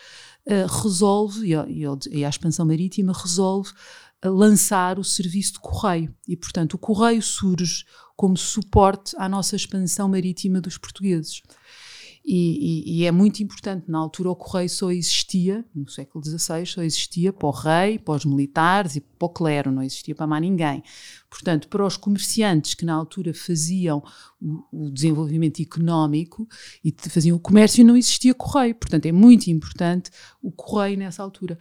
uh, 0.47 0.83
resolve, 0.83 1.55
e, 2.11 2.25
a 2.25 2.29
expansão 2.29 2.67
marítima 2.67 3.13
resolve 3.13 3.71
lançar 4.25 4.99
o 4.99 5.05
serviço 5.05 5.55
de 5.55 5.61
correio. 5.61 6.15
E, 6.27 6.37
portanto, 6.37 6.75
o 6.75 6.79
correio 6.79 7.23
surge 7.23 7.85
como 8.17 8.37
suporte 8.37 9.15
à 9.17 9.29
nossa 9.29 9.55
expansão 9.55 10.09
marítima 10.09 10.61
dos 10.61 10.77
portugueses. 10.77 11.41
E, 12.31 13.01
e, 13.01 13.05
é 13.07 13.11
muito 13.11 13.43
importante, 13.43 13.91
na 13.91 13.97
altura 13.97 14.29
o 14.29 14.37
correio 14.37 14.69
só 14.69 14.91
existia, 14.91 15.65
no 15.75 15.89
século 15.89 16.23
XVI, 16.23 16.67
só 16.67 16.83
existia 16.83 17.33
para 17.33 17.49
o 17.49 17.51
rei, 17.51 17.99
para 17.99 18.17
os 18.17 18.27
militares 18.27 18.97
e 18.97 19.01
para 19.01 19.25
o 19.25 19.31
clero, 19.31 19.73
não 19.73 19.83
existia 19.83 20.15
para 20.15 20.27
mais 20.27 20.43
ninguém. 20.43 20.83
Portanto, 21.31 21.69
para 21.69 21.87
os 21.87 21.97
comerciantes 21.97 22.75
que 22.75 22.85
na 22.85 22.93
altura 22.93 23.33
faziam 23.33 24.05
o, 24.39 24.63
o 24.71 24.91
desenvolvimento 24.91 25.63
económico 25.63 26.47
e 26.85 26.95
faziam 27.09 27.35
o 27.35 27.41
comércio, 27.41 27.83
não 27.83 27.97
existia 27.97 28.35
correio. 28.35 28.75
Portanto, 28.75 29.07
é 29.07 29.13
muito 29.13 29.47
importante 29.47 30.11
o 30.43 30.53
correio 30.53 30.99
nessa 30.99 31.23
altura. 31.23 31.59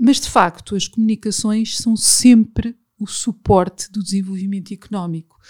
Mas, 0.00 0.20
de 0.20 0.30
facto, 0.30 0.76
as 0.76 0.86
comunicações 0.86 1.76
são 1.76 1.96
sempre 1.96 2.78
o 3.00 3.06
suporte 3.08 3.90
do 3.90 4.00
desenvolvimento 4.00 4.72
económico. 4.72 5.40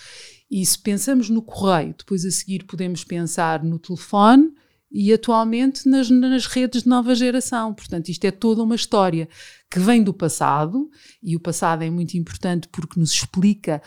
E 0.50 0.64
se 0.64 0.78
pensamos 0.78 1.28
no 1.28 1.42
correio, 1.42 1.94
depois 1.96 2.24
a 2.24 2.30
seguir 2.30 2.64
podemos 2.64 3.04
pensar 3.04 3.62
no 3.62 3.78
telefone 3.78 4.50
e 4.90 5.12
atualmente 5.12 5.86
nas, 5.86 6.08
nas, 6.08 6.46
redes 6.46 6.82
de 6.82 6.88
nova 6.88 7.14
geração. 7.14 7.74
Portanto, 7.74 8.08
isto 8.08 8.24
é 8.24 8.30
toda 8.30 8.62
uma 8.62 8.74
história 8.74 9.28
que 9.70 9.78
vem 9.78 10.02
do 10.02 10.14
passado 10.14 10.90
e 11.22 11.36
o 11.36 11.40
passado 11.40 11.82
é 11.82 11.90
muito 11.90 12.16
importante 12.16 12.68
porque 12.68 12.98
nos 12.98 13.12
explica 13.12 13.82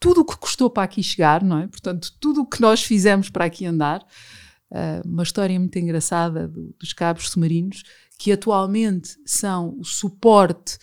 tudo 0.00 0.22
o 0.22 0.24
que 0.24 0.36
custou 0.36 0.68
para 0.68 0.82
aqui 0.82 1.00
chegar, 1.00 1.44
não 1.44 1.58
é? 1.58 1.68
Portanto, 1.68 2.12
tudo 2.20 2.40
o 2.40 2.46
que 2.46 2.60
nós 2.60 2.82
fizemos 2.82 3.30
para 3.30 3.44
aqui 3.44 3.64
andar. 3.64 4.04
Uh, 4.68 5.06
uma 5.06 5.22
história 5.22 5.56
muito 5.60 5.78
engraçada 5.78 6.48
do, 6.48 6.74
dos 6.80 6.92
cabos 6.92 7.28
submarinos 7.28 7.84
que 8.18 8.32
atualmente 8.32 9.16
são 9.26 9.78
o 9.78 9.84
suporte 9.84 10.78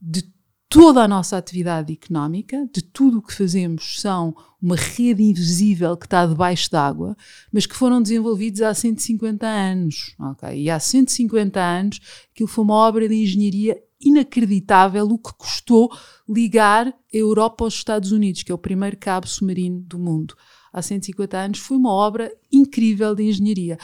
de 0.00 0.22
toda 0.68 1.02
a 1.02 1.08
nossa 1.08 1.36
atividade 1.36 1.92
económica, 1.92 2.68
de 2.72 2.82
tudo 2.82 3.18
o 3.18 3.22
que 3.22 3.34
fazemos, 3.34 4.00
são 4.00 4.36
uma 4.60 4.76
rede 4.76 5.22
invisível 5.22 5.96
que 5.96 6.06
está 6.06 6.26
debaixo 6.26 6.70
d'água, 6.70 7.16
mas 7.50 7.64
que 7.64 7.74
foram 7.74 8.02
desenvolvidos 8.02 8.60
há 8.60 8.74
150 8.74 9.46
anos. 9.46 10.14
Okay? 10.32 10.64
E 10.64 10.70
há 10.70 10.78
150 10.78 11.60
anos 11.60 12.00
aquilo 12.30 12.48
foi 12.48 12.64
uma 12.64 12.74
obra 12.74 13.08
de 13.08 13.14
engenharia 13.14 13.82
inacreditável 14.00 15.06
o 15.06 15.18
que 15.18 15.32
custou 15.34 15.90
ligar 16.28 16.86
a 16.86 16.94
Europa 17.12 17.64
aos 17.64 17.74
Estados 17.74 18.12
Unidos, 18.12 18.42
que 18.42 18.52
é 18.52 18.54
o 18.54 18.58
primeiro 18.58 18.96
cabo 18.96 19.26
submarino 19.26 19.80
do 19.80 19.98
mundo. 19.98 20.36
Há 20.72 20.82
150 20.82 21.36
anos 21.36 21.58
foi 21.58 21.76
uma 21.76 21.92
obra 21.92 22.32
incrível 22.52 23.14
de 23.14 23.24
engenharia. 23.24 23.78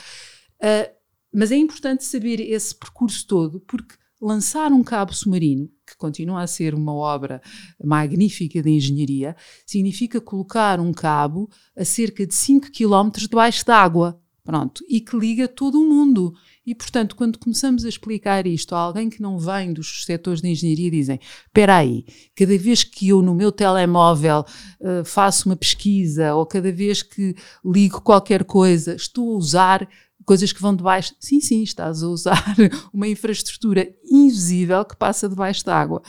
Uh, 0.61 0.95
mas 1.33 1.51
é 1.51 1.57
importante 1.57 2.05
saber 2.05 2.41
esse 2.41 2.75
percurso 2.75 3.27
todo, 3.27 3.59
porque 3.61 3.97
lançar 4.21 4.73
um 4.73 4.83
cabo 4.83 5.13
submarino, 5.13 5.69
que 5.95 5.99
continua 5.99 6.43
a 6.43 6.47
ser 6.47 6.75
uma 6.75 6.93
obra 6.93 7.41
magnífica 7.83 8.63
de 8.63 8.71
engenharia, 8.71 9.37
significa 9.65 10.21
colocar 10.21 10.81
um 10.81 10.93
cabo 10.93 11.49
a 11.77 11.85
cerca 11.85 12.27
de 12.27 12.35
5 12.35 12.71
km 12.71 13.11
debaixo 13.29 13.65
d'água. 13.65 14.21
Pronto, 14.45 14.85
e 14.87 15.01
que 15.01 15.17
liga 15.17 15.49
todo 15.49 15.81
o 15.81 15.89
mundo. 15.89 16.35
E, 16.67 16.75
portanto, 16.75 17.17
quando 17.17 17.39
começamos 17.39 17.83
a 17.83 17.89
explicar 17.89 18.47
isto 18.47 18.75
a 18.75 18.79
alguém 18.79 19.09
que 19.09 19.23
não 19.23 19.39
vem 19.39 19.73
dos 19.73 20.05
setores 20.05 20.43
de 20.43 20.49
engenharia, 20.49 20.91
dizem: 20.91 21.19
espera 21.47 21.77
aí, 21.77 22.05
cada 22.37 22.59
vez 22.59 22.85
que 22.85 23.09
eu 23.09 23.23
no 23.23 23.35
meu 23.35 23.51
telemóvel 23.51 24.45
uh, 24.81 25.03
faço 25.03 25.49
uma 25.49 25.57
pesquisa 25.57 26.35
ou 26.35 26.45
cada 26.45 26.71
vez 26.71 27.03
que 27.03 27.35
ligo 27.65 28.03
qualquer 28.03 28.45
coisa, 28.45 28.95
estou 28.95 29.35
a 29.35 29.39
usar 29.39 29.89
coisas 30.25 30.53
que 30.53 30.61
vão 30.61 30.75
debaixo. 30.75 31.15
Sim, 31.21 31.41
sim, 31.41 31.63
estás 31.63 32.03
a 32.03 32.09
usar 32.09 32.45
uma 32.93 33.09
infraestrutura 33.09 33.89
invisível 34.05 34.85
que 34.85 34.97
passa 34.97 35.29
debaixo 35.29 35.65
d'água. 35.65 36.03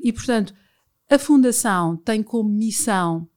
E, 0.00 0.12
portanto, 0.12 0.54
a 1.10 1.18
Fundação 1.18 1.96
tem 1.96 2.22
como 2.22 2.48
missão 2.48 3.28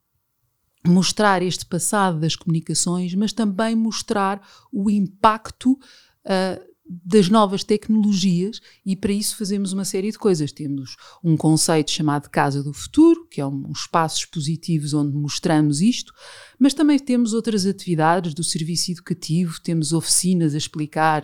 mostrar 0.87 1.41
este 1.41 1.65
passado 1.65 2.19
das 2.19 2.35
comunicações, 2.35 3.13
mas 3.15 3.33
também 3.33 3.75
mostrar 3.75 4.41
o 4.71 4.89
impacto 4.89 5.71
uh, 5.71 6.74
das 6.87 7.29
novas 7.29 7.63
tecnologias 7.63 8.61
e 8.85 8.95
para 8.95 9.11
isso 9.11 9.37
fazemos 9.37 9.73
uma 9.73 9.83
série 9.83 10.11
de 10.11 10.19
coisas. 10.19 10.51
Temos 10.51 10.95
um 11.23 11.35
conceito 11.35 11.89
chamado 11.89 12.29
Casa 12.29 12.61
do 12.61 12.73
Futuro, 12.73 13.27
que 13.29 13.41
é 13.41 13.45
um 13.45 13.71
espaço 13.71 14.19
expositivos 14.19 14.93
onde 14.93 15.15
mostramos 15.15 15.81
isto, 15.81 16.13
mas 16.59 16.73
também 16.73 16.99
temos 16.99 17.33
outras 17.33 17.65
atividades 17.65 18.33
do 18.33 18.43
serviço 18.43 18.91
educativo, 18.91 19.59
temos 19.61 19.93
oficinas 19.93 20.53
a 20.53 20.57
explicar 20.57 21.23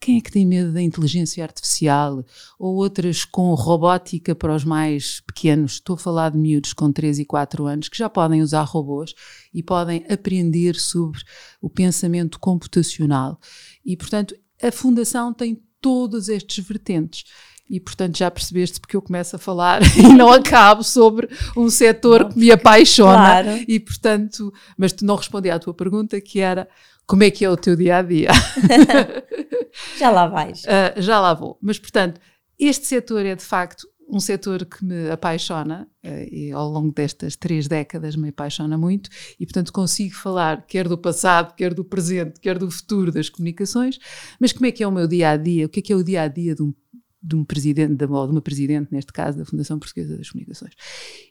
quem 0.00 0.18
é 0.18 0.20
que 0.20 0.30
tem 0.30 0.46
medo 0.46 0.72
da 0.72 0.80
inteligência 0.80 1.42
artificial, 1.42 2.24
ou 2.58 2.76
outras 2.76 3.24
com 3.24 3.52
robótica 3.54 4.34
para 4.34 4.54
os 4.54 4.64
mais 4.64 5.20
pequenos. 5.20 5.72
Estou 5.72 5.94
a 5.94 5.98
falar 5.98 6.30
de 6.30 6.38
miúdos 6.38 6.72
com 6.72 6.92
3 6.92 7.18
e 7.18 7.24
4 7.24 7.66
anos 7.66 7.88
que 7.88 7.98
já 7.98 8.08
podem 8.08 8.40
usar 8.40 8.62
robôs 8.62 9.12
e 9.52 9.60
podem 9.60 10.04
aprender 10.08 10.76
sobre 10.76 11.20
o 11.60 11.68
pensamento 11.68 12.38
computacional. 12.38 13.40
E, 13.84 13.96
portanto, 13.96 14.36
a 14.62 14.72
Fundação 14.72 15.32
tem 15.32 15.62
todas 15.80 16.28
estas 16.28 16.58
vertentes. 16.58 17.24
e 17.70 17.78
portanto 17.78 18.16
já 18.16 18.30
percebeste 18.30 18.80
porque 18.80 18.96
eu 18.96 19.02
começo 19.02 19.36
a 19.36 19.38
falar 19.38 19.80
e 19.96 20.02
não 20.14 20.32
acabo 20.32 20.82
sobre 20.82 21.28
um 21.56 21.68
setor 21.68 22.20
não, 22.20 22.28
que 22.30 22.38
me 22.38 22.50
apaixona 22.50 23.42
claro. 23.42 23.64
e 23.68 23.78
portanto, 23.78 24.52
mas 24.76 24.92
tu 24.92 25.04
não 25.04 25.16
respondi 25.16 25.50
à 25.50 25.58
tua 25.58 25.74
pergunta 25.74 26.20
que 26.20 26.40
era 26.40 26.66
como 27.08 27.24
é 27.24 27.30
que 27.30 27.42
é 27.42 27.50
o 27.50 27.56
teu 27.56 27.74
dia 27.74 27.96
a 27.96 28.02
dia? 28.02 28.28
já 29.98 30.10
lá 30.10 30.26
vais. 30.26 30.62
Uh, 30.64 31.00
já 31.00 31.18
lá 31.18 31.32
vou. 31.32 31.58
Mas 31.60 31.78
portanto, 31.78 32.20
este 32.58 32.86
setor 32.86 33.24
é 33.24 33.34
de 33.34 33.42
facto 33.42 33.88
um 34.08 34.18
setor 34.18 34.64
que 34.64 34.84
me 34.84 35.10
apaixona 35.10 35.86
uh, 36.04 36.34
e 36.34 36.50
ao 36.50 36.68
longo 36.70 36.92
destas 36.92 37.36
três 37.36 37.68
décadas 37.68 38.16
me 38.16 38.30
apaixona 38.30 38.78
muito 38.78 39.10
e 39.38 39.44
portanto 39.44 39.72
consigo 39.72 40.14
falar 40.14 40.66
quer 40.66 40.88
do 40.88 40.96
passado, 40.96 41.54
quer 41.54 41.74
do 41.74 41.84
presente, 41.84 42.40
quer 42.40 42.58
do 42.58 42.70
futuro 42.70 43.12
das 43.12 43.28
comunicações, 43.28 43.98
mas 44.40 44.52
como 44.52 44.66
é 44.66 44.72
que 44.72 44.82
é 44.82 44.88
o 44.88 44.92
meu 44.92 45.06
dia 45.06 45.30
a 45.30 45.36
dia? 45.36 45.66
O 45.66 45.68
que 45.68 45.80
é 45.80 45.82
que 45.82 45.92
é 45.92 45.96
o 45.96 46.02
dia 46.02 46.22
a 46.22 46.28
dia 46.28 46.54
de 46.54 46.62
um 46.62 46.72
de 47.20 47.34
um 47.34 47.44
presidente, 47.44 47.94
de 47.94 48.04
uma 48.04 48.40
presidente, 48.40 48.92
neste 48.92 49.12
caso, 49.12 49.38
da 49.38 49.44
Fundação 49.44 49.76
Portuguesa 49.76 50.16
das 50.16 50.30
Comunicações. 50.30 50.72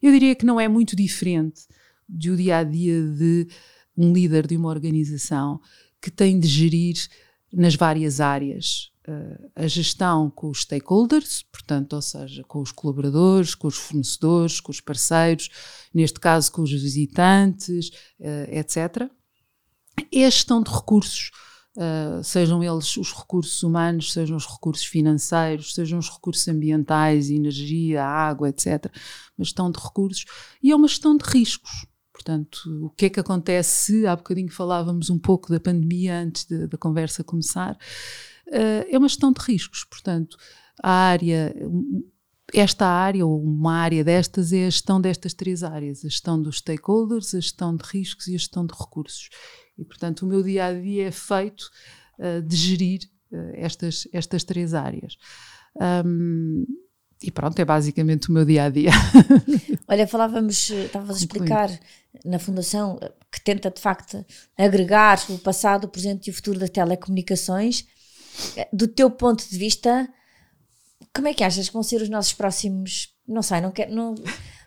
Eu 0.02 0.12
diria 0.12 0.36
que 0.36 0.46
não 0.46 0.60
é 0.60 0.68
muito 0.68 0.96
diferente 0.96 1.62
do 2.08 2.36
dia 2.36 2.58
a 2.58 2.64
dia 2.64 3.02
de 3.02 3.48
um 3.96 4.14
líder 4.14 4.46
de 4.46 4.56
uma 4.56 4.70
organização 4.70 5.60
que 6.02 6.12
tem 6.12 6.40
de 6.40 6.48
gerir 6.48 6.96
nas 7.52 7.76
várias 7.76 8.20
áreas 8.20 8.92
a 9.56 9.68
gestão 9.68 10.30
com 10.30 10.50
os 10.50 10.62
stakeholders, 10.62 11.44
portanto, 11.52 11.94
ou 11.94 12.02
seja, 12.02 12.44
com 12.44 12.60
os 12.60 12.72
colaboradores, 12.72 13.56
com 13.56 13.68
os 13.68 13.78
fornecedores, 13.78 14.60
com 14.60 14.72
os 14.72 14.82
parceiros, 14.82 15.50
neste 15.94 16.20
caso 16.20 16.52
com 16.52 16.62
os 16.62 16.72
visitantes, 16.72 17.90
uh, 18.20 18.50
etc. 18.52 19.10
É 20.12 20.26
a 20.26 20.30
gestão 20.30 20.62
de 20.62 20.72
recursos 20.72 21.32
Uh, 21.78 22.24
sejam 22.24 22.64
eles 22.64 22.98
os 22.98 23.14
recursos 23.14 23.62
humanos, 23.62 24.12
sejam 24.12 24.36
os 24.36 24.48
recursos 24.48 24.84
financeiros, 24.84 25.76
sejam 25.76 26.00
os 26.00 26.10
recursos 26.10 26.48
ambientais, 26.48 27.30
energia, 27.30 28.04
água, 28.04 28.50
etc. 28.50 28.92
Uma 29.38 29.46
gestão 29.46 29.70
de 29.70 29.80
recursos 29.80 30.26
e 30.64 30.72
é 30.72 30.76
uma 30.76 30.88
gestão 30.88 31.16
de 31.16 31.24
riscos. 31.24 31.86
Portanto, 32.12 32.58
o 32.84 32.90
que 32.90 33.06
é 33.06 33.10
que 33.12 33.20
acontece 33.20 33.70
se, 33.86 34.08
há 34.08 34.16
bocadinho 34.16 34.52
falávamos 34.52 35.12
um 35.12 35.20
pouco 35.20 35.52
da 35.52 35.60
pandemia 35.60 36.20
antes 36.20 36.46
da 36.46 36.78
conversa 36.80 37.24
começar, 37.24 37.78
é 38.52 38.98
uma 38.98 39.08
gestão 39.08 39.32
de 39.32 39.42
riscos. 39.42 39.84
Portanto, 39.84 40.38
a 40.82 40.92
área, 40.92 41.54
esta 42.54 42.86
área, 42.86 43.26
ou 43.26 43.42
uma 43.42 43.76
área 43.76 44.04
destas, 44.04 44.54
é 44.54 44.66
a 44.66 44.70
gestão 44.70 45.02
destas 45.02 45.34
três 45.34 45.64
áreas: 45.64 46.06
a 46.06 46.10
gestão 46.10 46.42
dos 46.42 46.58
stakeholders, 46.58 47.34
a 47.34 47.40
gestão 47.40 47.76
de 47.76 47.84
riscos 47.86 48.28
e 48.28 48.36
a 48.36 48.38
gestão 48.38 48.66
de 48.66 48.74
recursos. 48.74 49.30
E, 49.78 49.84
portanto, 49.84 50.24
o 50.24 50.28
meu 50.28 50.42
dia 50.42 50.66
a 50.66 50.74
dia 50.74 51.08
é 51.08 51.12
feito 51.12 51.70
uh, 52.20 52.42
de 52.42 52.56
gerir 52.56 53.02
uh, 53.32 53.52
estas, 53.54 54.08
estas 54.12 54.44
três 54.44 54.74
áreas. 54.74 55.18
Um, 56.06 56.66
e 57.22 57.32
pronto, 57.32 57.58
é 57.60 57.66
basicamente 57.66 58.30
o 58.30 58.32
meu 58.32 58.46
dia 58.46 58.66
a 58.66 58.70
dia. 58.70 58.92
Olha, 59.88 60.08
falávamos, 60.08 60.70
estavas 60.70 61.18
a 61.18 61.20
explicar 61.20 61.70
na 62.24 62.38
Fundação 62.38 63.00
que 63.32 63.42
tenta 63.42 63.72
de 63.72 63.82
facto 63.82 64.24
agregar 64.58 65.20
o 65.30 65.38
passado, 65.40 65.86
o 65.86 65.88
presente 65.88 66.28
e 66.28 66.32
o 66.32 66.34
futuro 66.34 66.60
das 66.60 66.70
telecomunicações. 66.70 67.88
Do 68.72 68.88
teu 68.88 69.10
ponto 69.10 69.48
de 69.48 69.58
vista, 69.58 70.08
como 71.14 71.28
é 71.28 71.34
que 71.34 71.44
achas 71.44 71.68
que 71.68 71.74
vão 71.74 71.84
ser 71.84 72.02
os 72.02 72.10
nossos 72.10 72.34
próximos? 72.34 73.14
Não 73.28 73.42
sei, 73.42 73.62
não 73.62 73.72
quero. 73.72 73.94
Não, 73.94 74.16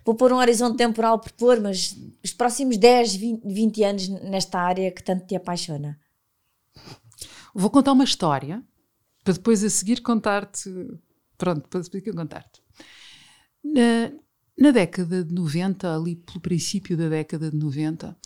vou 0.05 0.15
pôr 0.15 0.33
um 0.33 0.37
horizonte 0.37 0.77
temporal 0.77 1.19
por 1.19 1.33
pôr, 1.33 1.61
mas 1.61 1.97
os 2.25 2.33
próximos 2.33 2.77
10, 2.77 3.15
20, 3.15 3.43
20 3.45 3.85
anos 3.85 4.09
nesta 4.09 4.59
área 4.59 4.91
que 4.91 5.03
tanto 5.03 5.27
te 5.27 5.37
apaixona? 5.37 5.99
Vou 7.55 7.71
contar 7.71 7.93
uma 7.93 8.05
história 8.05 8.63
para 9.25 9.35
depois 9.35 9.63
a 9.63 9.71
seguir 9.71 10.01
contar-te. 10.01 10.71
Pronto, 11.37 11.69
para 11.69 11.81
depois 11.81 12.03
contar-te. 12.15 12.63
Na, 13.63 14.13
na, 14.59 14.71
década 14.71 15.25
de 15.25 15.33
90, 15.33 15.95
ali 15.95 16.17
pelo 16.17 16.41
princípio 16.41 16.97
da 16.97 17.09
década 17.09 17.51
de 17.51 17.57
90, 17.57 18.11
uh, 18.11 18.17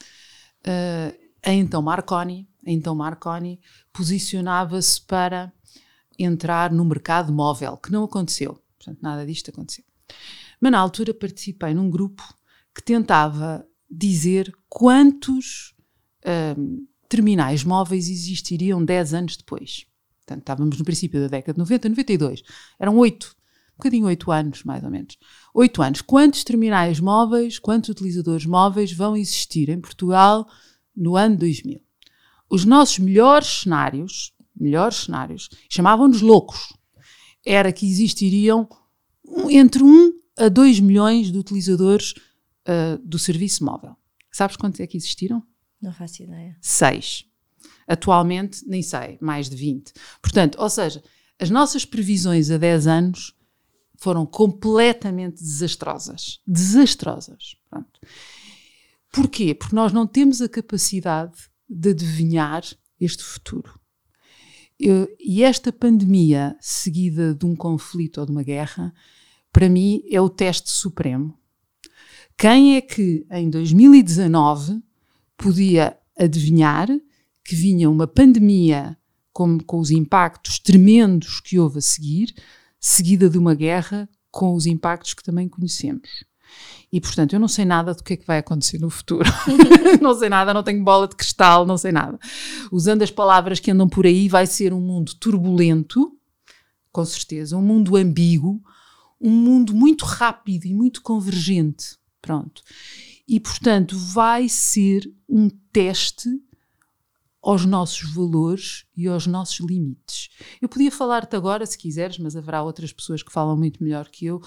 a 1.43 1.53
então 1.53 1.83
Marconi, 1.83 2.49
então 2.67 2.95
Marconi 2.95 3.61
posicionava-se 3.93 5.01
para 5.03 5.53
entrar 6.19 6.73
no 6.73 6.85
mercado 6.85 7.33
móvel, 7.33 7.77
que 7.77 7.91
não 7.91 8.05
aconteceu. 8.05 8.63
Portanto, 8.79 9.01
nada 9.03 9.27
disto 9.27 9.51
aconteceu. 9.51 9.85
Mas 10.61 10.73
na 10.73 10.79
altura 10.79 11.13
participei 11.13 11.75
num 11.75 11.91
grupo 11.91 12.23
que 12.75 12.83
tentava 12.83 13.67
dizer 13.91 14.53
quantos 14.69 15.75
um, 16.57 16.87
terminais 17.09 17.63
móveis 17.65 18.09
existiriam 18.09 18.85
10 18.85 19.15
anos 19.15 19.37
depois. 19.37 19.87
Portanto, 20.19 20.41
estávamos 20.41 20.79
no 20.79 20.85
princípio 20.85 21.21
da 21.21 21.29
década 21.29 21.53
de 21.53 21.59
90, 21.59 21.89
92. 21.91 22.43
Eram 22.79 22.97
8, 22.97 23.27
um 23.27 23.77
bocadinho 23.77 24.07
8 24.07 24.31
anos, 24.31 24.65
mais 24.65 24.83
ou 24.83 24.91
menos. 24.91 25.19
8 25.53 25.83
anos. 25.83 26.01
Quantos 26.01 26.43
terminais 26.45 26.99
móveis, 26.99 27.59
quantos 27.59 27.91
utilizadores 27.91 28.47
móveis 28.47 28.93
vão 28.93 29.17
existir 29.17 29.69
em 29.69 29.81
Portugal 29.81 30.49
no 30.97 31.17
ano 31.17 31.37
2000? 31.37 31.84
Os 32.55 32.65
nossos 32.65 33.01
melhores 33.01 33.63
cenários, 33.63 34.33
melhores 34.55 34.99
cenários, 34.99 35.49
chamavam-nos 35.69 36.21
loucos. 36.21 36.73
Era 37.45 37.73
que 37.73 37.85
existiriam 37.85 38.69
entre 39.51 39.83
1 39.83 40.13
a 40.39 40.49
2 40.49 40.79
milhões 40.79 41.33
de 41.33 41.37
utilizadores 41.37 42.13
uh, 42.13 42.97
do 43.05 43.19
serviço 43.19 43.65
móvel. 43.65 43.97
Sabes 44.31 44.57
quantos 44.57 44.79
é 44.79 44.87
que 44.87 44.97
existiram? 44.97 45.43
Não 45.83 45.93
faço 45.93 46.23
ideia. 46.23 46.57
6. 46.61 47.25
Atualmente, 47.89 48.65
nem 48.69 48.83
sei, 48.83 49.19
mais 49.21 49.51
de 49.51 49.57
20. 49.57 49.93
Portanto, 50.23 50.57
ou 50.61 50.71
seja, 50.71 51.03
as 51.41 51.51
nossas 51.51 51.85
previsões 51.85 52.53
a 52.53 52.57
10 52.57 52.87
anos 52.87 53.35
foram 53.97 54.25
completamente 54.25 55.43
desastrosas. 55.43 56.39
Desastrosas. 56.47 57.57
Pronto. 57.69 58.01
Porquê? 59.11 59.57
Porque 59.57 59.75
nós 59.75 59.93
não 59.93 60.07
temos 60.07 60.41
a 60.41 60.49
capacidade 60.49 61.53
de 61.69 61.91
adivinhar 61.91 62.63
este 63.01 63.23
futuro. 63.23 63.79
Eu, 64.79 65.09
e 65.21 65.43
esta 65.43 65.73
pandemia, 65.73 66.57
seguida 66.61 67.35
de 67.35 67.47
um 67.47 67.55
conflito 67.55 68.19
ou 68.19 68.27
de 68.27 68.33
uma 68.33 68.43
guerra, 68.43 68.93
para 69.53 69.69
mim 69.69 70.03
é 70.11 70.21
o 70.21 70.29
teste 70.29 70.71
supremo. 70.71 71.39
Quem 72.37 72.77
é 72.77 72.81
que 72.81 73.25
em 73.31 73.49
2019 73.49 74.83
podia 75.37 75.97
adivinhar 76.19 76.89
que 77.45 77.55
vinha 77.55 77.89
uma 77.89 78.07
pandemia 78.07 78.97
com, 79.33 79.59
com 79.59 79.79
os 79.79 79.91
impactos 79.91 80.59
tremendos 80.59 81.41
que 81.41 81.59
houve 81.59 81.79
a 81.79 81.83
seguir, 81.83 82.35
seguida 82.81 83.31
de 83.31 83.39
uma 83.39 83.55
guerra 83.55 84.09
com 84.31 84.55
os 84.55 84.67
impactos 84.67 85.15
que 85.15 85.23
também 85.23 85.49
conhecemos? 85.49 86.25
E, 86.93 87.01
portanto, 87.01 87.33
eu 87.33 87.41
não 87.41 87.49
sei 87.49 87.65
nada 87.65 87.93
do 87.93 88.03
que 88.03 88.13
é 88.13 88.17
que 88.17 88.27
vai 88.27 88.39
acontecer 88.39 88.79
no 88.79 88.89
futuro. 88.89 89.29
não 90.01 90.15
sei 90.15 90.29
nada, 90.29 90.55
não 90.55 90.63
tenho 90.63 90.83
bola 90.85 91.09
de 91.09 91.17
cristal, 91.17 91.67
não 91.67 91.77
sei 91.77 91.91
nada. 91.91 92.19
Usando 92.71 93.03
as 93.03 93.11
palavras 93.11 93.59
que 93.59 93.71
andam 93.71 93.89
por 93.89 94.07
aí, 94.07 94.29
vai 94.29 94.47
ser 94.47 94.73
um 94.73 94.81
mundo 94.81 95.15
turbulento, 95.15 96.17
com 96.93 97.05
certeza, 97.05 97.57
um 97.57 97.63
mundo 97.63 97.97
ambíguo, 97.97 98.63
um 99.21 99.31
mundo 99.31 99.75
muito 99.75 100.05
rápido 100.05 100.67
e 100.67 100.75
muito 100.75 101.03
convergente. 101.03 101.97
Pronto. 102.23 102.63
E, 103.27 103.41
portanto, 103.41 103.99
vai 103.99 104.49
ser 104.49 105.03
um 105.29 105.49
teste 105.73 106.29
aos 107.43 107.67
nossos 107.67 108.11
valores 108.15 108.87
e 108.97 109.07
aos 109.07 109.27
nossos 109.27 109.61
limites. 109.61 110.31
Eu 110.63 110.69
podia 110.69 110.91
falar-te 110.91 111.37
agora, 111.37 111.67
se 111.67 111.77
quiseres, 111.77 112.19
mas 112.19 112.35
haverá 112.35 112.63
outras 112.63 112.93
pessoas 112.93 113.23
que 113.23 113.33
falam 113.33 113.57
muito 113.57 113.83
melhor 113.85 114.09
que 114.09 114.25
eu, 114.25 114.41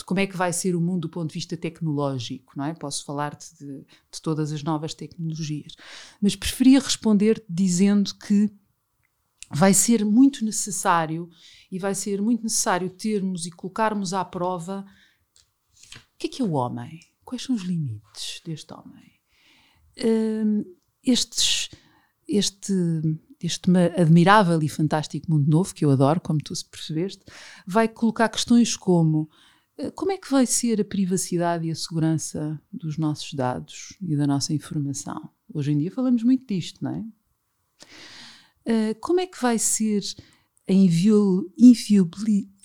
de 0.00 0.04
como 0.04 0.20
é 0.20 0.26
que 0.26 0.36
vai 0.36 0.52
ser 0.52 0.74
o 0.74 0.80
mundo 0.80 1.02
do 1.02 1.08
ponto 1.08 1.28
de 1.28 1.34
vista 1.34 1.56
tecnológico, 1.56 2.54
não 2.56 2.64
é? 2.64 2.74
Posso 2.74 3.04
falar-te 3.04 3.54
de, 3.58 3.80
de, 3.80 4.22
todas 4.22 4.50
as 4.50 4.62
novas 4.62 4.94
tecnologias. 4.94 5.76
Mas 6.20 6.34
preferia 6.34 6.80
responder 6.80 7.44
dizendo 7.48 8.14
que 8.14 8.50
vai 9.50 9.74
ser 9.74 10.04
muito 10.04 10.44
necessário 10.44 11.28
e 11.70 11.78
vai 11.78 11.94
ser 11.94 12.22
muito 12.22 12.42
necessário 12.42 12.88
termos 12.90 13.46
e 13.46 13.50
colocarmos 13.50 14.12
à 14.12 14.24
prova 14.24 14.86
o 15.94 16.18
que 16.18 16.26
é 16.26 16.30
que 16.30 16.42
é 16.42 16.44
o 16.44 16.52
homem? 16.52 17.00
Quais 17.24 17.42
são 17.42 17.54
os 17.54 17.62
limites 17.62 18.42
deste 18.44 18.72
homem? 18.72 19.20
Um, 20.04 20.64
estes, 21.02 21.70
este, 22.28 22.72
este 23.40 23.70
admirável 23.96 24.62
e 24.62 24.68
fantástico 24.68 25.30
mundo 25.30 25.50
novo, 25.50 25.74
que 25.74 25.84
eu 25.84 25.90
adoro, 25.90 26.20
como 26.20 26.38
tu 26.40 26.54
se 26.54 26.64
percebeste, 26.64 27.24
vai 27.66 27.88
colocar 27.88 28.28
questões 28.28 28.76
como 28.76 29.30
como 29.94 30.12
é 30.12 30.18
que 30.18 30.30
vai 30.30 30.44
ser 30.46 30.80
a 30.80 30.84
privacidade 30.84 31.66
e 31.66 31.70
a 31.70 31.74
segurança 31.74 32.60
dos 32.72 32.98
nossos 32.98 33.32
dados 33.32 33.96
e 34.00 34.16
da 34.16 34.26
nossa 34.26 34.52
informação? 34.52 35.30
Hoje 35.52 35.72
em 35.72 35.78
dia 35.78 35.90
falamos 35.90 36.22
muito 36.22 36.46
disto, 36.46 36.82
não 36.84 36.90
é? 36.90 37.04
Eh, 38.64 38.94
como 38.94 39.20
é 39.20 39.26
que 39.26 39.40
vai 39.40 39.58
ser 39.58 40.02
a, 40.68 40.72
inviol, 40.72 41.44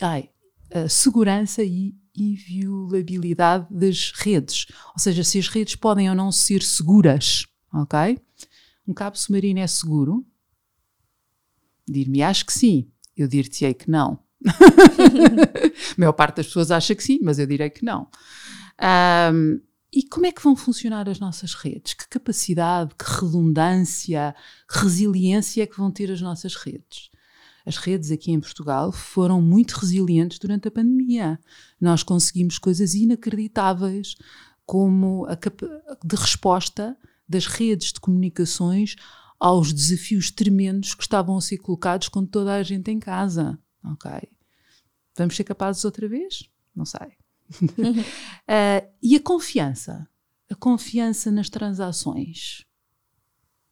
ai, 0.02 0.30
a 0.72 0.90
segurança 0.90 1.64
e 1.64 1.96
inviolabilidade 2.16 3.68
das 3.72 4.12
redes? 4.12 4.68
Ou 4.94 5.00
seja, 5.00 5.24
se 5.24 5.40
as 5.40 5.48
redes 5.48 5.76
podem 5.76 6.10
ou 6.10 6.16
não 6.16 6.32
ser 6.32 6.62
seguras, 6.62 7.46
ok? 7.74 8.20
Um 8.88 8.94
cabo 8.94 9.18
submarino 9.18 9.60
é 9.60 9.68
seguro? 9.68 10.26
Dir-me, 11.88 12.22
acho 12.22 12.46
que 12.46 12.54
sim. 12.54 12.92
Eu 13.16 13.28
dir-te-ei 13.28 13.74
que 13.74 13.90
não. 13.90 14.25
a 14.46 15.96
maior 15.98 16.14
parte 16.14 16.38
das 16.38 16.48
pessoas 16.48 16.72
acha 16.72 16.96
que 16.96 17.04
sim, 17.04 17.20
mas 17.22 17.40
eu 17.40 17.48
direi 17.48 17.70
que 17.70 17.84
não. 17.84 18.08
Um, 19.34 19.60
e 19.94 20.04
como 20.04 20.26
é 20.26 20.32
que 20.32 20.44
vão 20.44 20.56
funcionar 20.56 21.08
as 21.08 21.20
nossas 21.20 21.54
redes? 21.54 21.94
Que 21.94 22.08
capacidade, 22.10 22.94
que 22.96 23.06
redundância, 23.22 24.36
que 24.70 24.80
resiliência 24.80 25.64
é 25.64 25.66
que 25.66 25.78
vão 25.78 25.90
ter 25.90 26.12
as 26.12 26.22
nossas 26.22 26.56
redes? 26.56 27.10
As 27.66 27.78
redes 27.78 28.12
aqui 28.12 28.32
em 28.32 28.40
Portugal 28.40 28.92
foram 28.92 29.42
muito 29.42 29.72
resilientes 29.74 30.38
durante 30.38 30.68
a 30.68 30.72
pandemia. 30.72 31.40
Nós 31.80 32.04
conseguimos 32.04 32.60
coisas 32.60 32.94
inacreditáveis, 32.94 34.16
como 34.66 35.26
a 35.28 35.36
de 35.36 36.16
resposta 36.16 36.98
das 37.28 37.48
redes 37.48 37.94
de 37.94 38.00
comunicações 38.00 38.96
aos 39.40 39.74
desafios 39.74 40.30
tremendos 40.30 40.94
que 40.94 41.04
estavam 41.04 41.38
a 41.38 41.42
ser 41.42 41.58
colocados 41.58 42.08
com 42.08 42.26
toda 42.26 42.54
a 42.54 42.64
gente 42.64 42.92
em 42.92 43.00
casa. 43.00 43.58
Ok? 43.92 44.12
Vamos 45.16 45.36
ser 45.36 45.44
capazes 45.44 45.86
outra 45.86 46.08
vez? 46.08 46.50
Não 46.76 46.86
sei. 46.86 47.18
uh, 47.62 48.92
e 49.02 49.16
a 49.16 49.22
confiança? 49.22 50.08
A 50.50 50.56
confiança 50.56 51.32
nas 51.32 51.50
transações. 51.50 52.66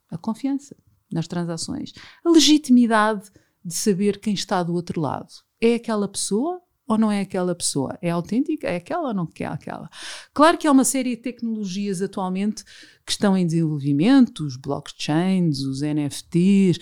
A 0.09 0.17
confiança 0.17 0.75
nas 1.11 1.27
transações. 1.27 1.93
A 2.23 2.29
legitimidade 2.29 3.31
de 3.63 3.73
saber 3.73 4.19
quem 4.19 4.33
está 4.33 4.63
do 4.63 4.73
outro 4.73 4.99
lado. 4.99 5.33
É 5.59 5.75
aquela 5.75 6.07
pessoa 6.07 6.61
ou 6.93 6.97
não 6.97 7.11
é 7.11 7.21
aquela 7.21 7.53
pessoa? 7.53 7.97
É 8.01 8.09
autêntica? 8.09 8.67
É 8.67 8.77
aquela 8.77 9.09
ou 9.09 9.13
não 9.13 9.27
é 9.39 9.45
aquela? 9.45 9.89
Claro 10.33 10.57
que 10.57 10.67
há 10.67 10.71
uma 10.71 10.83
série 10.83 11.11
de 11.11 11.21
tecnologias 11.21 12.01
atualmente 12.01 12.63
que 13.05 13.11
estão 13.11 13.35
em 13.35 13.45
desenvolvimento, 13.45 14.45
os 14.45 14.55
blockchains, 14.55 15.59
os 15.59 15.81
NFTs, 15.81 16.79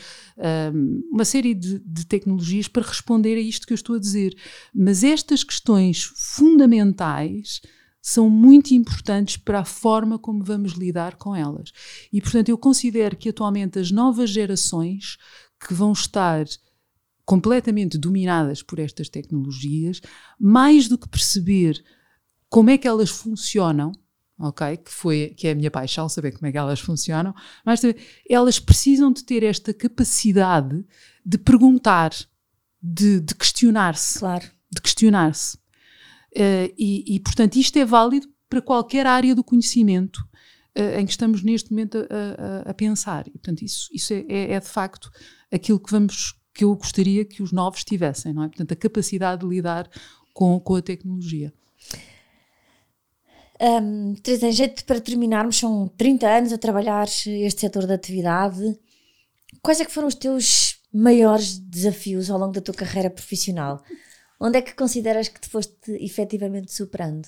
um, 0.73 1.01
uma 1.11 1.25
série 1.25 1.53
de, 1.53 1.79
de, 1.79 2.05
tecnologias 2.05 2.67
para 2.67 2.87
responder 2.87 3.35
a 3.35 3.41
isto 3.41 3.65
que 3.65 3.73
eu 3.73 3.75
estou 3.75 3.95
a 3.95 3.99
dizer. 3.99 4.35
Mas 4.73 5.03
estas 5.03 5.43
questões 5.43 6.03
fundamentais 6.03 7.61
são 8.01 8.29
muito 8.29 8.73
importantes 8.73 9.37
para 9.37 9.59
a 9.59 9.65
forma 9.65 10.17
como 10.17 10.43
vamos 10.43 10.73
lidar 10.73 11.15
com 11.15 11.35
elas. 11.35 11.71
E, 12.11 12.19
portanto, 12.19 12.49
eu 12.49 12.57
considero 12.57 13.15
que 13.15 13.29
atualmente 13.29 13.77
as 13.77 13.91
novas 13.91 14.29
gerações 14.29 15.17
que 15.59 15.73
vão 15.73 15.91
estar 15.91 16.45
completamente 17.31 17.97
dominadas 17.97 18.61
por 18.61 18.77
estas 18.77 19.07
tecnologias, 19.07 20.01
mais 20.37 20.89
do 20.89 20.97
que 20.97 21.07
perceber 21.07 21.81
como 22.49 22.69
é 22.69 22.77
que 22.77 22.85
elas 22.85 23.09
funcionam, 23.09 23.93
ok? 24.37 24.75
Que, 24.75 24.91
foi, 24.91 25.33
que 25.37 25.47
é 25.47 25.51
a 25.51 25.55
minha 25.55 25.71
paixão, 25.71 26.09
saber 26.09 26.33
como 26.33 26.47
é 26.47 26.51
que 26.51 26.57
elas 26.57 26.81
funcionam, 26.81 27.33
mas 27.65 27.79
elas 28.29 28.59
precisam 28.59 29.13
de 29.13 29.23
ter 29.23 29.43
esta 29.43 29.73
capacidade 29.73 30.83
de 31.25 31.37
perguntar, 31.37 32.11
de, 32.83 33.21
de 33.21 33.33
questionar-se. 33.33 34.19
Claro. 34.19 34.51
De 34.69 34.81
questionar-se. 34.81 35.55
Uh, 36.35 36.67
e, 36.77 37.15
e, 37.15 37.19
portanto, 37.21 37.55
isto 37.55 37.79
é 37.79 37.85
válido 37.85 38.27
para 38.49 38.61
qualquer 38.61 39.07
área 39.07 39.33
do 39.33 39.41
conhecimento 39.41 40.17
uh, 40.77 40.99
em 40.99 41.05
que 41.05 41.11
estamos 41.11 41.41
neste 41.43 41.71
momento 41.71 41.97
a, 41.97 42.67
a, 42.67 42.71
a 42.71 42.73
pensar. 42.73 43.25
E, 43.25 43.31
portanto, 43.31 43.61
isso, 43.61 43.87
isso 43.93 44.11
é, 44.11 44.25
é, 44.27 44.51
é 44.51 44.59
de 44.59 44.67
facto 44.67 45.09
aquilo 45.49 45.79
que 45.79 45.91
vamos 45.91 46.40
que 46.53 46.63
eu 46.63 46.75
gostaria 46.75 47.23
que 47.25 47.41
os 47.41 47.51
novos 47.51 47.83
tivessem, 47.83 48.33
não 48.33 48.43
é? 48.43 48.47
Portanto, 48.47 48.71
a 48.71 48.75
capacidade 48.75 49.41
de 49.41 49.47
lidar 49.47 49.89
com, 50.33 50.59
com 50.59 50.75
a 50.75 50.81
tecnologia. 50.81 51.53
Um, 53.61 54.15
Teresa, 54.15 54.47
em 54.47 54.51
jeito 54.51 54.83
para 54.85 54.99
terminarmos, 54.99 55.57
são 55.57 55.87
30 55.87 56.27
anos 56.27 56.53
a 56.53 56.57
trabalhar 56.57 57.05
este 57.07 57.59
setor 57.59 57.85
da 57.85 57.93
atividade. 57.93 58.79
Quais 59.61 59.79
é 59.79 59.85
que 59.85 59.91
foram 59.91 60.07
os 60.07 60.15
teus 60.15 60.79
maiores 60.91 61.59
desafios 61.59 62.29
ao 62.29 62.39
longo 62.39 62.53
da 62.53 62.61
tua 62.61 62.73
carreira 62.73 63.09
profissional? 63.09 63.83
Onde 64.39 64.57
é 64.57 64.61
que 64.61 64.73
consideras 64.73 65.27
que 65.27 65.39
te 65.39 65.47
foste 65.47 65.91
efetivamente 66.03 66.73
superando? 66.73 67.27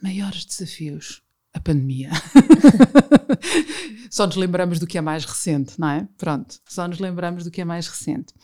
Maiores 0.00 0.44
desafios? 0.44 1.23
A 1.54 1.60
pandemia. 1.60 2.10
só 4.10 4.26
nos 4.26 4.36
lembramos 4.36 4.78
do 4.78 4.86
que 4.86 4.98
é 4.98 5.00
mais 5.00 5.24
recente, 5.24 5.78
não 5.78 5.88
é? 5.88 6.08
Pronto, 6.18 6.60
só 6.68 6.86
nos 6.86 6.98
lembramos 6.98 7.44
do 7.44 7.50
que 7.50 7.60
é 7.60 7.64
mais 7.64 7.86
recente. 7.86 8.34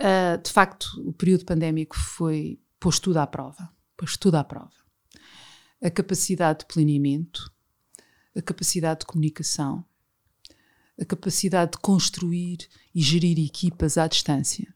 Uh, 0.00 0.42
de 0.42 0.50
facto, 0.50 0.86
o 1.06 1.12
período 1.12 1.44
pandémico 1.44 1.96
foi 1.96 2.58
pôs 2.80 2.98
tudo 2.98 3.18
à 3.18 3.26
prova. 3.26 3.70
Pôs 3.96 4.16
tudo 4.16 4.34
à 4.36 4.44
prova. 4.44 4.72
A 5.80 5.90
capacidade 5.90 6.60
de 6.60 6.66
planeamento, 6.66 7.52
a 8.36 8.42
capacidade 8.42 9.00
de 9.00 9.06
comunicação, 9.06 9.84
a 11.00 11.04
capacidade 11.04 11.72
de 11.72 11.78
construir 11.78 12.68
e 12.94 13.00
gerir 13.00 13.38
equipas 13.38 13.96
à 13.96 14.06
distância, 14.06 14.74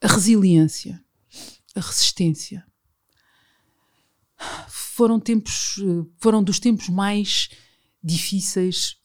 a 0.00 0.08
resiliência, 0.08 1.02
a 1.74 1.80
resistência, 1.80 2.66
foram 4.68 5.18
tempos, 5.18 5.76
foram 6.18 6.42
dos 6.42 6.58
tempos 6.58 6.88
mais 6.88 7.48
difíceis 8.02 8.96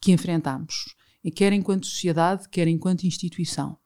que 0.00 0.12
enfrentámos, 0.12 0.94
e 1.22 1.30
quer 1.30 1.52
enquanto 1.52 1.86
sociedade, 1.86 2.48
quer 2.48 2.68
enquanto 2.68 3.06
instituição. 3.06 3.78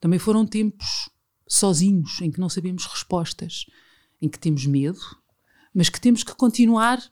Também 0.00 0.18
foram 0.18 0.46
tempos 0.46 1.10
sozinhos, 1.46 2.20
em 2.20 2.30
que 2.30 2.40
não 2.40 2.48
sabemos 2.48 2.86
respostas, 2.86 3.66
em 4.20 4.28
que 4.28 4.38
temos 4.38 4.66
medo, 4.66 5.00
mas 5.74 5.88
que 5.88 6.00
temos 6.00 6.22
que 6.22 6.34
continuar, 6.34 7.02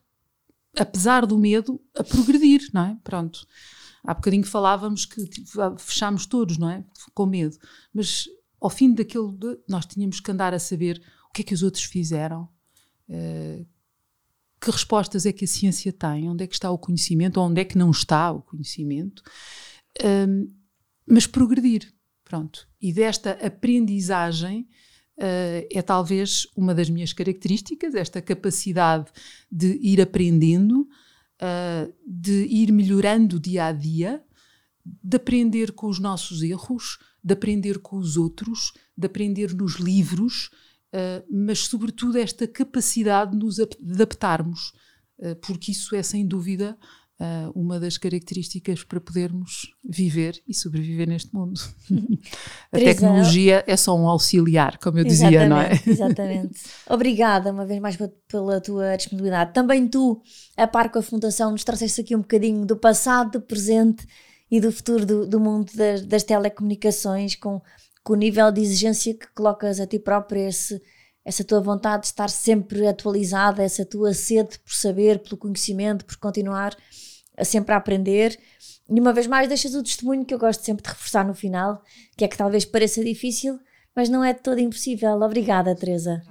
apesar 0.76 1.26
do 1.26 1.38
medo, 1.38 1.80
a 1.96 2.04
progredir, 2.04 2.68
não 2.72 2.84
é? 2.86 2.96
Pronto. 3.02 3.46
Há 4.04 4.14
bocadinho 4.14 4.44
falávamos 4.44 5.04
que 5.04 5.26
tipo, 5.26 5.48
fechámos 5.78 6.26
todos, 6.26 6.58
não 6.58 6.70
é? 6.70 6.84
Com 7.12 7.26
medo. 7.26 7.56
Mas 7.92 8.26
ao 8.60 8.70
fim 8.70 8.92
daquele. 8.92 9.32
Nós 9.68 9.86
tínhamos 9.86 10.20
que 10.20 10.30
andar 10.30 10.54
a 10.54 10.58
saber 10.58 11.02
o 11.28 11.32
que 11.32 11.42
é 11.42 11.44
que 11.44 11.54
os 11.54 11.62
outros 11.62 11.84
fizeram, 11.84 12.48
Uh, 13.08 13.66
que 14.60 14.70
respostas 14.70 15.26
é 15.26 15.32
que 15.32 15.44
a 15.44 15.48
ciência 15.48 15.92
tem? 15.92 16.28
Onde 16.28 16.44
é 16.44 16.46
que 16.46 16.54
está 16.54 16.70
o 16.70 16.78
conhecimento? 16.78 17.40
Onde 17.40 17.60
é 17.60 17.64
que 17.64 17.78
não 17.78 17.90
está 17.90 18.32
o 18.32 18.42
conhecimento? 18.42 19.22
Uh, 20.00 20.50
mas 21.06 21.26
progredir, 21.26 21.92
pronto. 22.24 22.68
E 22.80 22.92
desta 22.92 23.32
aprendizagem 23.32 24.68
uh, 25.18 25.66
é 25.70 25.82
talvez 25.82 26.46
uma 26.56 26.74
das 26.74 26.90
minhas 26.90 27.12
características, 27.12 27.94
esta 27.94 28.20
capacidade 28.20 29.10
de 29.50 29.78
ir 29.82 30.00
aprendendo, 30.00 30.88
de 32.06 32.46
ir 32.46 32.72
melhorando 32.72 33.38
dia 33.38 33.66
a 33.66 33.72
dia, 33.72 34.24
de 34.82 35.16
aprender 35.18 35.72
com 35.72 35.86
os 35.86 35.98
nossos 35.98 36.42
erros, 36.42 36.98
de 37.22 37.34
aprender 37.34 37.78
com 37.80 37.98
os 37.98 38.16
outros, 38.16 38.72
de 38.96 39.06
aprender 39.06 39.54
nos 39.54 39.74
livros, 39.74 40.46
uh, 40.46 40.65
mas 41.30 41.60
sobretudo 41.60 42.18
esta 42.18 42.46
capacidade 42.46 43.32
de 43.32 43.38
nos 43.38 43.58
adaptarmos, 43.60 44.72
uh, 45.18 45.36
porque 45.42 45.72
isso 45.72 45.94
é 45.94 46.02
sem 46.02 46.26
dúvida 46.26 46.76
uh, 47.20 47.50
uma 47.58 47.78
das 47.80 47.96
características 47.98 48.84
para 48.84 49.00
podermos 49.00 49.74
viver 49.84 50.42
e 50.46 50.54
sobreviver 50.54 51.08
neste 51.08 51.34
mundo. 51.34 51.60
a 52.72 52.78
tecnologia 52.78 53.64
é 53.66 53.76
só 53.76 53.96
um 53.96 54.08
auxiliar, 54.08 54.78
como 54.78 54.98
eu 54.98 55.04
dizia, 55.04 55.48
não 55.48 55.60
é? 55.60 55.72
Exatamente. 55.86 56.60
Obrigada 56.88 57.50
uma 57.50 57.66
vez 57.66 57.80
mais 57.80 57.96
pela 58.28 58.60
tua 58.60 58.96
disponibilidade. 58.96 59.52
Também 59.52 59.86
tu, 59.88 60.20
a 60.56 60.66
par 60.66 60.90
com 60.90 60.98
a 60.98 61.02
Fundação, 61.02 61.50
nos 61.50 61.64
trouxeste 61.64 62.00
aqui 62.00 62.14
um 62.14 62.20
bocadinho 62.20 62.64
do 62.64 62.76
passado, 62.76 63.32
do 63.32 63.40
presente 63.40 64.06
e 64.50 64.60
do 64.60 64.70
futuro 64.70 65.04
do, 65.04 65.26
do 65.26 65.40
mundo 65.40 65.72
das, 65.74 66.02
das 66.06 66.22
telecomunicações 66.22 67.34
com 67.34 67.60
com 68.06 68.12
o 68.12 68.16
nível 68.16 68.52
de 68.52 68.60
exigência 68.60 69.12
que 69.12 69.26
colocas 69.34 69.80
a 69.80 69.86
ti 69.86 69.98
próprio, 69.98 70.46
esse, 70.46 70.80
essa 71.24 71.42
tua 71.42 71.60
vontade 71.60 72.02
de 72.02 72.06
estar 72.06 72.30
sempre 72.30 72.86
atualizada, 72.86 73.64
essa 73.64 73.84
tua 73.84 74.14
sede 74.14 74.60
por 74.60 74.72
saber, 74.72 75.18
pelo 75.18 75.36
conhecimento, 75.36 76.04
por 76.04 76.16
continuar 76.16 76.76
a 77.36 77.44
sempre 77.44 77.74
a 77.74 77.78
aprender. 77.78 78.38
E 78.88 79.00
uma 79.00 79.12
vez 79.12 79.26
mais 79.26 79.48
deixas 79.48 79.74
o 79.74 79.82
testemunho 79.82 80.24
que 80.24 80.32
eu 80.32 80.38
gosto 80.38 80.64
sempre 80.64 80.84
de 80.84 80.88
reforçar 80.88 81.26
no 81.26 81.34
final, 81.34 81.82
que 82.16 82.24
é 82.24 82.28
que 82.28 82.38
talvez 82.38 82.64
pareça 82.64 83.02
difícil, 83.02 83.58
mas 83.92 84.08
não 84.08 84.22
é 84.22 84.32
de 84.32 84.40
todo 84.40 84.60
impossível. 84.60 85.20
Obrigada, 85.20 85.74
Teresa. 85.74 86.22